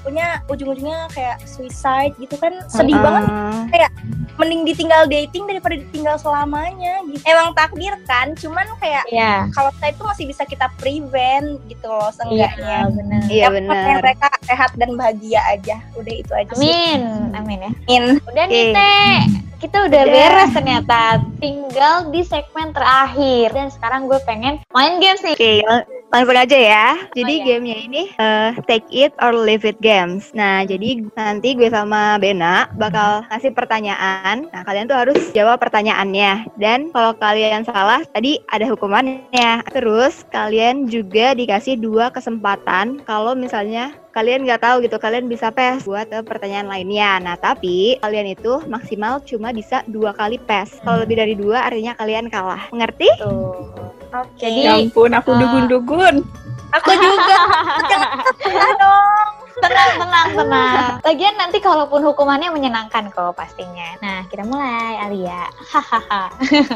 punya 0.01 0.27
ujung-ujungnya 0.47 1.05
kayak 1.13 1.37
suicide 1.45 2.17
gitu 2.17 2.33
kan. 2.37 2.65
Sedih 2.67 2.96
banget 2.99 3.25
Eh, 3.67 3.91
mending 4.37 4.63
ditinggal 4.65 5.09
dating 5.09 5.49
daripada 5.49 5.75
ditinggal 5.75 6.17
selamanya 6.17 7.01
gitu. 7.09 7.25
Emang 7.25 7.57
takdir 7.57 7.97
kan, 8.05 8.37
cuman 8.37 8.69
kayak 8.79 9.05
Iya, 9.09 9.49
kalau 9.51 9.73
saya 9.77 9.91
itu 9.91 10.03
masih 10.05 10.25
bisa 10.29 10.43
kita 10.45 10.69
prevent 10.77 11.57
gitu 11.67 11.89
loh 11.89 12.09
iya, 12.09 12.15
seenggaknya. 12.15 12.79
benar. 12.93 13.21
Iya 13.27 13.43
Yang 13.43 13.53
penting 13.57 13.73
benar. 13.73 13.99
mereka 14.05 14.27
sehat 14.45 14.71
dan 14.77 14.91
bahagia 14.95 15.41
aja. 15.51 15.77
Udah 15.97 16.15
itu 16.15 16.33
aja 16.33 16.53
sih. 16.53 16.69
Amin, 16.69 17.01
amin 17.33 17.59
ya. 17.59 17.73
Amin. 17.89 18.05
Udah 18.23 18.45
nih. 18.47 18.71
Teh, 18.77 19.19
kita 19.67 19.91
udah 19.91 20.03
Udah. 20.07 20.15
beres 20.15 20.51
ternyata. 20.55 21.01
Tinggal 21.43 22.15
di 22.15 22.23
segmen 22.23 22.71
terakhir. 22.71 23.51
Dan 23.51 23.69
sekarang 23.75 24.07
gue 24.07 24.23
pengen 24.23 24.63
main 24.71 25.03
game 25.03 25.19
sih. 25.19 25.35
Oke, 25.35 25.67
lang- 25.67 25.87
langsung 26.15 26.39
aja 26.39 26.55
ya. 26.55 26.87
Jadi 27.19 27.35
iya. 27.43 27.47
gamenya 27.59 27.77
ini 27.83 28.03
eh, 28.15 28.51
take 28.71 28.87
it 28.95 29.11
or 29.19 29.35
leave 29.35 29.67
it 29.67 29.83
games. 29.83 30.31
Nah, 30.39 30.63
jadi 30.63 31.03
nanti 31.19 31.59
gue 31.59 31.67
sama 31.67 32.15
Bena 32.23 32.71
bakal 32.79 33.27
ngasih 33.27 33.51
pertanyaan. 33.59 34.47
Nah, 34.55 34.63
kalian 34.63 34.87
tuh 34.87 34.99
harus 35.03 35.19
jawab 35.35 35.59
pertanyaannya. 35.59 36.47
Dan 36.55 36.95
kalau 36.95 37.19
kalian 37.19 37.67
salah, 37.67 38.07
tadi 38.15 38.39
ada 38.55 38.71
hukumannya. 38.71 39.67
Terus 39.75 40.23
kalian 40.31 40.87
juga 40.87 41.35
dikasih 41.35 41.75
dua 41.75 42.15
kesempatan 42.15 43.03
kalau 43.03 43.35
misalnya 43.35 43.91
kalian 44.17 44.49
nggak 44.49 44.65
tahu 44.65 44.77
gitu, 44.81 44.97
kalian 44.97 45.29
bisa 45.29 45.53
pass 45.53 45.85
buat 45.85 46.09
eh, 46.09 46.25
pertanyaan 46.25 46.65
lainnya. 46.67 47.21
Nah, 47.21 47.37
tapi 47.37 48.01
kalian 48.01 48.33
itu 48.33 48.65
maksimal 48.65 49.21
cuma 49.21 49.53
bisa 49.53 49.85
dua 49.85 50.17
kali 50.17 50.41
pass. 50.41 50.81
Kalau 50.81 51.05
lebih 51.05 51.21
dari 51.21 51.37
dua, 51.37 51.69
artinya 51.69 51.93
kalian 51.93 52.33
kalah. 52.33 52.73
Mengerti? 52.73 53.13
Tuh. 53.21 53.69
Oke. 54.09 54.41
Jadi- 54.41 54.65
Ya 54.65 54.81
ampun, 54.81 55.13
aku 55.13 55.31
Ah. 55.31 55.39
dugun-dugun. 55.39 56.25
Aku 56.73 56.91
juga. 56.97 57.37
Jangan 58.43 58.75
dong. 58.81 59.36
Tenang, 59.57 59.91
tenang, 59.97 60.29
tenang. 60.37 60.91
Lagian 61.09 61.37
nanti 61.41 61.59
kalaupun 61.65 62.05
hukumannya 62.05 62.53
menyenangkan 62.53 63.09
kok 63.09 63.33
pastinya. 63.33 63.97
Nah, 64.05 64.29
kita 64.29 64.45
mulai, 64.45 65.01
Alia. 65.01 65.49
Hahaha. 65.73 66.29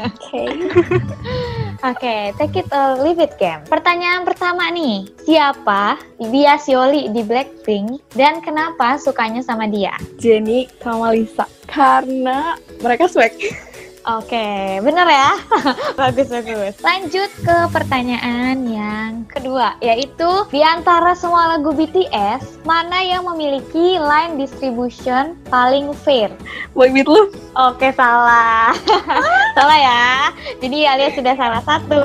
Oke. 0.09 0.43
Oke, 1.89 2.15
take 2.37 2.61
it 2.61 2.69
or 2.69 3.01
leave 3.01 3.17
it 3.17 3.37
game. 3.41 3.65
Pertanyaan 3.65 4.21
pertama 4.21 4.69
nih, 4.69 5.09
siapa 5.25 5.97
Bias 6.21 6.69
Yoli 6.69 7.09
di 7.09 7.25
Blackpink 7.25 8.01
dan 8.13 8.37
kenapa 8.45 9.01
sukanya 9.01 9.41
sama 9.41 9.65
dia? 9.65 9.97
Jenny 10.21 10.69
sama 10.81 11.09
Lisa. 11.13 11.49
Karena 11.65 12.53
mereka 12.85 13.09
swag. 13.09 13.33
Oke, 14.01 14.47
bener 14.81 15.05
ya? 15.05 15.37
bagus, 15.99 16.33
bagus. 16.33 16.73
Lanjut 16.81 17.29
ke 17.45 17.57
pertanyaan 17.69 18.65
yang 18.65 19.29
kedua, 19.29 19.77
yaitu 19.77 20.25
di 20.49 20.65
antara 20.65 21.13
semua 21.13 21.53
lagu 21.53 21.69
BTS, 21.69 22.65
mana 22.65 22.97
yang 22.97 23.29
memiliki 23.29 24.01
line 24.01 24.41
distribution 24.41 25.37
paling 25.53 25.93
fair? 25.93 26.33
Boy 26.73 26.89
Love. 27.05 27.37
Oke, 27.53 27.93
salah. 27.93 28.73
salah 29.57 29.77
ya. 29.77 30.33
Jadi 30.57 30.77
Alia 30.81 31.13
sudah 31.13 31.37
salah 31.37 31.61
satu. 31.61 32.01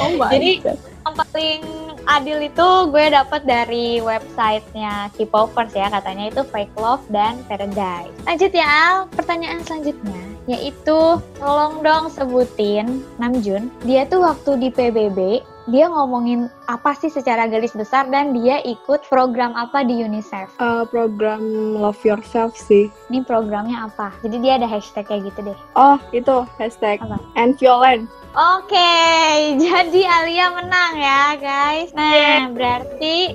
Oh 0.00 0.16
my 0.16 0.32
Jadi- 0.34 0.64
God. 0.64 0.78
yang 1.00 1.14
paling 1.16 1.60
adil 2.08 2.38
itu 2.44 2.68
gue 2.88 3.04
dapat 3.12 3.42
dari 3.44 3.98
websitenya 4.00 5.12
K-popers 5.18 5.74
ya 5.74 5.92
katanya 5.92 6.32
itu 6.32 6.42
Fake 6.48 6.74
Love 6.78 7.04
dan 7.12 7.40
Paradise. 7.50 8.12
Lanjut 8.24 8.52
ya 8.54 8.66
Al, 8.66 8.96
pertanyaan 9.12 9.60
selanjutnya 9.64 10.30
yaitu 10.48 11.20
tolong 11.38 11.84
dong 11.84 12.10
sebutin 12.10 13.04
Namjoon. 13.22 13.70
Dia 13.86 14.08
tuh 14.08 14.24
waktu 14.24 14.58
di 14.58 14.68
PBB 14.72 15.44
dia 15.70 15.86
ngomongin 15.86 16.50
apa 16.66 16.98
sih 16.98 17.12
secara 17.12 17.46
garis 17.46 17.70
besar 17.76 18.10
dan 18.10 18.34
dia 18.34 18.58
ikut 18.66 19.06
program 19.06 19.54
apa 19.54 19.86
di 19.86 20.02
UNICEF. 20.02 20.50
Uh, 20.58 20.82
program 20.88 21.44
Love 21.78 22.00
Yourself 22.02 22.58
sih. 22.58 22.90
Ini 23.12 23.22
programnya 23.22 23.86
apa? 23.86 24.10
Jadi 24.26 24.42
dia 24.42 24.58
ada 24.58 24.66
hashtag 24.66 25.06
kayak 25.06 25.30
gitu 25.30 25.52
deh. 25.52 25.58
Oh, 25.78 26.00
itu 26.10 26.42
hashtag 26.58 26.98
Apa? 27.04 27.22
and 27.38 27.54
violent. 27.60 28.10
Oke, 28.30 28.94
jadi 29.66 30.00
Alia 30.06 30.46
menang 30.54 30.92
ya 30.94 31.22
guys. 31.34 31.90
Nah, 31.90 32.46
berarti 32.54 33.34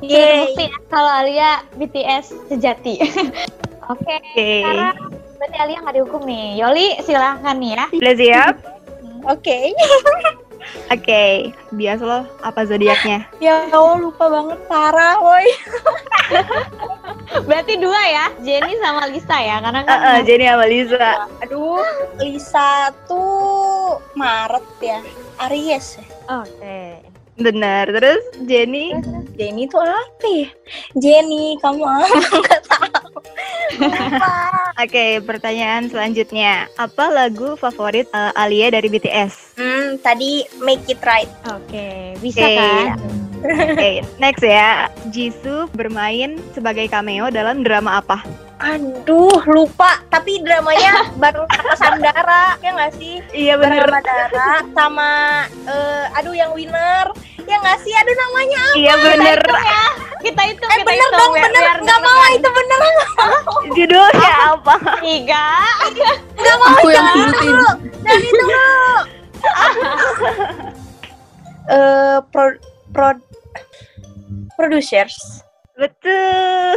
sudah 0.00 0.06
Yeay. 0.06 0.54
terbukti 0.54 0.64
ya 0.70 0.78
kalau 0.86 1.10
Alia 1.10 1.50
BTS 1.74 2.26
sejati. 2.46 2.94
Oke, 3.90 4.16
Oke. 4.22 4.50
sekarang 4.62 4.96
berarti 5.34 5.56
Alia 5.58 5.78
nggak 5.82 5.96
dihukum 5.98 6.22
nih. 6.22 6.62
Yoli 6.62 6.88
silahkan 7.02 7.58
nih 7.58 7.70
ya. 7.74 7.86
Udah 7.90 8.14
siap? 8.14 8.54
Oke. 9.26 9.58
Oke, 10.90 11.54
bias 11.70 12.02
lo 12.02 12.26
apa 12.42 12.66
zodiaknya? 12.66 13.26
Ya 13.38 13.66
Allah 13.70 13.98
lupa 14.02 14.26
banget 14.26 14.58
parah, 14.66 15.22
woi. 15.22 15.46
Berarti 17.48 17.78
dua 17.78 18.00
ya, 18.10 18.26
Jenny 18.42 18.74
sama 18.82 19.06
Lisa 19.06 19.36
ya, 19.38 19.56
karena 19.62 19.80
kan 19.86 19.94
Heeh, 19.94 20.18
Jenny 20.26 20.46
sama 20.50 20.66
Lisa. 20.66 21.10
Aduh, 21.46 21.86
Lisa 22.18 22.90
tuh 23.06 24.02
Maret 24.18 24.66
ya. 24.82 25.00
Aries 25.46 25.98
ya. 25.98 26.06
Oke. 26.42 27.09
Benar. 27.38 27.86
Terus 27.92 28.22
Jenny 28.48 28.96
Jenny 29.38 29.64
tuh 29.70 29.80
apa 29.80 30.26
ya? 30.26 30.48
Jenny, 30.98 31.56
kamu 31.62 31.84
apa? 31.84 32.06
Nggak 32.44 32.62
tahu. 32.68 33.10
Oke, 34.80 35.06
pertanyaan 35.24 35.88
selanjutnya. 35.88 36.68
Apa 36.76 37.08
lagu 37.08 37.56
favorit 37.56 38.08
eh, 38.12 38.32
Alia 38.36 38.68
dari 38.72 38.90
BTS? 38.90 39.56
Hmm, 39.56 39.96
tadi 40.02 40.44
make 40.60 40.84
it 40.90 41.00
right. 41.06 41.30
Oke, 41.48 42.18
bisa 42.20 42.44
Oke. 42.44 42.56
kan? 42.58 42.86
Oke, 43.40 43.90
next 44.20 44.44
ya. 44.44 44.92
Jisoo 45.08 45.70
bermain 45.72 46.36
sebagai 46.52 46.90
cameo 46.92 47.32
dalam 47.32 47.64
drama 47.64 48.04
apa? 48.04 48.20
Aduh, 48.60 49.40
lupa. 49.48 50.04
Tapi 50.12 50.44
dramanya 50.44 51.08
baru 51.22 51.48
sama 51.48 51.74
Sandara, 51.80 52.60
ya 52.60 52.70
nggak 52.76 52.92
sih? 53.00 53.24
Iya 53.32 53.56
Bareng 53.56 53.88
sama 53.88 54.00
Dara 54.04 54.52
sama 54.76 55.10
eh, 55.64 56.04
aduh 56.20 56.36
yang 56.36 56.52
winner. 56.52 57.08
Ya 57.48 57.56
nggak 57.56 57.80
sih? 57.82 57.90
Aduh 57.96 58.14
namanya 58.14 58.62
Iya 58.76 58.94
bener. 59.00 59.40
Kita 60.20 60.42
itu 60.44 60.60
Eh 60.60 60.84
bener 60.84 61.08
dong, 61.08 61.32
bener. 61.32 61.76
Nggak 61.80 62.00
mau 62.04 62.22
itu 62.28 62.48
bener. 62.52 62.78
Judulnya 63.80 64.32
apa? 64.52 64.74
Tiga. 65.00 65.46
Nggak 66.40 66.56
mau 66.60 66.68
Aku 66.76 66.88
yang 66.92 67.08
dulu. 67.16 67.70
Jangan 68.04 68.20
itu 68.20 68.42
dulu. 68.44 68.84
Eh, 71.70 72.18
pro, 72.28 72.46
pro, 72.92 73.10
producers. 74.60 75.16
Betul. 75.80 76.76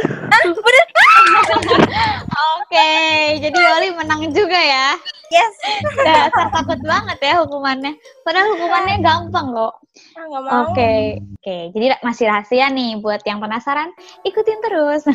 Oke, 2.56 2.92
jadi 3.36 3.52
Yoli 3.52 3.92
menang 3.92 4.32
juga 4.32 4.56
ya. 4.56 4.96
Yes. 5.28 5.54
Dasar 6.00 6.48
takut 6.48 6.80
banget 6.80 7.20
ya 7.20 7.44
hukumannya. 7.44 7.92
Padahal 8.24 8.56
hukumannya 8.56 9.04
gampang 9.04 9.52
Ah, 9.94 10.26
nggak 10.26 10.42
mau. 10.42 10.74
Oke, 10.74 11.22
oke. 11.38 11.58
Jadi 11.70 11.86
masih 12.02 12.26
rahasia 12.26 12.66
nih 12.66 12.98
buat 12.98 13.22
yang 13.22 13.38
penasaran, 13.38 13.94
ikutin 14.26 14.58
terus. 14.58 15.06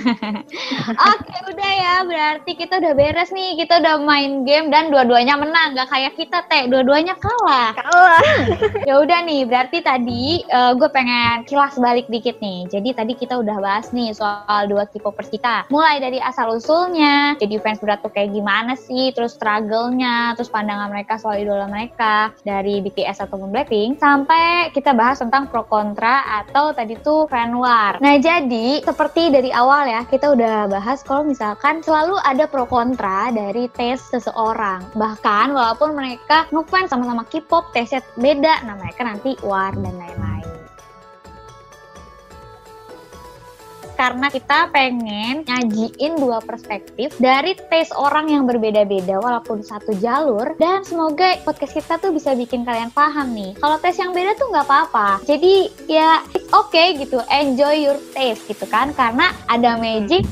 oke, 1.12 1.36
udah 1.52 1.72
ya. 1.76 1.96
Berarti 2.08 2.56
kita 2.56 2.80
udah 2.80 2.96
beres 2.96 3.36
nih. 3.36 3.60
Kita 3.60 3.84
udah 3.84 4.00
main 4.00 4.48
game 4.48 4.72
dan 4.72 4.88
dua-duanya 4.88 5.36
menang. 5.36 5.76
Gak 5.76 5.92
kayak 5.92 6.16
kita 6.16 6.48
teh, 6.48 6.72
dua-duanya 6.72 7.20
kalah. 7.20 7.76
Kalah. 7.76 8.24
ya 8.88 9.04
udah 9.04 9.20
nih. 9.28 9.44
Berarti 9.44 9.84
tadi 9.84 10.48
gue 10.48 10.90
pengen 10.96 11.44
kilas 11.44 11.76
balik 11.76 12.08
dikit 12.08 12.40
nih. 12.40 12.72
Jadi 12.72 12.90
tadi 12.96 13.14
kita 13.20 13.36
udah 13.36 13.60
bahas 13.60 13.92
nih 13.92 14.16
soal 14.16 14.72
dua 14.72 14.88
K-popers 14.88 15.28
kita. 15.28 15.68
Mulai 15.68 16.00
dari 16.00 16.24
asal 16.24 16.56
usulnya, 16.56 17.36
jadi 17.36 17.60
fans 17.60 17.84
berat 17.84 18.00
tuh 18.00 18.16
kayak 18.16 18.32
gimana 18.32 18.80
sih, 18.80 19.12
terus 19.12 19.36
struggle-nya, 19.36 20.40
terus 20.40 20.48
pandangan 20.48 20.88
mereka 20.88 21.20
soal 21.20 21.36
idola 21.36 21.68
mereka 21.68 22.32
dari 22.48 22.80
BTS 22.80 23.28
ataupun 23.28 23.52
Blackpink, 23.52 24.00
sampai 24.00 24.69
kita 24.70 24.94
bahas 24.94 25.20
tentang 25.20 25.50
pro 25.50 25.66
kontra 25.66 26.24
atau 26.46 26.72
tadi 26.72 26.96
tuh 27.02 27.26
fan 27.28 27.54
war. 27.58 27.98
Nah 28.00 28.16
jadi 28.22 28.82
seperti 28.86 29.34
dari 29.34 29.50
awal 29.50 29.90
ya 29.90 30.02
kita 30.06 30.34
udah 30.34 30.70
bahas 30.70 31.02
kalau 31.02 31.26
misalkan 31.26 31.82
selalu 31.82 32.16
ada 32.24 32.46
pro 32.46 32.70
kontra 32.70 33.34
dari 33.34 33.66
tes 33.74 34.00
seseorang. 34.00 34.86
Bahkan 34.94 35.52
walaupun 35.52 35.98
mereka 35.98 36.46
ngefans 36.54 36.94
sama-sama 36.94 37.26
K-pop, 37.28 37.72
tesnya 37.74 38.06
beda, 38.20 38.66
nah 38.66 38.76
mereka 38.78 39.06
nanti 39.06 39.36
war 39.46 39.74
dan 39.74 39.96
lain-lain. 39.98 40.19
Karena 44.00 44.32
kita 44.32 44.72
pengen 44.72 45.44
nyajiin 45.44 46.16
dua 46.16 46.40
perspektif 46.40 47.12
dari 47.20 47.52
taste 47.68 47.92
orang 48.00 48.32
yang 48.32 48.48
berbeda-beda 48.48 49.20
walaupun 49.20 49.60
satu 49.60 49.92
jalur. 50.00 50.56
Dan 50.56 50.88
semoga 50.88 51.36
podcast 51.44 51.76
kita 51.76 52.00
tuh 52.00 52.16
bisa 52.16 52.32
bikin 52.32 52.64
kalian 52.64 52.96
paham 52.96 53.36
nih. 53.36 53.60
Kalau 53.60 53.76
taste 53.84 54.00
yang 54.00 54.16
beda 54.16 54.40
tuh 54.40 54.48
nggak 54.56 54.64
apa-apa. 54.64 55.20
Jadi 55.28 55.68
ya 55.92 56.24
it's 56.32 56.48
okay 56.56 56.96
gitu. 56.96 57.20
Enjoy 57.28 57.76
your 57.76 58.00
taste 58.16 58.48
gitu 58.48 58.64
kan. 58.72 58.96
Karena 58.96 59.36
ada 59.52 59.76
magic 59.76 60.24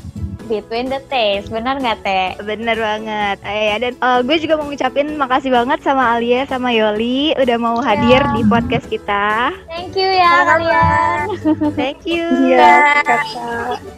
between 0.48 0.88
the 0.88 1.00
taste 1.06 1.48
benar 1.48 1.76
nggak 1.76 2.00
teh 2.00 2.28
Bener 2.40 2.74
banget. 2.74 3.36
Eh, 3.44 3.76
dan 3.76 3.92
eh, 3.94 4.18
gue 4.24 4.36
juga 4.40 4.56
mau 4.56 4.66
ngucapin 4.66 5.14
makasih 5.14 5.52
banget 5.52 5.84
sama 5.84 6.16
Alia 6.16 6.42
sama 6.44 6.72
Yoli 6.72 7.36
udah 7.36 7.56
mau 7.56 7.78
hadir 7.78 8.18
Ya. 8.18 8.32
di 8.32 8.42
podcast 8.42 8.88
kita. 8.88 9.52
thank 9.68 9.92
you 9.92 10.08
ya 10.08 10.32
kalian 10.44 11.26
Thank 11.74 12.08
you. 12.08 12.24
Iya, 12.48 13.04
kata. 13.04 13.18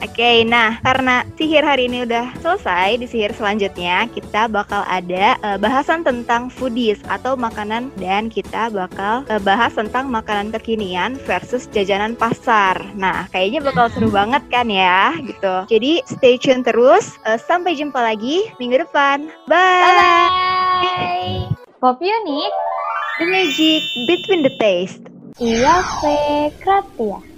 Oke, 0.03 0.43
nah 0.43 0.81
karena 0.81 1.23
sihir 1.37 1.63
hari 1.63 1.87
ini 1.87 2.03
udah 2.03 2.35
selesai, 2.41 2.99
di 2.99 3.07
sihir 3.07 3.31
selanjutnya 3.31 4.11
kita 4.11 4.51
bakal 4.51 4.83
ada 4.89 5.39
eh, 5.39 5.59
bahasan 5.61 6.03
tentang 6.03 6.51
foodies 6.51 6.99
atau 7.07 7.37
makanan 7.37 7.93
dan 8.01 8.27
kita 8.27 8.67
bakal 8.69 9.23
eh, 9.29 9.39
bahas 9.39 9.71
tentang 9.77 10.11
makanan 10.11 10.51
kekinian 10.51 11.15
versus 11.23 11.71
jajanan 11.71 12.17
pasar. 12.17 12.81
Nah, 12.97 13.31
kayaknya 13.31 13.61
bakal 13.63 13.87
seru 13.93 14.11
banget 14.11 14.43
kan 14.51 14.67
ya, 14.67 15.15
gitu. 15.23 15.55
Jadi 15.69 16.03
stay 16.09 16.35
tune 16.41 16.65
terus. 16.65 17.21
Uh, 17.23 17.37
sampai 17.37 17.77
jumpa 17.77 18.01
lagi 18.01 18.49
minggu 18.57 18.81
depan. 18.83 19.29
Bye. 19.47 19.85
Bye. 19.85 21.53
Pop 21.79 22.01
Unique. 22.01 22.59
The 23.21 23.29
magic 23.29 23.85
between 24.09 24.41
the 24.41 24.53
taste. 24.57 25.05
Iya, 25.37 25.85
Fe 26.01 26.49
Kratia. 26.65 27.30